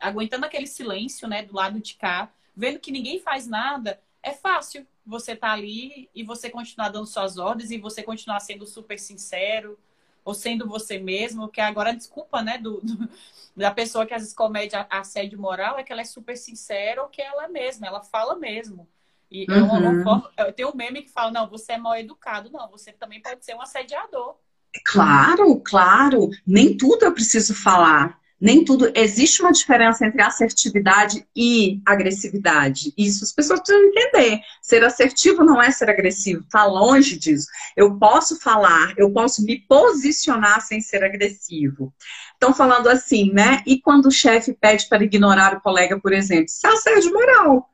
aguentando 0.00 0.46
aquele 0.46 0.66
silêncio, 0.66 1.28
né, 1.28 1.42
do 1.42 1.54
lado 1.54 1.80
de 1.80 1.94
cá, 1.94 2.30
vendo 2.56 2.78
que 2.78 2.90
ninguém 2.90 3.20
faz 3.20 3.46
nada, 3.46 4.00
é 4.22 4.32
fácil 4.32 4.86
você 5.06 5.32
estar 5.32 5.48
tá 5.48 5.52
ali 5.52 6.08
e 6.14 6.22
você 6.22 6.50
continuar 6.50 6.90
dando 6.90 7.06
suas 7.06 7.38
ordens 7.38 7.70
e 7.70 7.78
você 7.78 8.02
continuar 8.02 8.40
sendo 8.40 8.66
super 8.66 8.98
sincero, 8.98 9.78
ou 10.24 10.34
sendo 10.34 10.68
você 10.68 10.98
mesmo, 10.98 11.48
que 11.48 11.60
agora 11.60 11.94
desculpa, 11.94 12.42
né, 12.42 12.58
do, 12.58 12.80
do, 12.82 13.08
da 13.56 13.70
pessoa 13.70 14.04
que 14.04 14.12
às 14.12 14.22
vezes 14.22 14.34
comete 14.34 14.76
assédio 14.90 15.40
moral 15.40 15.78
é 15.78 15.82
que 15.82 15.92
ela 15.92 16.02
é 16.02 16.04
super 16.04 16.36
sincera 16.36 17.02
ou 17.02 17.08
que 17.08 17.22
ela 17.22 17.44
é 17.44 17.48
mesma, 17.48 17.86
ela 17.86 18.02
fala 18.02 18.36
mesmo. 18.36 18.86
E 19.30 19.46
uhum. 19.50 19.56
é 19.56 19.88
uhum. 19.88 20.02
forma, 20.02 20.52
tem 20.52 20.66
um 20.66 20.74
meme 20.74 21.02
que 21.02 21.10
fala, 21.10 21.30
não, 21.30 21.48
você 21.48 21.72
é 21.72 21.78
mal 21.78 21.96
educado. 21.96 22.50
Não, 22.50 22.68
você 22.68 22.92
também 22.92 23.20
pode 23.20 23.44
ser 23.44 23.54
um 23.54 23.60
assediador. 23.60 24.36
Claro, 24.84 25.60
claro. 25.60 26.30
Nem 26.46 26.76
tudo 26.76 27.04
eu 27.04 27.12
preciso 27.12 27.54
falar 27.54 28.18
nem 28.40 28.64
tudo. 28.64 28.90
Existe 28.94 29.42
uma 29.42 29.52
diferença 29.52 30.06
entre 30.06 30.22
assertividade 30.22 31.26
e 31.34 31.80
agressividade. 31.84 32.92
Isso 32.96 33.24
as 33.24 33.32
pessoas 33.32 33.60
precisam 33.60 33.88
entender. 33.88 34.40
Ser 34.62 34.84
assertivo 34.84 35.44
não 35.44 35.60
é 35.60 35.70
ser 35.70 35.90
agressivo, 35.90 36.42
está 36.42 36.64
longe 36.64 37.18
disso. 37.18 37.46
Eu 37.76 37.98
posso 37.98 38.40
falar, 38.40 38.94
eu 38.96 39.12
posso 39.12 39.42
me 39.44 39.58
posicionar 39.60 40.60
sem 40.60 40.80
ser 40.80 41.02
agressivo. 41.02 41.92
Estão 42.34 42.54
falando 42.54 42.88
assim, 42.88 43.32
né? 43.32 43.62
E 43.66 43.80
quando 43.80 44.06
o 44.06 44.12
chefe 44.12 44.52
pede 44.52 44.88
para 44.88 45.04
ignorar 45.04 45.54
o 45.54 45.60
colega, 45.60 45.98
por 45.98 46.12
exemplo, 46.12 46.46
isso 46.46 46.66
é 46.66 46.70
assédio 46.70 47.12
moral 47.12 47.68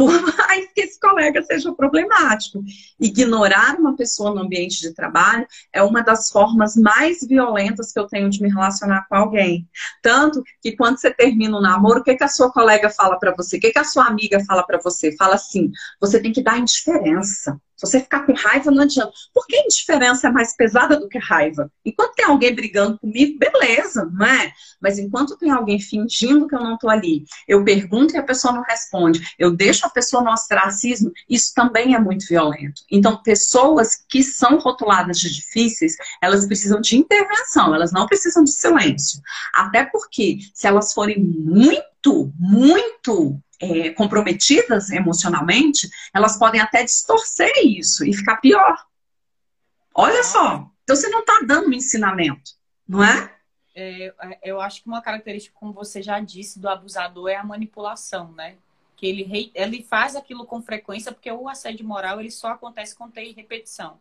por 0.00 0.22
mais 0.22 0.72
que 0.72 0.80
esse 0.80 0.98
colega 0.98 1.42
seja 1.42 1.74
problemático. 1.74 2.64
Ignorar 2.98 3.78
uma 3.78 3.94
pessoa 3.94 4.34
no 4.34 4.40
ambiente 4.40 4.80
de 4.80 4.94
trabalho 4.94 5.46
é 5.74 5.82
uma 5.82 6.02
das 6.02 6.30
formas 6.30 6.74
mais 6.74 7.18
violentas 7.20 7.92
que 7.92 8.00
eu 8.00 8.06
tenho 8.06 8.30
de 8.30 8.40
me 8.40 8.48
relacionar 8.48 9.06
com 9.10 9.14
alguém. 9.14 9.68
Tanto 10.00 10.42
que 10.62 10.74
quando 10.74 10.96
você 10.98 11.12
termina 11.12 11.54
um 11.54 11.60
namoro, 11.60 12.00
o 12.00 12.02
que, 12.02 12.16
que 12.16 12.24
a 12.24 12.28
sua 12.28 12.50
colega 12.50 12.88
fala 12.88 13.18
para 13.18 13.34
você? 13.36 13.58
O 13.58 13.60
que, 13.60 13.72
que 13.72 13.78
a 13.78 13.84
sua 13.84 14.06
amiga 14.06 14.42
fala 14.46 14.62
para 14.62 14.80
você? 14.82 15.14
Fala 15.18 15.34
assim: 15.34 15.70
você 16.00 16.18
tem 16.18 16.32
que 16.32 16.42
dar 16.42 16.56
indiferença. 16.56 17.60
Se 17.80 17.86
você 17.86 18.00
ficar 18.00 18.26
com 18.26 18.34
raiva, 18.34 18.70
não 18.70 18.82
adianta. 18.82 19.10
Por 19.32 19.46
que 19.46 19.56
indiferença 19.56 20.28
é 20.28 20.30
mais 20.30 20.54
pesada 20.54 21.00
do 21.00 21.08
que 21.08 21.18
raiva? 21.18 21.72
Enquanto 21.82 22.14
tem 22.14 22.26
alguém 22.26 22.54
brigando 22.54 22.98
comigo, 22.98 23.38
beleza, 23.38 24.04
não 24.12 24.26
é? 24.26 24.52
Mas 24.78 24.98
enquanto 24.98 25.38
tem 25.38 25.50
alguém 25.50 25.80
fingindo 25.80 26.46
que 26.46 26.54
eu 26.54 26.60
não 26.60 26.74
estou 26.74 26.90
ali, 26.90 27.24
eu 27.48 27.64
pergunto 27.64 28.14
e 28.14 28.18
a 28.18 28.22
pessoa 28.22 28.52
não 28.52 28.62
responde, 28.62 29.34
eu 29.38 29.50
deixo 29.50 29.86
a 29.86 29.88
pessoa 29.88 30.22
no 30.22 30.30
ostracismo, 30.30 31.10
isso 31.26 31.54
também 31.54 31.94
é 31.94 31.98
muito 31.98 32.26
violento. 32.28 32.82
Então, 32.90 33.22
pessoas 33.22 34.04
que 34.06 34.22
são 34.22 34.58
rotuladas 34.58 35.18
de 35.18 35.32
difíceis, 35.32 35.96
elas 36.20 36.44
precisam 36.44 36.82
de 36.82 36.98
intervenção, 36.98 37.74
elas 37.74 37.92
não 37.92 38.06
precisam 38.06 38.44
de 38.44 38.52
silêncio. 38.52 39.22
Até 39.54 39.86
porque, 39.86 40.36
se 40.52 40.66
elas 40.66 40.92
forem 40.92 41.18
muito, 41.18 42.30
muito 42.38 43.40
é, 43.60 43.90
comprometidas 43.90 44.90
emocionalmente, 44.90 45.88
elas 46.14 46.38
podem 46.38 46.60
até 46.60 46.82
distorcer 46.82 47.52
isso 47.64 48.04
e 48.04 48.14
ficar 48.14 48.38
pior. 48.38 48.86
Olha 49.94 50.24
só, 50.24 50.70
então 50.82 50.96
você 50.96 51.08
não 51.08 51.20
está 51.20 51.40
dando 51.46 51.68
um 51.68 51.72
ensinamento, 51.72 52.52
não 52.88 53.04
é? 53.04 53.34
é? 53.74 54.12
Eu 54.42 54.60
acho 54.60 54.82
que 54.82 54.88
uma 54.88 55.02
característica, 55.02 55.54
como 55.58 55.72
você 55.72 56.02
já 56.02 56.18
disse, 56.20 56.58
do 56.58 56.68
abusador 56.68 57.28
é 57.28 57.36
a 57.36 57.44
manipulação, 57.44 58.32
né? 58.32 58.56
Que 58.96 59.06
ele, 59.06 59.52
ele 59.54 59.82
faz 59.82 60.16
aquilo 60.16 60.46
com 60.46 60.62
frequência, 60.62 61.12
porque 61.12 61.30
o 61.30 61.48
assédio 61.48 61.86
moral 61.86 62.20
ele 62.20 62.30
só 62.30 62.48
acontece 62.48 62.94
com 62.96 63.10
ter 63.10 63.32
repetição. 63.32 63.98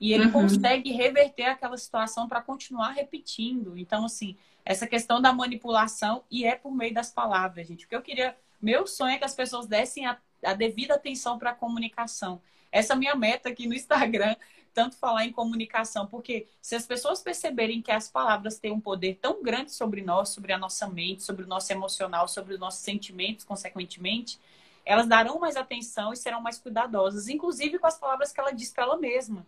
E 0.00 0.12
ele 0.12 0.26
uhum. 0.26 0.32
consegue 0.32 0.92
reverter 0.92 1.46
aquela 1.46 1.76
situação 1.76 2.28
para 2.28 2.42
continuar 2.42 2.90
repetindo. 2.90 3.78
Então, 3.78 4.04
assim, 4.04 4.36
essa 4.64 4.86
questão 4.86 5.22
da 5.22 5.32
manipulação, 5.32 6.22
e 6.30 6.44
é 6.44 6.54
por 6.54 6.74
meio 6.74 6.92
das 6.92 7.10
palavras, 7.10 7.66
gente. 7.66 7.86
O 7.86 7.88
que 7.88 7.96
eu 7.96 8.02
queria 8.02 8.36
meu 8.66 8.84
sonho 8.84 9.14
é 9.14 9.18
que 9.18 9.24
as 9.24 9.32
pessoas 9.32 9.68
dessem 9.68 10.06
a, 10.06 10.18
a 10.44 10.52
devida 10.52 10.94
atenção 10.94 11.38
para 11.38 11.50
a 11.50 11.54
comunicação. 11.54 12.42
Essa 12.72 12.94
é 12.94 12.96
a 12.96 12.98
minha 12.98 13.14
meta 13.14 13.48
aqui 13.48 13.64
no 13.64 13.74
Instagram, 13.74 14.34
tanto 14.74 14.96
falar 14.96 15.24
em 15.24 15.30
comunicação, 15.30 16.04
porque 16.08 16.48
se 16.60 16.74
as 16.74 16.84
pessoas 16.84 17.22
perceberem 17.22 17.80
que 17.80 17.92
as 17.92 18.08
palavras 18.10 18.58
têm 18.58 18.72
um 18.72 18.80
poder 18.80 19.20
tão 19.22 19.40
grande 19.40 19.70
sobre 19.70 20.02
nós, 20.02 20.30
sobre 20.30 20.52
a 20.52 20.58
nossa 20.58 20.88
mente, 20.88 21.22
sobre 21.22 21.44
o 21.44 21.46
nosso 21.46 21.72
emocional, 21.72 22.26
sobre 22.26 22.54
os 22.54 22.60
nossos 22.60 22.80
sentimentos, 22.80 23.44
consequentemente, 23.44 24.40
elas 24.84 25.06
darão 25.06 25.38
mais 25.38 25.56
atenção 25.56 26.12
e 26.12 26.16
serão 26.16 26.40
mais 26.40 26.58
cuidadosas, 26.58 27.28
inclusive 27.28 27.78
com 27.78 27.86
as 27.86 27.96
palavras 27.96 28.32
que 28.32 28.40
ela 28.40 28.50
diz 28.50 28.72
para 28.72 28.82
ela 28.82 28.96
mesma, 28.98 29.46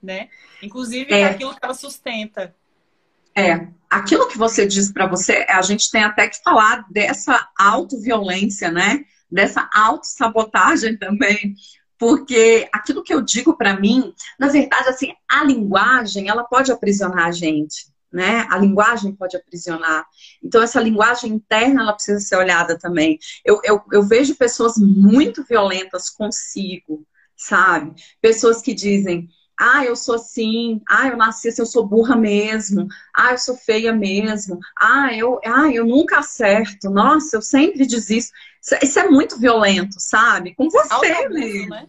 né? 0.00 0.30
Inclusive 0.62 1.12
é. 1.12 1.24
aquilo 1.24 1.56
que 1.56 1.64
ela 1.64 1.74
sustenta. 1.74 2.54
É, 3.40 3.68
aquilo 3.88 4.28
que 4.28 4.36
você 4.36 4.66
diz 4.66 4.92
para 4.92 5.06
você, 5.06 5.46
a 5.48 5.62
gente 5.62 5.90
tem 5.90 6.04
até 6.04 6.28
que 6.28 6.42
falar 6.42 6.84
dessa 6.90 7.48
autoviolência, 7.58 8.70
né? 8.70 9.04
Dessa 9.30 9.68
autossabotagem 9.74 10.98
também. 10.98 11.54
Porque 11.98 12.68
aquilo 12.72 13.02
que 13.02 13.12
eu 13.12 13.20
digo 13.20 13.56
para 13.56 13.78
mim, 13.78 14.14
na 14.38 14.48
verdade, 14.48 14.88
assim, 14.88 15.12
a 15.28 15.44
linguagem, 15.44 16.28
ela 16.28 16.44
pode 16.44 16.70
aprisionar 16.70 17.26
a 17.26 17.30
gente, 17.30 17.88
né? 18.12 18.46
A 18.50 18.58
linguagem 18.58 19.14
pode 19.14 19.36
aprisionar. 19.36 20.06
Então, 20.42 20.62
essa 20.62 20.80
linguagem 20.80 21.32
interna, 21.32 21.82
ela 21.82 21.92
precisa 21.92 22.20
ser 22.20 22.36
olhada 22.36 22.78
também. 22.78 23.18
Eu, 23.44 23.60
eu, 23.64 23.82
eu 23.92 24.02
vejo 24.02 24.34
pessoas 24.34 24.74
muito 24.76 25.44
violentas 25.44 26.10
consigo, 26.10 27.06
sabe? 27.36 27.92
Pessoas 28.20 28.62
que 28.62 28.74
dizem, 28.74 29.28
ah, 29.60 29.84
eu 29.84 29.94
sou 29.94 30.14
assim. 30.14 30.80
Ah, 30.88 31.08
eu 31.08 31.18
nasci 31.18 31.48
assim, 31.48 31.60
eu 31.60 31.66
sou 31.66 31.86
burra 31.86 32.16
mesmo. 32.16 32.88
Ah, 33.14 33.32
eu 33.32 33.38
sou 33.38 33.54
feia 33.54 33.92
mesmo. 33.92 34.58
Ah, 34.74 35.14
eu, 35.14 35.38
ah, 35.44 35.68
eu 35.70 35.86
nunca 35.86 36.20
acerto. 36.20 36.88
Nossa, 36.88 37.36
eu 37.36 37.42
sempre 37.42 37.86
desisto. 37.86 38.32
Isso, 38.62 38.74
isso 38.82 38.98
é 38.98 39.08
muito 39.08 39.38
violento, 39.38 39.96
sabe? 39.98 40.54
Com 40.54 40.70
você 40.70 41.28
mesmo. 41.28 41.68
Né? 41.68 41.86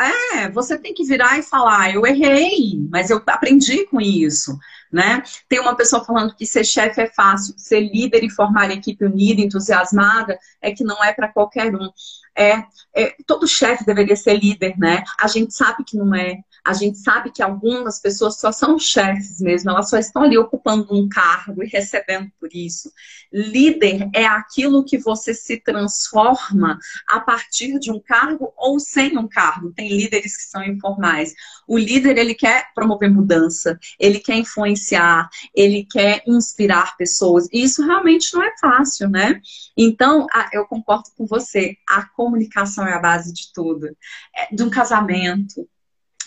É, 0.00 0.31
você 0.48 0.78
tem 0.78 0.94
que 0.94 1.04
virar 1.04 1.38
e 1.38 1.42
falar, 1.42 1.94
eu 1.94 2.06
errei, 2.06 2.78
mas 2.90 3.10
eu 3.10 3.22
aprendi 3.26 3.86
com 3.86 4.00
isso, 4.00 4.58
né? 4.90 5.22
Tem 5.48 5.60
uma 5.60 5.76
pessoa 5.76 6.04
falando 6.04 6.34
que 6.34 6.46
ser 6.46 6.64
chefe 6.64 7.00
é 7.00 7.06
fácil, 7.06 7.54
ser 7.56 7.80
líder 7.80 8.22
e 8.24 8.30
formar 8.30 8.70
equipe 8.70 9.04
unida, 9.04 9.40
entusiasmada, 9.40 10.38
é 10.60 10.72
que 10.72 10.84
não 10.84 11.02
é 11.02 11.12
para 11.12 11.28
qualquer 11.28 11.74
um. 11.74 11.90
É, 12.36 12.64
é, 12.94 13.14
todo 13.26 13.46
chefe 13.46 13.84
deveria 13.84 14.16
ser 14.16 14.38
líder, 14.38 14.78
né? 14.78 15.02
A 15.20 15.26
gente 15.26 15.54
sabe 15.54 15.84
que 15.84 15.96
não 15.96 16.14
é. 16.14 16.38
A 16.64 16.72
gente 16.72 16.98
sabe 16.98 17.32
que 17.32 17.42
algumas 17.42 18.00
pessoas 18.00 18.38
só 18.38 18.52
são 18.52 18.78
chefes 18.78 19.40
mesmo, 19.40 19.70
elas 19.70 19.90
só 19.90 19.98
estão 19.98 20.22
ali 20.22 20.38
ocupando 20.38 20.86
um 20.94 21.08
cargo 21.08 21.62
e 21.62 21.66
recebendo 21.66 22.30
por 22.38 22.48
isso. 22.54 22.90
Líder 23.32 24.08
é 24.14 24.24
aquilo 24.24 24.84
que 24.84 24.96
você 24.96 25.34
se 25.34 25.56
transforma 25.58 26.78
a 27.08 27.18
partir 27.18 27.80
de 27.80 27.90
um 27.90 27.98
cargo 27.98 28.52
ou 28.56 28.78
sem 28.78 29.18
um 29.18 29.26
cargo. 29.26 29.72
Tem 29.72 29.88
líderes 29.88 30.31
que 30.36 30.44
são 30.44 30.62
informais. 30.64 31.34
O 31.66 31.78
líder, 31.78 32.18
ele 32.18 32.34
quer 32.34 32.66
promover 32.74 33.10
mudança, 33.10 33.78
ele 33.98 34.18
quer 34.18 34.36
influenciar, 34.36 35.28
ele 35.54 35.86
quer 35.90 36.22
inspirar 36.26 36.96
pessoas. 36.96 37.48
E 37.52 37.62
isso 37.62 37.84
realmente 37.84 38.32
não 38.34 38.42
é 38.42 38.52
fácil, 38.60 39.08
né? 39.08 39.40
Então, 39.76 40.26
eu 40.52 40.66
concordo 40.66 41.10
com 41.16 41.26
você. 41.26 41.76
A 41.88 42.04
comunicação 42.04 42.86
é 42.86 42.94
a 42.94 43.00
base 43.00 43.32
de 43.32 43.52
tudo. 43.52 43.88
É, 44.36 44.54
de 44.54 44.62
um 44.62 44.70
casamento, 44.70 45.68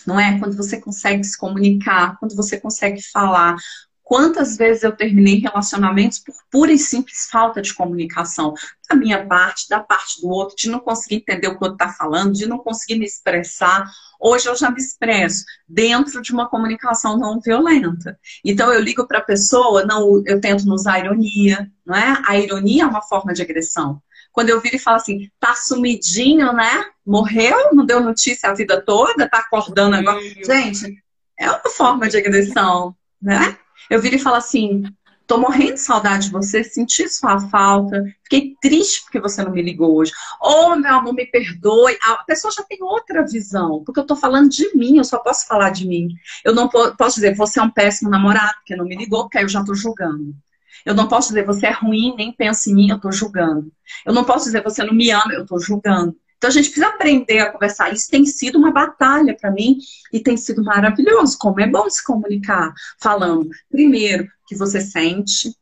não 0.06 0.18
é? 0.18 0.38
Quando 0.38 0.56
você 0.56 0.80
consegue 0.80 1.24
se 1.24 1.36
comunicar, 1.36 2.16
quando 2.18 2.36
você 2.36 2.58
consegue 2.60 3.02
falar. 3.02 3.56
Quantas 4.06 4.56
vezes 4.56 4.84
eu 4.84 4.92
terminei 4.92 5.40
relacionamentos 5.40 6.20
por 6.20 6.36
pura 6.48 6.70
e 6.70 6.78
simples 6.78 7.28
falta 7.28 7.60
de 7.60 7.74
comunicação? 7.74 8.54
Da 8.88 8.94
minha 8.94 9.26
parte, 9.26 9.68
da 9.68 9.80
parte 9.80 10.20
do 10.20 10.28
outro, 10.28 10.54
de 10.54 10.70
não 10.70 10.78
conseguir 10.78 11.16
entender 11.16 11.48
o 11.48 11.58
que 11.58 11.64
o 11.64 11.68
outro 11.68 11.84
está 11.84 11.88
falando, 11.88 12.32
de 12.32 12.46
não 12.46 12.58
conseguir 12.58 13.00
me 13.00 13.04
expressar. 13.04 13.90
Hoje 14.20 14.48
eu 14.48 14.54
já 14.54 14.70
me 14.70 14.78
expresso 14.78 15.44
dentro 15.68 16.22
de 16.22 16.32
uma 16.32 16.48
comunicação 16.48 17.18
não 17.18 17.40
violenta. 17.40 18.16
Então 18.44 18.72
eu 18.72 18.80
ligo 18.80 19.08
para 19.08 19.18
a 19.18 19.24
pessoa, 19.24 19.84
não, 19.84 20.22
eu 20.24 20.40
tento 20.40 20.64
não 20.66 20.76
usar 20.76 21.00
ironia, 21.00 21.68
não 21.84 21.96
é? 21.96 22.22
A 22.28 22.38
ironia 22.38 22.84
é 22.84 22.86
uma 22.86 23.02
forma 23.02 23.34
de 23.34 23.42
agressão. 23.42 24.00
Quando 24.30 24.50
eu 24.50 24.60
viro 24.60 24.76
e 24.76 24.78
falo 24.78 24.98
assim, 24.98 25.28
tá 25.40 25.52
sumidinho, 25.56 26.52
né? 26.52 26.84
Morreu, 27.04 27.74
não 27.74 27.84
deu 27.84 27.98
notícia 27.98 28.50
a 28.50 28.54
vida 28.54 28.80
toda, 28.80 29.28
tá 29.28 29.38
acordando 29.38 29.96
agora. 29.96 30.20
Gente, 30.20 31.02
é 31.36 31.50
uma 31.50 31.70
forma 31.70 32.08
de 32.08 32.18
agressão, 32.18 32.94
né? 33.20 33.58
Eu 33.90 34.00
viro 34.00 34.16
e 34.16 34.20
falo 34.20 34.36
assim, 34.36 34.82
tô 35.26 35.38
morrendo 35.38 35.74
de 35.74 35.80
saudade 35.80 36.26
de 36.26 36.32
você, 36.32 36.62
senti 36.62 37.08
sua 37.08 37.38
falta, 37.48 38.04
fiquei 38.22 38.54
triste 38.60 39.02
porque 39.02 39.20
você 39.20 39.42
não 39.42 39.50
me 39.50 39.62
ligou 39.62 39.96
hoje. 39.96 40.12
Ô, 40.40 40.72
oh, 40.72 40.76
meu 40.76 40.94
amor, 40.94 41.14
me 41.14 41.26
perdoe. 41.26 41.96
A 42.02 42.24
pessoa 42.24 42.52
já 42.52 42.62
tem 42.62 42.78
outra 42.80 43.26
visão, 43.26 43.82
porque 43.84 44.00
eu 44.00 44.06
tô 44.06 44.14
falando 44.14 44.48
de 44.48 44.74
mim, 44.76 44.98
eu 44.98 45.04
só 45.04 45.18
posso 45.18 45.46
falar 45.46 45.70
de 45.70 45.86
mim. 45.86 46.08
Eu 46.44 46.54
não 46.54 46.68
posso 46.68 47.16
dizer, 47.16 47.34
você 47.34 47.58
é 47.58 47.62
um 47.62 47.70
péssimo 47.70 48.10
namorado, 48.10 48.54
porque 48.58 48.76
não 48.76 48.84
me 48.84 48.96
ligou, 48.96 49.24
porque 49.24 49.38
aí 49.38 49.44
eu 49.44 49.48
já 49.48 49.64
tô 49.64 49.74
julgando. 49.74 50.34
Eu 50.84 50.94
não 50.94 51.08
posso 51.08 51.28
dizer 51.28 51.44
você 51.44 51.66
é 51.66 51.72
ruim, 51.72 52.14
nem 52.16 52.32
pensa 52.32 52.70
em 52.70 52.74
mim, 52.74 52.90
eu 52.90 52.96
estou 52.96 53.10
julgando. 53.10 53.72
Eu 54.04 54.12
não 54.12 54.24
posso 54.24 54.44
dizer 54.44 54.62
você 54.62 54.84
não 54.84 54.94
me 54.94 55.10
ama, 55.10 55.32
eu 55.32 55.42
estou 55.42 55.58
julgando. 55.58 56.16
Então 56.36 56.48
a 56.48 56.52
gente 56.52 56.66
precisa 56.66 56.88
aprender 56.88 57.40
a 57.40 57.50
conversar. 57.50 57.92
Isso 57.92 58.10
tem 58.10 58.24
sido 58.26 58.58
uma 58.58 58.70
batalha 58.70 59.36
para 59.36 59.50
mim 59.50 59.78
e 60.12 60.20
tem 60.20 60.36
sido 60.36 60.62
maravilhoso. 60.62 61.36
Como 61.38 61.60
é 61.60 61.66
bom 61.66 61.88
se 61.88 62.04
comunicar, 62.04 62.72
falando 63.00 63.48
primeiro 63.70 64.28
que 64.46 64.54
você 64.54 64.80
sente, 64.80 65.54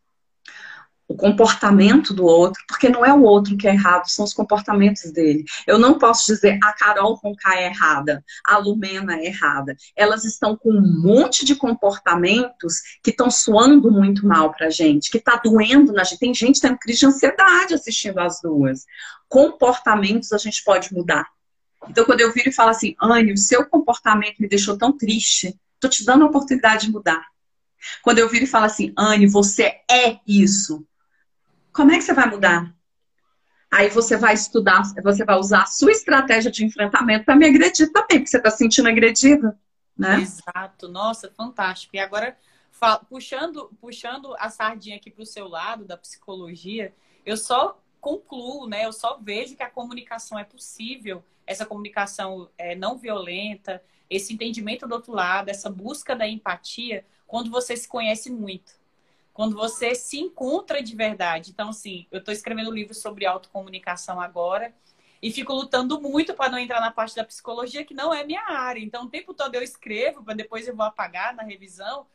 o 1.07 1.15
comportamento 1.15 2.15
do 2.15 2.25
outro, 2.25 2.63
porque 2.67 2.89
não 2.89 3.05
é 3.05 3.13
o 3.13 3.23
outro 3.23 3.57
que 3.57 3.69
é 3.69 3.73
errado, 3.73 4.09
são 4.09 4.25
os 4.25 4.33
comportamentos 4.33 5.13
dele. 5.13 5.45
Eu 5.67 5.79
não 5.79 5.99
posso 5.99 6.27
dizer 6.27 6.59
a 6.63 6.73
Carol 6.73 7.19
Conká 7.19 7.57
é 7.57 7.67
errada, 7.67 8.25
a 8.45 8.57
Lumena 8.57 9.17
é 9.17 9.27
errada. 9.27 9.77
Elas 9.95 10.25
estão 10.25 10.57
com 10.57 10.71
um 10.71 11.03
monte 11.03 11.45
de 11.45 11.55
comportamentos 11.55 12.81
que 13.03 13.11
estão 13.11 13.31
soando 13.31 13.91
muito 13.91 14.27
mal 14.27 14.53
pra 14.53 14.71
gente, 14.71 15.11
que 15.11 15.19
tá 15.21 15.41
doendo 15.43 15.93
na 15.93 16.05
gente. 16.05 16.19
Tem 16.19 16.35
gente 16.35 16.61
tendo 16.61 16.79
crise 16.79 17.01
de 17.01 17.07
ansiedade 17.07 17.75
assistindo 17.75 18.19
as 18.19 18.41
duas. 18.41 18.85
Comportamentos 19.29 20.33
a 20.33 20.39
gente 20.39 20.65
pode 20.65 20.93
mudar. 20.95 21.27
Então, 21.89 22.07
quando 22.07 22.21
eu 22.21 22.33
viro 22.33 22.49
e 22.49 22.53
falo 22.53 22.71
assim, 22.71 22.95
Anne, 23.01 23.33
o 23.33 23.37
seu 23.37 23.67
comportamento 23.67 24.39
me 24.39 24.49
deixou 24.49 24.79
tão 24.79 24.97
triste, 24.97 25.55
tô 25.79 25.87
te 25.87 26.03
dando 26.05 26.25
a 26.25 26.29
oportunidade 26.29 26.87
de 26.87 26.93
mudar. 26.93 27.23
Quando 28.03 28.19
eu 28.19 28.29
viro 28.29 28.45
e 28.45 28.49
falo 28.49 28.65
assim, 28.65 28.93
Anne, 28.97 29.27
você 29.27 29.81
é 29.91 30.19
isso. 30.27 30.87
Como 31.75 31.91
é 31.91 31.97
que 31.97 32.05
você 32.05 32.15
vai 32.15 32.31
mudar? 32.31 32.73
Aí 33.69 33.91
você 33.91 34.17
vai 34.17 34.33
estudar, 34.35 34.85
você 35.03 35.25
vai 35.25 35.37
usar 35.37 35.63
a 35.63 35.67
sua 35.67 35.91
estratégia 35.91 36.49
de 36.49 36.65
enfrentamento 36.65 37.25
para 37.25 37.35
me 37.35 37.45
agredir 37.45 37.91
também, 37.91 38.21
porque 38.21 38.29
você 38.29 38.37
está 38.37 38.49
se 38.49 38.59
sentindo 38.59 38.89
agredida, 38.89 39.59
né? 39.99 40.21
Exato, 40.21 40.87
nossa, 40.87 41.29
fantástico. 41.37 41.97
E 41.97 41.99
agora, 41.99 42.39
puxando, 43.11 43.69
puxando 43.81 44.37
a 44.39 44.49
sardinha 44.49 44.95
aqui 44.95 45.11
para 45.11 45.25
o 45.25 45.27
seu 45.27 45.49
lado 45.49 45.85
da 45.85 45.97
psicologia, 45.97 46.95
eu 47.27 47.37
só 47.37 47.83
concluo, 48.01 48.69
né? 48.69 48.85
Eu 48.85 48.93
só 48.93 49.19
vejo 49.21 49.57
que 49.57 49.63
a 49.65 49.71
comunicação 49.71 50.39
é 50.39 50.45
possível, 50.45 51.25
essa 51.45 51.67
comunicação 51.67 52.49
é 52.57 52.77
não 52.77 52.97
violenta, 52.97 53.83
esse 54.09 54.33
entendimento 54.33 54.87
do 54.87 54.95
outro 54.95 55.13
lado, 55.13 55.49
essa 55.49 55.69
busca 55.69 56.15
da 56.15 56.29
empatia, 56.29 57.05
quando 57.27 57.51
você 57.51 57.77
se 57.77 57.89
conhece 57.89 58.31
muito 58.31 58.84
quando 59.35 59.57
você 59.57 59.97
se 59.97 60.19
encontra 60.19 60.81
de 60.81 60.95
verdade. 60.95 61.51
Então, 61.51 61.71
assim, 61.71 62.07
eu 62.13 62.21
estou 62.21 62.33
escrevendo 62.33 62.71
um 62.71 62.75
livro 62.75 62.95
sobre 62.95 63.27
autocomunicação 63.27 64.21
agora 64.21 64.73
e 65.21 65.33
fico 65.33 65.53
lutando 65.53 66.01
muito 66.01 66.35
para 66.35 66.51
não 66.51 66.59
entrar 66.59 66.81
na 66.81 66.93
parte 66.93 67.17
da 67.17 67.25
psicologia, 67.25 67.85
que 67.85 67.93
não 67.93 68.15
é 68.15 68.25
minha 68.25 68.45
área. 68.49 68.81
Então, 68.81 69.05
o 69.05 69.11
tempo 69.11 69.35
todo 69.35 69.57
eu 69.57 69.63
escrevo, 69.63 70.23
para 70.23 70.35
depois 70.35 70.69
eu 70.69 70.77
vou 70.77 70.87
apagar 70.87 71.35
na 71.35 71.43
revisão, 71.43 72.07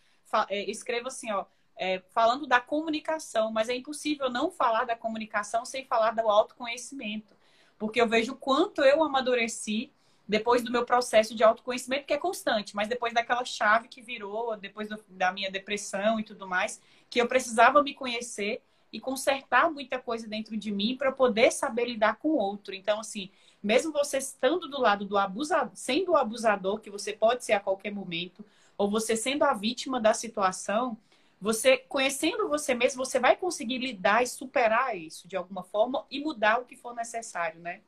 é, 0.47 0.71
escrevo 0.71 1.09
assim, 1.09 1.29
ó, 1.31 1.45
é, 1.75 2.01
falando 2.11 2.47
da 2.47 2.61
comunicação, 2.61 3.51
mas 3.51 3.67
é 3.67 3.75
impossível 3.75 4.29
não 4.29 4.49
falar 4.49 4.85
da 4.85 4.95
comunicação 4.95 5.65
sem 5.65 5.85
falar 5.85 6.11
do 6.11 6.29
autoconhecimento, 6.29 7.35
porque 7.77 7.99
eu 7.99 8.07
vejo 8.07 8.35
quanto 8.35 8.81
eu 8.81 9.03
amadureci 9.03 9.91
depois 10.27 10.61
do 10.61 10.71
meu 10.71 10.85
processo 10.85 11.33
de 11.33 11.43
autoconhecimento, 11.43 12.05
que 12.05 12.13
é 12.13 12.17
constante, 12.17 12.75
mas 12.75 12.87
depois 12.87 13.11
daquela 13.11 13.43
chave 13.43 13.87
que 13.87 13.99
virou, 13.99 14.55
depois 14.55 14.87
do, 14.87 15.03
da 15.07 15.31
minha 15.31 15.49
depressão 15.49 16.19
e 16.19 16.23
tudo 16.23 16.47
mais, 16.47 16.79
que 17.09 17.19
eu 17.19 17.27
precisava 17.27 17.81
me 17.81 17.93
conhecer 17.93 18.61
e 18.91 18.99
consertar 18.99 19.71
muita 19.71 19.99
coisa 19.99 20.27
dentro 20.27 20.57
de 20.57 20.71
mim 20.71 20.95
para 20.97 21.11
poder 21.11 21.51
saber 21.51 21.85
lidar 21.85 22.17
com 22.17 22.29
o 22.29 22.37
outro. 22.37 22.73
Então, 22.73 22.99
assim, 22.99 23.29
mesmo 23.61 23.91
você 23.91 24.17
estando 24.17 24.67
do 24.67 24.79
lado 24.79 25.05
do 25.05 25.17
abusador, 25.17 25.71
sendo 25.73 26.11
o 26.11 26.17
abusador, 26.17 26.79
que 26.79 26.89
você 26.89 27.13
pode 27.13 27.45
ser 27.45 27.53
a 27.53 27.59
qualquer 27.59 27.91
momento, 27.91 28.43
ou 28.77 28.89
você 28.89 29.15
sendo 29.15 29.43
a 29.43 29.53
vítima 29.53 29.99
da 29.99 30.13
situação, 30.13 30.97
você 31.41 31.77
conhecendo 31.77 32.49
você 32.49 32.73
mesmo, 32.73 33.05
você 33.05 33.19
vai 33.19 33.35
conseguir 33.35 33.77
lidar 33.77 34.23
e 34.23 34.27
superar 34.27 34.97
isso 34.97 35.27
de 35.27 35.37
alguma 35.37 35.63
forma 35.63 36.05
e 36.09 36.19
mudar 36.19 36.59
o 36.59 36.65
que 36.65 36.75
for 36.75 36.95
necessário, 36.95 37.59
né? 37.59 37.81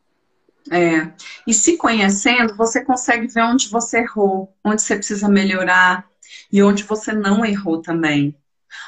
É. 0.70 1.12
E 1.48 1.54
se 1.54 1.78
conhecendo, 1.78 2.56
você 2.56 2.86
consegue 2.86 3.28
ver 3.28 3.44
onde 3.44 3.68
você 3.70 4.00
errou, 4.00 4.54
onde 4.64 4.82
você 4.82 4.96
precisa 4.96 5.28
melhorar 5.28 6.08
e 6.52 6.62
onde 6.62 6.84
você 6.84 7.14
não 7.14 7.44
errou 7.44 7.82
também. 7.82 8.36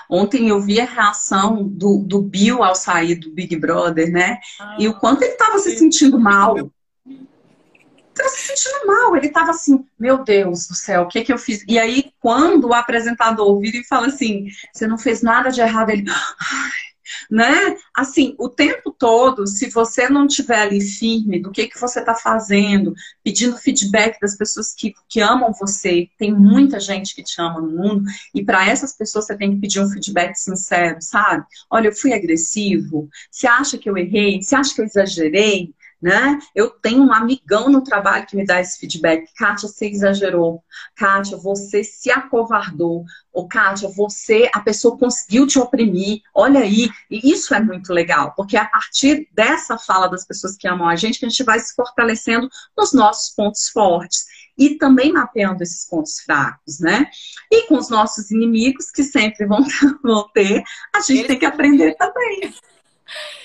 Ontem 0.09 0.49
eu 0.49 0.61
vi 0.61 0.79
a 0.79 0.85
reação 0.85 1.63
do, 1.67 1.99
do 1.99 2.21
Bill 2.21 2.63
ao 2.63 2.75
sair 2.75 3.15
do 3.15 3.31
Big 3.31 3.55
Brother, 3.55 4.11
né? 4.11 4.39
Ah, 4.59 4.77
e 4.79 4.87
o 4.87 4.93
quanto 4.93 5.23
ele 5.23 5.33
estava 5.33 5.57
se 5.59 5.77
sentindo 5.77 6.19
mal. 6.19 6.71
Estava 7.05 8.29
se 8.29 8.55
sentindo 8.55 8.85
mal. 8.85 9.15
Ele 9.15 9.27
estava 9.27 9.51
assim, 9.51 9.85
meu 9.99 10.23
Deus 10.23 10.67
do 10.67 10.75
céu, 10.75 11.03
o 11.03 11.07
que, 11.07 11.23
que 11.23 11.33
eu 11.33 11.37
fiz? 11.37 11.63
E 11.67 11.79
aí, 11.79 12.11
quando 12.19 12.67
o 12.67 12.73
apresentador 12.73 13.59
vira 13.59 13.77
e 13.77 13.83
fala 13.83 14.07
assim, 14.07 14.47
você 14.71 14.85
não 14.85 14.97
fez 14.97 15.21
nada 15.21 15.49
de 15.49 15.61
errado, 15.61 15.89
ele, 15.89 16.05
ai, 16.09 16.92
né? 17.29 17.75
Assim, 17.95 18.35
o 18.39 18.49
tempo 18.49 18.91
todo, 18.91 19.47
se 19.47 19.69
você 19.69 20.09
não 20.09 20.27
tiver 20.27 20.61
ali 20.61 20.81
firme 20.81 21.41
do 21.41 21.51
que, 21.51 21.67
que 21.67 21.79
você 21.79 21.99
está 21.99 22.15
fazendo, 22.15 22.93
pedindo 23.23 23.57
feedback 23.57 24.19
das 24.19 24.35
pessoas 24.37 24.73
que, 24.73 24.93
que 25.09 25.21
amam 25.21 25.53
você, 25.53 26.09
tem 26.17 26.33
muita 26.33 26.79
gente 26.79 27.15
que 27.15 27.23
te 27.23 27.39
ama 27.41 27.61
no 27.61 27.71
mundo, 27.71 28.03
e 28.33 28.43
para 28.43 28.67
essas 28.67 28.93
pessoas 28.93 29.25
você 29.25 29.37
tem 29.37 29.51
que 29.51 29.61
pedir 29.61 29.79
um 29.79 29.89
feedback 29.89 30.35
sincero, 30.35 30.97
sabe? 31.01 31.45
Olha, 31.69 31.87
eu 31.87 31.95
fui 31.95 32.13
agressivo, 32.13 33.09
você 33.31 33.47
acha 33.47 33.77
que 33.77 33.89
eu 33.89 33.97
errei? 33.97 34.41
Você 34.41 34.55
acha 34.55 34.73
que 34.73 34.81
eu 34.81 34.85
exagerei? 34.85 35.73
Né? 36.03 36.37
Eu 36.53 36.69
tenho 36.69 37.01
um 37.01 37.13
amigão 37.13 37.69
no 37.69 37.81
trabalho 37.81 38.27
que 38.27 38.35
me 38.35 38.45
dá 38.45 38.59
esse 38.59 38.77
feedback. 38.77 39.25
Kátia, 39.37 39.69
você 39.69 39.87
exagerou. 39.87 40.61
Kátia, 40.97 41.37
você 41.37 41.81
se 41.81 42.11
acovardou. 42.11 43.05
Ou 43.31 43.47
Kátia, 43.47 43.87
você, 43.87 44.51
a 44.53 44.59
pessoa 44.59 44.97
conseguiu 44.97 45.47
te 45.47 45.57
oprimir. 45.57 46.19
Olha 46.35 46.59
aí. 46.59 46.89
E 47.09 47.31
isso 47.31 47.55
é 47.55 47.61
muito 47.61 47.93
legal, 47.93 48.33
porque 48.35 48.57
é 48.57 48.59
a 48.59 48.65
partir 48.65 49.29
dessa 49.31 49.77
fala 49.77 50.07
das 50.07 50.25
pessoas 50.25 50.57
que 50.57 50.67
amam 50.67 50.89
a 50.89 50.97
gente 50.97 51.17
que 51.17 51.25
a 51.25 51.29
gente 51.29 51.43
vai 51.43 51.57
se 51.57 51.73
fortalecendo 51.73 52.49
nos 52.77 52.91
nossos 52.91 53.33
pontos 53.33 53.69
fortes. 53.69 54.25
E 54.57 54.77
também 54.77 55.13
mapeando 55.13 55.63
esses 55.63 55.87
pontos 55.87 56.19
fracos, 56.19 56.81
né? 56.81 57.07
E 57.49 57.65
com 57.67 57.77
os 57.77 57.89
nossos 57.89 58.29
inimigos, 58.29 58.91
que 58.91 59.03
sempre 59.03 59.47
vão, 59.47 59.63
ter, 60.35 60.63
a 60.93 60.99
gente 60.99 61.19
Eles 61.19 61.27
tem 61.27 61.39
que 61.39 61.45
aprender 61.45 61.95
também. 61.95 62.53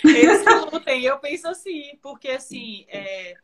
Eles 0.04 0.42
que 0.42 0.54
lutem. 0.54 1.02
Eu 1.02 1.18
penso 1.18 1.48
assim, 1.48 1.96
porque 2.00 2.28
assim, 2.30 2.84
é, 2.88 3.34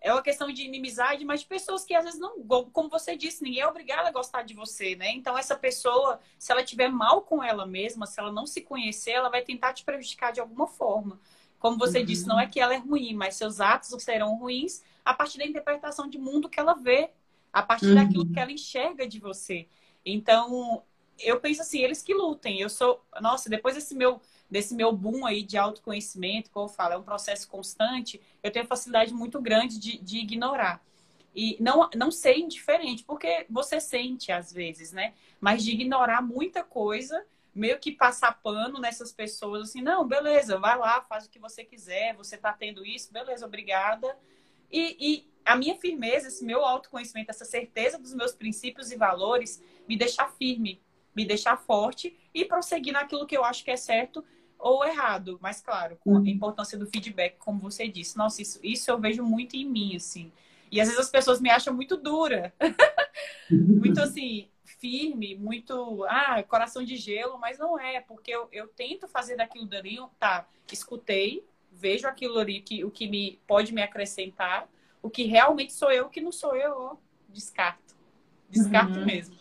é 0.00 0.12
uma 0.12 0.22
questão 0.22 0.50
de 0.52 0.62
inimizade, 0.62 1.24
mas 1.24 1.40
de 1.40 1.46
pessoas 1.46 1.84
que 1.84 1.94
às 1.94 2.04
vezes 2.04 2.20
não, 2.20 2.42
como 2.72 2.88
você 2.88 3.16
disse, 3.16 3.42
ninguém 3.42 3.62
é 3.62 3.66
obrigado 3.66 4.06
a 4.06 4.10
gostar 4.10 4.42
de 4.42 4.54
você, 4.54 4.94
né? 4.94 5.10
Então 5.12 5.36
essa 5.36 5.56
pessoa, 5.56 6.20
se 6.38 6.52
ela 6.52 6.62
tiver 6.62 6.88
mal 6.88 7.22
com 7.22 7.42
ela 7.42 7.66
mesma, 7.66 8.06
se 8.06 8.20
ela 8.20 8.32
não 8.32 8.46
se 8.46 8.60
conhecer, 8.60 9.12
ela 9.12 9.28
vai 9.28 9.42
tentar 9.42 9.72
te 9.72 9.84
prejudicar 9.84 10.32
de 10.32 10.40
alguma 10.40 10.66
forma. 10.66 11.20
Como 11.58 11.76
você 11.76 11.98
uhum. 12.00 12.04
disse, 12.04 12.26
não 12.26 12.38
é 12.38 12.46
que 12.46 12.60
ela 12.60 12.74
é 12.74 12.78
ruim, 12.78 13.14
mas 13.14 13.34
seus 13.34 13.60
atos 13.60 13.90
serão 14.02 14.36
ruins 14.36 14.82
a 15.04 15.12
partir 15.12 15.38
da 15.38 15.44
interpretação 15.44 16.08
de 16.08 16.18
mundo 16.18 16.48
que 16.48 16.60
ela 16.60 16.74
vê, 16.74 17.10
a 17.52 17.62
partir 17.62 17.86
uhum. 17.86 17.94
daquilo 17.96 18.30
que 18.30 18.38
ela 18.38 18.52
enxerga 18.52 19.08
de 19.08 19.18
você. 19.18 19.66
Então, 20.04 20.82
eu 21.18 21.40
penso 21.40 21.62
assim, 21.62 21.80
eles 21.80 22.02
que 22.02 22.14
lutem. 22.14 22.60
Eu 22.60 22.68
sou, 22.68 23.04
nossa, 23.20 23.50
depois 23.50 23.74
desse 23.74 23.94
meu 23.94 24.20
desse 24.50 24.74
meu 24.74 24.92
boom 24.92 25.26
aí 25.26 25.42
de 25.42 25.56
autoconhecimento, 25.56 26.50
como 26.50 26.66
eu 26.66 26.72
falo, 26.72 26.94
é 26.94 26.96
um 26.96 27.02
processo 27.02 27.48
constante, 27.48 28.20
eu 28.42 28.50
tenho 28.50 28.66
facilidade 28.66 29.12
muito 29.12 29.40
grande 29.40 29.78
de, 29.78 29.98
de 29.98 30.18
ignorar. 30.18 30.82
E 31.34 31.56
não, 31.60 31.88
não 31.94 32.10
ser 32.10 32.36
indiferente, 32.36 33.04
porque 33.04 33.46
você 33.48 33.80
sente 33.80 34.32
às 34.32 34.52
vezes, 34.52 34.92
né? 34.92 35.14
Mas 35.40 35.62
de 35.62 35.72
ignorar 35.72 36.22
muita 36.22 36.64
coisa, 36.64 37.24
meio 37.54 37.78
que 37.78 37.92
passar 37.92 38.40
pano 38.42 38.80
nessas 38.80 39.12
pessoas, 39.12 39.68
assim, 39.68 39.82
não, 39.82 40.06
beleza, 40.06 40.58
vai 40.58 40.76
lá, 40.78 41.02
faz 41.02 41.26
o 41.26 41.30
que 41.30 41.38
você 41.38 41.64
quiser, 41.64 42.16
você 42.16 42.36
tá 42.36 42.52
tendo 42.52 42.84
isso, 42.84 43.12
beleza, 43.12 43.46
obrigada. 43.46 44.16
E, 44.70 44.96
e 44.98 45.28
a 45.44 45.56
minha 45.56 45.76
firmeza, 45.76 46.28
esse 46.28 46.44
meu 46.44 46.64
autoconhecimento, 46.64 47.30
essa 47.30 47.44
certeza 47.44 47.98
dos 47.98 48.14
meus 48.14 48.32
princípios 48.32 48.90
e 48.90 48.96
valores, 48.96 49.62
me 49.88 49.96
deixar 49.96 50.30
firme, 50.32 50.80
me 51.14 51.24
deixar 51.24 51.56
forte 51.56 52.18
e 52.32 52.44
prosseguir 52.44 52.92
naquilo 52.92 53.26
que 53.26 53.36
eu 53.36 53.44
acho 53.44 53.64
que 53.64 53.70
é 53.70 53.76
certo 53.76 54.24
ou 54.58 54.84
errado, 54.84 55.38
mas 55.40 55.60
claro, 55.60 55.96
com 56.00 56.16
a 56.16 56.18
uhum. 56.18 56.26
importância 56.26 56.76
do 56.76 56.86
feedback, 56.86 57.36
como 57.38 57.60
você 57.60 57.86
disse. 57.88 58.16
Nossa, 58.16 58.42
isso, 58.42 58.58
isso 58.62 58.90
eu 58.90 58.98
vejo 58.98 59.22
muito 59.22 59.56
em 59.56 59.64
mim, 59.64 59.96
assim. 59.96 60.32
E 60.70 60.80
às 60.80 60.88
vezes 60.88 61.00
as 61.00 61.10
pessoas 61.10 61.40
me 61.40 61.50
acham 61.50 61.72
muito 61.72 61.96
dura. 61.96 62.52
muito 63.50 64.00
assim, 64.00 64.48
firme, 64.64 65.34
muito, 65.36 66.04
ah, 66.04 66.42
coração 66.42 66.84
de 66.84 66.96
gelo, 66.96 67.38
mas 67.38 67.58
não 67.58 67.78
é, 67.78 68.00
porque 68.00 68.30
eu, 68.30 68.48
eu 68.52 68.68
tento 68.68 69.08
fazer 69.08 69.36
daquilo 69.36 69.66
dali, 69.66 69.98
tá, 70.18 70.46
escutei, 70.70 71.44
vejo 71.72 72.06
aquilo 72.06 72.38
ali 72.38 72.60
que 72.60 72.84
o 72.84 72.90
que 72.90 73.08
me 73.08 73.40
pode 73.46 73.72
me 73.72 73.82
acrescentar, 73.82 74.68
o 75.02 75.08
que 75.08 75.24
realmente 75.24 75.72
sou 75.72 75.90
eu, 75.90 76.06
o 76.06 76.10
que 76.10 76.20
não 76.20 76.32
sou 76.32 76.54
eu, 76.56 76.72
ó, 76.72 76.96
descarto. 77.28 77.96
Descarto 78.50 78.98
uhum. 78.98 79.06
mesmo. 79.06 79.36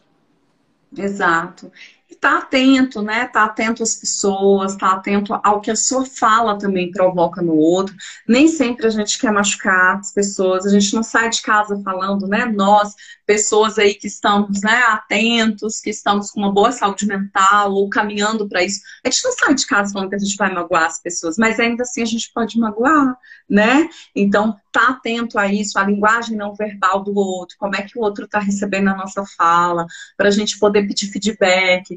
Exato. 0.96 1.72
E 2.10 2.16
tá 2.16 2.38
atento, 2.38 3.02
né? 3.02 3.28
Tá 3.28 3.44
atento 3.44 3.84
às 3.84 3.96
pessoas, 3.96 4.78
tá 4.78 4.94
atento 4.94 5.38
ao 5.44 5.60
que 5.60 5.70
a 5.70 5.76
sua 5.76 6.06
fala 6.06 6.58
também 6.58 6.90
provoca 6.90 7.42
no 7.42 7.54
outro. 7.54 7.94
Nem 8.26 8.48
sempre 8.48 8.88
a 8.88 8.90
gente 8.90 9.20
quer 9.20 9.32
machucar 9.32 10.00
as 10.00 10.14
pessoas, 10.14 10.66
a 10.66 10.70
gente 10.70 10.94
não 10.96 11.04
sai 11.04 11.30
de 11.30 11.42
casa 11.42 11.82
falando, 11.84 12.26
né? 12.26 12.46
Nós, 12.46 12.96
pessoas 13.26 13.78
aí 13.78 13.94
que 13.94 14.08
estamos 14.08 14.62
né, 14.62 14.84
atentos, 14.88 15.82
que 15.82 15.90
estamos 15.90 16.32
com 16.32 16.40
uma 16.40 16.52
boa 16.52 16.72
saúde 16.72 17.06
mental 17.06 17.74
ou 17.74 17.90
caminhando 17.90 18.48
para 18.48 18.64
isso. 18.64 18.80
A 19.04 19.10
gente 19.10 19.26
não 19.26 19.32
sai 19.34 19.54
de 19.54 19.68
casa 19.68 19.92
falando 19.92 20.10
que 20.10 20.16
a 20.16 20.20
gente 20.20 20.38
vai 20.38 20.54
magoar 20.54 20.86
as 20.86 21.02
pessoas, 21.02 21.38
mas 21.38 21.60
ainda 21.60 21.84
assim 21.84 22.02
a 22.02 22.06
gente 22.06 22.32
pode 22.34 22.58
magoar, 22.58 23.18
né? 23.50 23.90
Então, 24.16 24.58
tá 24.72 24.90
atento 24.90 25.38
a 25.38 25.52
isso, 25.52 25.78
a 25.78 25.84
linguagem 25.84 26.38
não 26.38 26.56
verbal 26.56 27.04
do 27.04 27.14
outro, 27.16 27.58
como 27.60 27.76
é 27.76 27.82
que 27.82 27.98
o 28.00 28.02
outro 28.02 28.26
está 28.26 28.40
recebendo 28.40 28.90
a 28.90 28.96
nossa 28.96 29.26
fala, 29.38 29.86
para 30.16 30.30
a 30.30 30.32
gente 30.32 30.58
poder 30.58 30.88
pedir 30.88 31.08
feedback, 31.08 31.97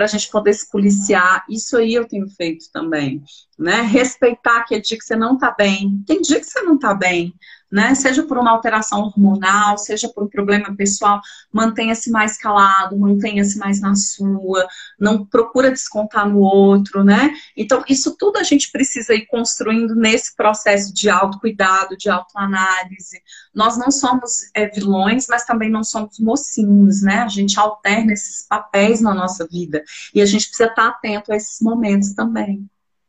para 0.00 0.06
a 0.06 0.08
gente 0.08 0.30
poder 0.30 0.54
se 0.54 0.70
policiar. 0.70 1.44
Isso 1.46 1.76
aí 1.76 1.92
eu 1.92 2.08
tenho 2.08 2.26
feito 2.26 2.70
também, 2.72 3.22
né? 3.58 3.82
Respeitar 3.82 4.60
aquele 4.60 4.80
dia 4.80 4.96
que 4.96 5.04
você 5.04 5.14
não 5.14 5.34
está 5.34 5.50
bem. 5.50 6.02
Tem 6.06 6.22
dia 6.22 6.40
que 6.40 6.46
você 6.46 6.62
não 6.62 6.76
está 6.76 6.94
bem, 6.94 7.34
né? 7.70 7.94
Seja 7.94 8.22
por 8.22 8.38
uma 8.38 8.50
alteração 8.50 9.00
hormonal, 9.02 9.76
seja 9.76 10.08
por 10.08 10.24
um 10.24 10.28
problema 10.28 10.74
pessoal, 10.74 11.20
mantenha-se 11.52 12.10
mais 12.10 12.36
calado, 12.36 12.98
mantenha-se 12.98 13.58
mais 13.58 13.80
na 13.80 13.94
sua, 13.94 14.66
não 14.98 15.24
procura 15.24 15.70
descontar 15.70 16.28
no 16.28 16.38
outro, 16.38 17.04
né? 17.04 17.30
Então, 17.56 17.84
isso 17.88 18.16
tudo 18.18 18.38
a 18.38 18.42
gente 18.42 18.72
precisa 18.72 19.14
ir 19.14 19.26
construindo 19.26 19.94
nesse 19.94 20.34
processo 20.34 20.92
de 20.92 21.08
autocuidado, 21.08 21.96
de 21.96 22.08
autoanálise. 22.08 23.20
Nós 23.54 23.76
não 23.76 23.90
somos 23.90 24.50
é, 24.54 24.66
vilões, 24.66 25.26
mas 25.28 25.44
também 25.44 25.70
não 25.70 25.84
somos 25.84 26.18
mocinhos, 26.18 27.02
né? 27.02 27.18
A 27.18 27.28
gente 27.28 27.60
alterna 27.60 28.12
esses 28.12 28.46
papéis 28.48 29.00
na 29.00 29.14
nossa 29.14 29.46
vida 29.46 29.84
e 30.14 30.20
a 30.20 30.26
gente 30.26 30.46
precisa 30.46 30.68
estar 30.68 30.88
atento 30.88 31.32
a 31.32 31.36
esses 31.36 31.60
momentos 31.60 32.14
também. 32.14 32.68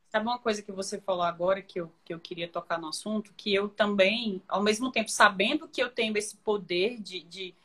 Sabe 0.09 0.25
uma 0.25 0.39
coisa 0.39 0.61
que 0.61 0.71
você 0.71 0.99
falou 0.99 1.23
agora 1.23 1.61
que 1.61 1.79
eu, 1.79 1.89
que 2.03 2.13
eu 2.13 2.19
queria 2.19 2.47
tocar 2.47 2.77
no 2.77 2.89
assunto? 2.89 3.33
Que 3.37 3.53
eu 3.53 3.69
também, 3.69 4.41
ao 4.47 4.61
mesmo 4.61 4.91
tempo, 4.91 5.09
sabendo 5.09 5.69
que 5.69 5.81
eu 5.81 5.89
tenho 5.89 6.17
esse 6.17 6.35
poder 6.35 6.99
de, 6.99 7.21
de, 7.23 7.55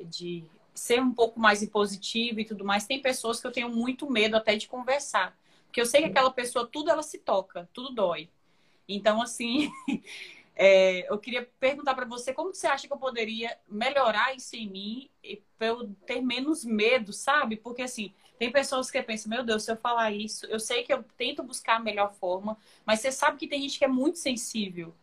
de 0.00 0.44
ser 0.72 1.00
um 1.02 1.12
pouco 1.12 1.40
mais 1.40 1.62
impositivo 1.62 2.38
e 2.38 2.44
tudo 2.44 2.64
mais, 2.64 2.86
tem 2.86 3.02
pessoas 3.02 3.40
que 3.40 3.46
eu 3.46 3.50
tenho 3.50 3.68
muito 3.68 4.08
medo 4.08 4.36
até 4.36 4.54
de 4.54 4.68
conversar. 4.68 5.36
Porque 5.66 5.80
eu 5.80 5.86
sei 5.86 6.02
que 6.02 6.08
aquela 6.08 6.30
pessoa, 6.30 6.66
tudo 6.66 6.90
ela 6.90 7.02
se 7.02 7.18
toca, 7.18 7.68
tudo 7.72 7.92
dói. 7.92 8.28
Então, 8.88 9.20
assim, 9.20 9.70
é, 10.58 11.10
eu 11.12 11.18
queria 11.18 11.46
perguntar 11.60 11.94
para 11.94 12.06
você 12.06 12.32
como 12.32 12.54
você 12.54 12.66
acha 12.66 12.86
que 12.86 12.92
eu 12.92 12.96
poderia 12.96 13.56
melhorar 13.68 14.34
isso 14.34 14.56
em 14.56 14.68
mim 14.70 15.10
para 15.58 15.66
eu 15.68 15.88
ter 16.06 16.22
menos 16.22 16.64
medo, 16.64 17.12
sabe? 17.12 17.56
Porque, 17.56 17.82
assim, 17.82 18.14
tem 18.38 18.50
pessoas 18.50 18.90
que 18.90 19.02
pensam, 19.02 19.28
meu 19.28 19.44
Deus, 19.44 19.64
se 19.64 19.70
eu 19.70 19.76
falar 19.76 20.10
isso, 20.12 20.46
eu 20.46 20.58
sei 20.58 20.82
que 20.82 20.92
eu 20.92 21.04
tento 21.16 21.42
buscar 21.42 21.76
a 21.76 21.80
melhor 21.80 22.14
forma, 22.14 22.56
mas 22.86 23.00
você 23.00 23.12
sabe 23.12 23.36
que 23.36 23.46
tem 23.46 23.60
gente 23.60 23.78
que 23.78 23.84
é 23.84 23.88
muito 23.88 24.18
sensível, 24.18 24.94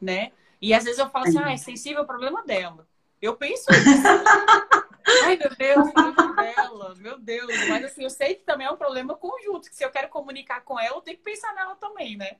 né? 0.00 0.30
E 0.60 0.72
às 0.72 0.84
vezes 0.84 1.00
eu 1.00 1.10
falo 1.10 1.26
assim, 1.26 1.38
ah, 1.38 1.52
é 1.52 1.56
sensível, 1.56 1.98
é 1.98 2.02
o 2.02 2.06
problema 2.06 2.44
dela. 2.44 2.86
Eu 3.20 3.36
penso 3.36 3.66
isso. 3.72 4.02
Ai, 5.24 5.36
meu 5.36 5.50
Deus, 5.56 5.88
o 5.88 5.92
problema 5.92 6.36
dela, 6.36 6.94
meu 6.96 7.18
Deus. 7.18 7.68
Mas 7.68 7.84
assim, 7.84 8.04
eu 8.04 8.10
sei 8.10 8.36
que 8.36 8.44
também 8.44 8.68
é 8.68 8.70
um 8.70 8.76
problema 8.76 9.16
conjunto, 9.16 9.68
que 9.68 9.74
se 9.74 9.84
eu 9.84 9.90
quero 9.90 10.08
comunicar 10.08 10.60
com 10.60 10.78
ela, 10.78 10.96
eu 10.96 11.00
tenho 11.00 11.16
que 11.16 11.24
pensar 11.24 11.52
nela 11.54 11.74
também, 11.74 12.16
né? 12.16 12.36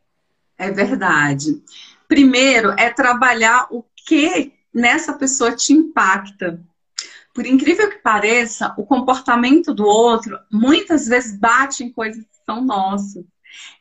É 0.57 0.71
verdade. 0.71 1.63
Primeiro 2.13 2.73
é 2.79 2.91
trabalhar 2.91 3.69
o 3.71 3.83
que 3.97 4.53
nessa 4.71 5.15
pessoa 5.15 5.57
te 5.57 5.73
impacta 5.73 6.63
por 7.35 7.47
incrível 7.47 7.89
que 7.89 7.97
pareça, 7.97 8.75
o 8.77 8.85
comportamento 8.85 9.73
do 9.73 9.87
outro 9.87 10.39
muitas 10.53 11.07
vezes 11.07 11.35
bate 11.39 11.83
em 11.83 11.91
coisas 11.91 12.23
que 12.23 12.45
são 12.45 12.63
nossas. 12.63 13.25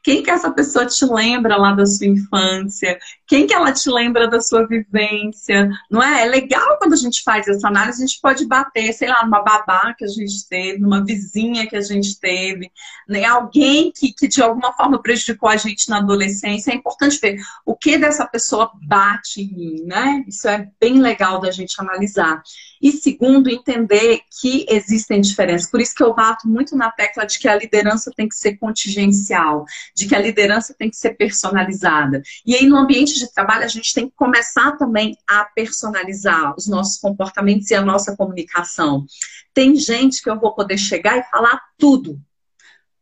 Quem 0.02 0.24
que 0.24 0.32
essa 0.32 0.50
pessoa 0.50 0.86
te 0.86 1.04
lembra 1.04 1.58
lá 1.58 1.74
da 1.74 1.86
sua 1.86 2.08
infância? 2.08 2.98
Quem 3.32 3.48
que 3.48 3.54
ela 3.54 3.72
te 3.72 3.90
lembra 3.90 4.28
da 4.28 4.42
sua 4.42 4.68
vivência? 4.68 5.70
Não 5.90 6.04
é? 6.04 6.24
É 6.24 6.26
legal 6.26 6.78
quando 6.78 6.92
a 6.92 6.98
gente 6.98 7.24
faz 7.24 7.48
essa 7.48 7.66
análise, 7.66 8.04
a 8.04 8.06
gente 8.06 8.20
pode 8.20 8.46
bater, 8.46 8.92
sei 8.92 9.08
lá, 9.08 9.24
numa 9.24 9.42
babá 9.42 9.94
que 9.98 10.04
a 10.04 10.08
gente 10.10 10.46
teve, 10.50 10.80
numa 10.80 11.02
vizinha 11.02 11.66
que 11.66 11.78
a 11.78 11.82
gente 11.82 12.20
teve, 12.20 12.70
né? 13.08 13.24
alguém 13.24 13.90
que, 13.90 14.12
que 14.12 14.28
de 14.28 14.42
alguma 14.42 14.74
forma 14.74 15.02
prejudicou 15.02 15.48
a 15.48 15.56
gente 15.56 15.88
na 15.90 16.00
adolescência. 16.00 16.72
É 16.72 16.76
importante 16.76 17.18
ver 17.22 17.38
o 17.66 17.74
que 17.74 17.98
dessa 17.98 18.28
pessoa 18.28 18.70
bate 18.86 19.40
em 19.40 19.56
mim, 19.56 19.84
né? 19.86 20.26
Isso 20.28 20.50
é 20.50 20.68
bem 20.78 21.00
legal 21.00 21.40
da 21.40 21.52
gente 21.52 21.80
analisar. 21.80 22.44
E 22.82 22.92
segundo, 22.92 23.50
entender 23.50 24.22
que 24.42 24.66
existem 24.68 25.22
diferenças. 25.22 25.70
Por 25.70 25.80
isso 25.80 25.94
que 25.94 26.04
eu 26.04 26.16
bato 26.16 26.50
muito 26.50 26.76
na 26.76 26.90
tecla 26.92 27.26
de 27.26 27.38
que 27.38 27.48
a 27.48 27.56
liderança 27.56 28.12
tem 28.14 28.28
que 28.28 28.36
ser 28.36 28.58
contingencial, 28.58 29.66
de 29.96 30.08
que 30.08 30.16
a 30.16 30.20
liderança 30.20 30.76
tem 30.78 30.90
que 30.90 30.98
ser 30.98 31.12
personalizada. 31.12 32.24
E 32.46 32.56
aí, 32.56 32.66
no 32.66 32.76
ambiente 32.76 33.21
de 33.28 33.34
trabalho, 33.34 33.64
a 33.64 33.68
gente 33.68 33.94
tem 33.94 34.10
que 34.10 34.16
começar 34.16 34.74
também 34.74 35.18
a 35.28 35.46
personalizar 35.46 36.56
os 36.58 36.68
nossos 36.68 37.00
comportamentos 37.00 37.70
e 37.72 37.76
a 37.76 37.82
nossa 37.82 38.16
comunicação. 38.16 39.06
Tem 39.54 39.76
gente 39.76 40.22
que 40.22 40.30
eu 40.30 40.40
vou 40.40 40.54
poder 40.54 40.78
chegar 40.78 41.18
e 41.18 41.24
falar 41.24 41.62
tudo. 41.78 42.20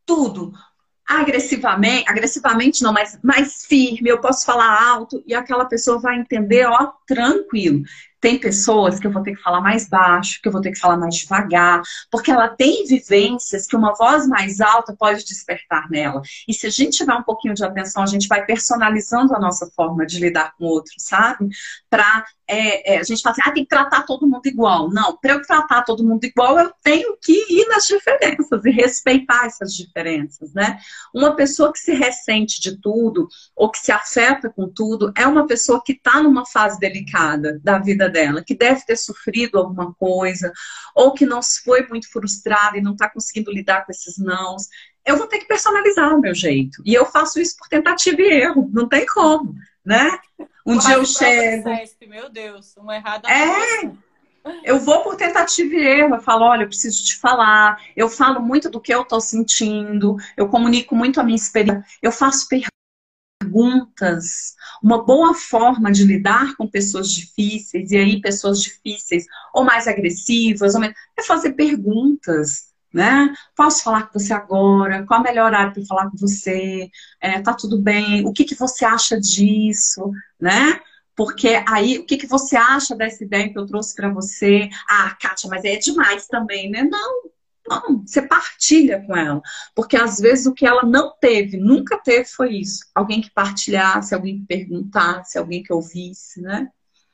Tudo 0.06 0.54
agressivamente, 1.10 2.08
agressivamente 2.08 2.84
não, 2.84 2.94
mas 2.94 3.18
mais 3.24 3.66
firme, 3.66 4.12
eu 4.12 4.22
posso 4.22 4.46
falar 4.46 4.88
alto 4.88 5.24
e 5.26 5.34
aquela 5.34 5.66
pessoa 5.66 6.00
vai 6.00 6.20
entender, 6.20 6.68
ó, 6.68 6.94
tranquilo. 7.08 7.82
Tem 8.22 8.40
pessoas 8.40 9.00
que 9.00 9.08
eu 9.08 9.12
vou 9.12 9.24
ter 9.24 9.36
que 9.36 9.42
falar 9.42 9.62
mais 9.62 9.88
baixo, 9.88 10.40
que 10.42 10.48
eu 10.48 10.52
vou 10.52 10.62
ter 10.62 10.72
que 10.72 10.80
falar 10.80 10.98
mais 10.98 11.16
devagar, 11.16 11.82
porque 12.12 12.32
ela 12.32 12.50
tem 12.50 12.86
vivências 12.86 13.66
que 13.66 13.76
uma 13.76 13.94
voz 13.94 14.28
mais 14.28 14.60
alta 14.60 14.96
pode 14.98 15.24
despertar 15.26 15.90
nela. 15.90 16.22
E 16.48 16.54
se 16.54 16.68
a 16.68 16.70
gente 16.70 16.98
tiver 16.98 17.14
um 17.14 17.24
pouquinho 17.24 17.54
de 17.54 17.64
atenção, 17.64 18.04
a 18.04 18.08
gente 18.08 18.28
vai 18.28 18.46
personalizando 18.46 19.36
a 19.36 19.40
nossa 19.40 19.68
forma 19.76 20.06
de 20.06 20.20
lidar 20.20 20.54
com 20.58 20.66
o 20.66 20.68
outro, 20.68 20.94
sabe? 20.98 21.48
Para 21.90 22.26
é, 22.50 22.96
é, 22.96 23.00
a 23.00 23.04
gente 23.04 23.22
fala 23.22 23.34
assim, 23.34 23.42
ah, 23.46 23.52
tem 23.52 23.64
que 23.64 23.70
tratar 23.70 24.04
todo 24.04 24.28
mundo 24.28 24.46
igual. 24.48 24.90
Não, 24.90 25.16
para 25.16 25.34
eu 25.34 25.42
tratar 25.44 25.84
todo 25.84 26.04
mundo 26.04 26.24
igual, 26.24 26.58
eu 26.58 26.74
tenho 26.82 27.16
que 27.22 27.32
ir 27.32 27.68
nas 27.68 27.86
diferenças 27.86 28.66
e 28.66 28.72
respeitar 28.72 29.46
essas 29.46 29.72
diferenças, 29.72 30.52
né? 30.54 30.80
Uma 31.14 31.36
pessoa 31.36 31.72
que 31.72 31.78
se 31.78 31.94
ressente 31.94 32.60
de 32.60 32.82
tudo 32.82 33.28
ou 33.56 33.70
que 33.70 33.78
se 33.78 33.92
afeta 33.92 34.50
com 34.50 34.68
tudo 34.68 35.14
é 35.16 35.28
uma 35.28 35.46
pessoa 35.46 35.82
que 35.86 35.92
está 35.92 36.24
numa 36.24 36.44
fase 36.44 36.80
delicada 36.80 37.60
da 37.64 37.78
vida 37.78 38.09
dela, 38.10 38.44
que 38.44 38.56
deve 38.56 38.86
ter 38.86 38.96
sofrido 38.96 39.58
alguma 39.58 39.94
coisa 39.94 40.52
ou 40.96 41.14
que 41.14 41.26
não 41.26 41.42
foi 41.42 41.88
muito 41.88 42.12
frustrada 42.12 42.78
e 42.78 42.82
não 42.82 42.94
está 42.94 43.10
conseguindo 43.10 43.52
lidar 43.52 43.86
com 43.86 43.92
esses 43.92 44.18
nãos. 44.18 44.68
Eu 45.06 45.18
vou 45.18 45.28
ter 45.28 45.40
que 45.40 45.48
personalizar 45.48 46.16
o 46.16 46.22
meu 46.22 46.36
jeito. 46.36 46.82
E 46.86 46.94
eu 46.94 47.06
faço 47.06 47.40
isso 47.40 47.56
por 47.58 47.68
tentativa 47.68 48.22
e 48.22 48.42
erro, 48.42 48.70
não 48.72 48.88
tem 48.88 49.06
como 49.06 49.56
né? 49.90 50.20
Um 50.66 50.78
dia 50.78 50.94
eu 50.94 51.06
chego. 51.06 51.68
meu 52.08 52.30
Deus, 52.30 52.76
uma 52.78 52.96
errada. 52.96 53.28
É. 53.28 53.92
Eu 54.64 54.80
vou 54.80 55.04
por 55.04 55.16
tentativa 55.16 55.74
e 55.76 55.86
erro, 55.86 56.16
eu 56.16 56.22
falo, 56.22 56.46
olha, 56.46 56.64
eu 56.64 56.68
preciso 56.68 57.04
te 57.04 57.18
falar, 57.18 57.78
eu 57.96 58.08
falo 58.08 58.40
muito 58.40 58.70
do 58.70 58.80
que 58.80 58.94
eu 58.94 59.04
tô 59.04 59.20
sentindo, 59.20 60.16
eu 60.38 60.48
comunico 60.48 60.96
muito 60.96 61.20
a 61.20 61.24
minha 61.24 61.36
experiência, 61.36 61.84
eu 62.02 62.12
faço 62.12 62.48
perguntas. 62.48 62.79
Uma 64.82 65.04
boa 65.04 65.34
forma 65.34 65.92
de 65.92 66.04
lidar 66.04 66.56
com 66.56 66.68
pessoas 66.68 67.12
difíceis, 67.12 67.92
e 67.92 67.98
aí 67.98 68.22
pessoas 68.22 68.62
difíceis, 68.62 69.26
ou 69.54 69.64
mais 69.64 69.88
agressivas, 69.88 70.76
ou 70.76 70.82
mais... 70.82 70.94
é 71.18 71.24
fazer 71.24 71.54
perguntas 71.54 72.70
né? 72.94 73.34
Posso 73.56 73.84
falar 73.84 74.08
com 74.08 74.20
você 74.20 74.34
agora? 74.34 75.06
Qual 75.06 75.20
a 75.20 75.24
melhor 75.24 75.46
horário 75.46 75.74
para 75.74 75.86
falar 75.86 76.10
com 76.10 76.18
você? 76.18 76.90
É, 77.22 77.40
tá 77.40 77.54
tudo 77.54 77.80
bem? 77.80 78.26
O 78.26 78.34
que, 78.34 78.44
que 78.44 78.56
você 78.56 78.84
acha 78.84 79.20
disso, 79.20 80.12
né? 80.40 80.80
Porque 81.16 81.62
aí, 81.68 82.00
o 82.00 82.06
que, 82.06 82.18
que 82.18 82.28
você 82.28 82.56
acha 82.56 82.96
dessa 82.96 83.24
ideia 83.24 83.52
que 83.52 83.60
eu 83.60 83.66
trouxe 83.66 83.94
para 83.94 84.10
você? 84.10 84.70
Ah, 84.90 85.16
Kátia, 85.20 85.50
mas 85.50 85.64
é 85.66 85.76
demais 85.76 86.28
também, 86.28 86.70
né? 86.70 86.84
Não, 86.84 87.24
não, 87.70 88.06
você 88.06 88.22
partilha 88.22 89.06
com 89.06 89.16
ela. 89.16 89.42
Porque 89.76 89.96
às 89.96 90.20
vezes 90.20 90.46
o 90.46 90.54
que 90.54 90.66
ela 90.66 90.84
não 90.84 91.14
teve, 91.22 91.58
nunca 91.58 91.98
teve, 91.98 92.26
foi 92.26 92.56
isso. 92.56 92.84
Alguém 92.94 93.22
que 93.22 93.32
partilhasse, 93.32 94.14
alguém 94.14 94.40
que 94.40 94.46
perguntasse, 94.46 95.38
alguém 95.38 95.64
que 95.64 95.72
ouvisse, 95.72 96.42
né? 96.42 96.70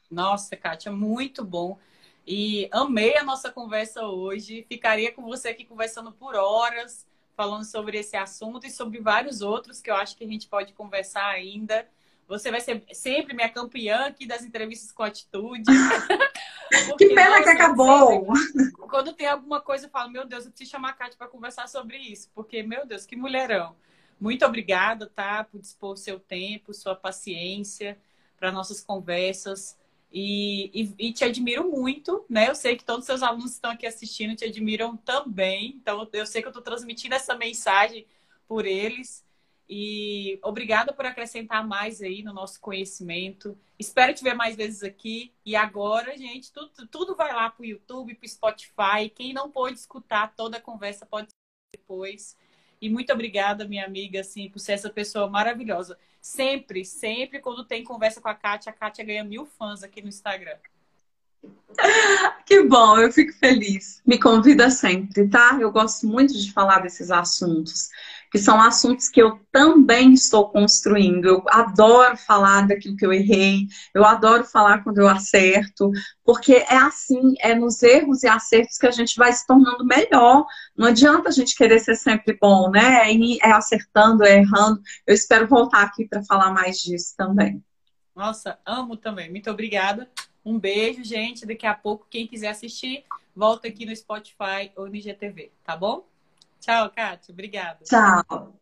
Nossa, 0.09 0.55
Kátia, 0.55 0.91
muito 0.91 1.43
bom. 1.43 1.77
E 2.25 2.67
amei 2.71 3.17
a 3.17 3.23
nossa 3.23 3.51
conversa 3.51 4.03
hoje. 4.03 4.65
Ficaria 4.67 5.11
com 5.11 5.21
você 5.23 5.49
aqui 5.49 5.65
conversando 5.65 6.11
por 6.11 6.35
horas, 6.35 7.05
falando 7.35 7.65
sobre 7.65 7.99
esse 7.99 8.15
assunto 8.15 8.65
e 8.65 8.71
sobre 8.71 8.99
vários 8.99 9.41
outros 9.41 9.81
que 9.81 9.91
eu 9.91 9.95
acho 9.95 10.15
que 10.15 10.23
a 10.23 10.27
gente 10.27 10.47
pode 10.47 10.73
conversar 10.73 11.27
ainda. 11.27 11.87
Você 12.27 12.49
vai 12.49 12.59
ser 12.59 12.83
sempre 12.91 13.35
minha 13.35 13.49
campeã 13.49 14.07
aqui 14.07 14.25
das 14.25 14.43
entrevistas 14.43 14.91
com 14.91 15.03
atitude. 15.03 15.63
que 16.97 17.09
pena 17.09 17.29
nossa, 17.29 17.43
que 17.43 17.49
acabou! 17.49 18.35
Sempre, 18.35 18.71
quando 18.71 19.13
tem 19.13 19.27
alguma 19.27 19.61
coisa, 19.61 19.85
eu 19.85 19.89
falo, 19.89 20.11
meu 20.11 20.25
Deus, 20.25 20.45
eu 20.45 20.51
preciso 20.51 20.71
chamar 20.71 20.89
a 20.89 20.93
Kátia 20.93 21.17
para 21.17 21.27
conversar 21.27 21.67
sobre 21.67 21.97
isso, 21.97 22.29
porque, 22.33 22.63
meu 22.63 22.85
Deus, 22.85 23.05
que 23.05 23.15
mulherão. 23.15 23.75
Muito 24.19 24.45
obrigada, 24.45 25.07
tá? 25.07 25.43
Por 25.43 25.59
dispor 25.59 25.97
seu 25.97 26.19
tempo, 26.19 26.73
sua 26.73 26.95
paciência 26.95 27.97
para 28.37 28.51
nossas 28.51 28.81
conversas. 28.81 29.77
E, 30.11 30.71
e, 30.73 31.07
e, 31.07 31.13
te 31.13 31.25
admiro 31.25 31.69
muito, 31.69 32.23
né? 32.29 32.49
Eu 32.49 32.55
sei 32.55 32.77
que 32.77 32.85
todos 32.85 33.01
os 33.01 33.05
seus 33.05 33.21
alunos 33.21 33.51
que 33.51 33.55
estão 33.55 33.71
aqui 33.71 33.85
assistindo 33.85 34.35
te 34.35 34.45
admiram 34.45 34.95
também. 34.95 35.75
Então, 35.75 36.07
eu 36.13 36.25
sei 36.25 36.41
que 36.41 36.47
eu 36.47 36.51
estou 36.51 36.63
transmitindo 36.63 37.15
essa 37.15 37.35
mensagem 37.35 38.05
por 38.47 38.65
eles. 38.65 39.24
E 39.67 40.39
obrigada 40.43 40.93
por 40.93 41.05
acrescentar 41.05 41.65
mais 41.67 42.01
aí 42.01 42.21
no 42.21 42.33
nosso 42.33 42.59
conhecimento. 42.59 43.57
Espero 43.79 44.13
te 44.13 44.23
ver 44.23 44.35
mais 44.35 44.55
vezes 44.55 44.83
aqui. 44.83 45.33
E 45.43 45.55
agora, 45.55 46.15
gente, 46.17 46.51
tudo, 46.51 46.87
tudo 46.87 47.15
vai 47.15 47.33
lá 47.33 47.49
para 47.49 47.63
o 47.63 47.65
YouTube, 47.65 48.15
para 48.15 48.25
o 48.25 48.29
Spotify. 48.29 49.09
Quem 49.13 49.33
não 49.33 49.49
pôde 49.49 49.79
escutar 49.79 50.33
toda 50.35 50.57
a 50.57 50.61
conversa 50.61 51.05
pode 51.05 51.29
depois. 51.75 52.37
E 52.79 52.89
muito 52.89 53.11
obrigada, 53.11 53.67
minha 53.67 53.85
amiga, 53.85 54.19
assim, 54.19 54.49
por 54.49 54.59
ser 54.59 54.73
essa 54.73 54.89
pessoa 54.89 55.27
maravilhosa. 55.27 55.97
Sempre, 56.21 56.85
sempre, 56.85 57.39
quando 57.39 57.65
tem 57.65 57.83
conversa 57.83 58.21
com 58.21 58.29
a 58.29 58.35
Kátia, 58.35 58.69
a 58.69 58.73
Kátia 58.73 59.03
ganha 59.03 59.23
mil 59.23 59.45
fãs 59.45 59.81
aqui 59.81 60.01
no 60.01 60.09
Instagram. 60.09 60.57
Que 62.45 62.61
bom! 62.61 62.69
bom, 62.69 62.99
eu 62.99 63.11
fico 63.11 63.33
feliz. 63.33 64.01
Me 64.05 64.19
convida 64.19 64.69
sempre, 64.69 65.27
tá? 65.27 65.57
Eu 65.59 65.71
gosto 65.71 66.07
muito 66.07 66.33
de 66.33 66.51
falar 66.51 66.79
desses 66.79 67.09
assuntos 67.09 67.89
que 68.35 68.39
são 68.39 68.61
assuntos 68.61 69.07
que 69.07 69.21
eu 69.21 69.39
também 69.49 70.11
estou 70.11 70.49
construindo. 70.49 71.23
Eu 71.23 71.45
adoro 71.47 72.17
falar 72.17 72.67
daquilo 72.67 72.97
que 72.97 73.05
eu 73.05 73.13
errei, 73.13 73.65
eu 73.93 74.03
adoro 74.03 74.43
falar 74.43 74.83
quando 74.83 74.97
eu 74.97 75.07
acerto, 75.07 75.89
porque 76.21 76.55
é 76.55 76.75
assim, 76.75 77.35
é 77.39 77.55
nos 77.55 77.81
erros 77.81 78.23
e 78.23 78.27
acertos 78.27 78.77
que 78.77 78.87
a 78.87 78.91
gente 78.91 79.15
vai 79.15 79.31
se 79.31 79.47
tornando 79.47 79.85
melhor. 79.85 80.45
Não 80.75 80.87
adianta 80.87 81.29
a 81.29 81.31
gente 81.31 81.55
querer 81.55 81.79
ser 81.79 81.95
sempre 81.95 82.37
bom, 82.37 82.69
né? 82.69 83.09
É 83.41 83.51
acertando, 83.51 84.25
é 84.25 84.39
errando. 84.39 84.81
Eu 85.07 85.15
espero 85.15 85.47
voltar 85.47 85.83
aqui 85.83 86.05
para 86.05 86.21
falar 86.25 86.51
mais 86.51 86.79
disso 86.79 87.13
também. 87.15 87.63
Nossa, 88.13 88.59
amo 88.65 88.97
também. 88.97 89.31
Muito 89.31 89.49
obrigada. 89.49 90.09
Um 90.43 90.59
beijo, 90.59 91.05
gente. 91.05 91.45
Daqui 91.45 91.65
a 91.65 91.73
pouco, 91.73 92.05
quem 92.09 92.27
quiser 92.27 92.49
assistir, 92.49 93.05
volta 93.33 93.69
aqui 93.69 93.85
no 93.85 93.95
Spotify 93.95 94.73
ou 94.75 94.89
no 94.89 94.95
IGTV, 94.97 95.53
tá 95.63 95.77
bom? 95.77 96.05
Tchau, 96.65 96.89
Kátia. 96.89 97.31
Obrigada. 97.31 97.79
Tchau. 97.83 98.59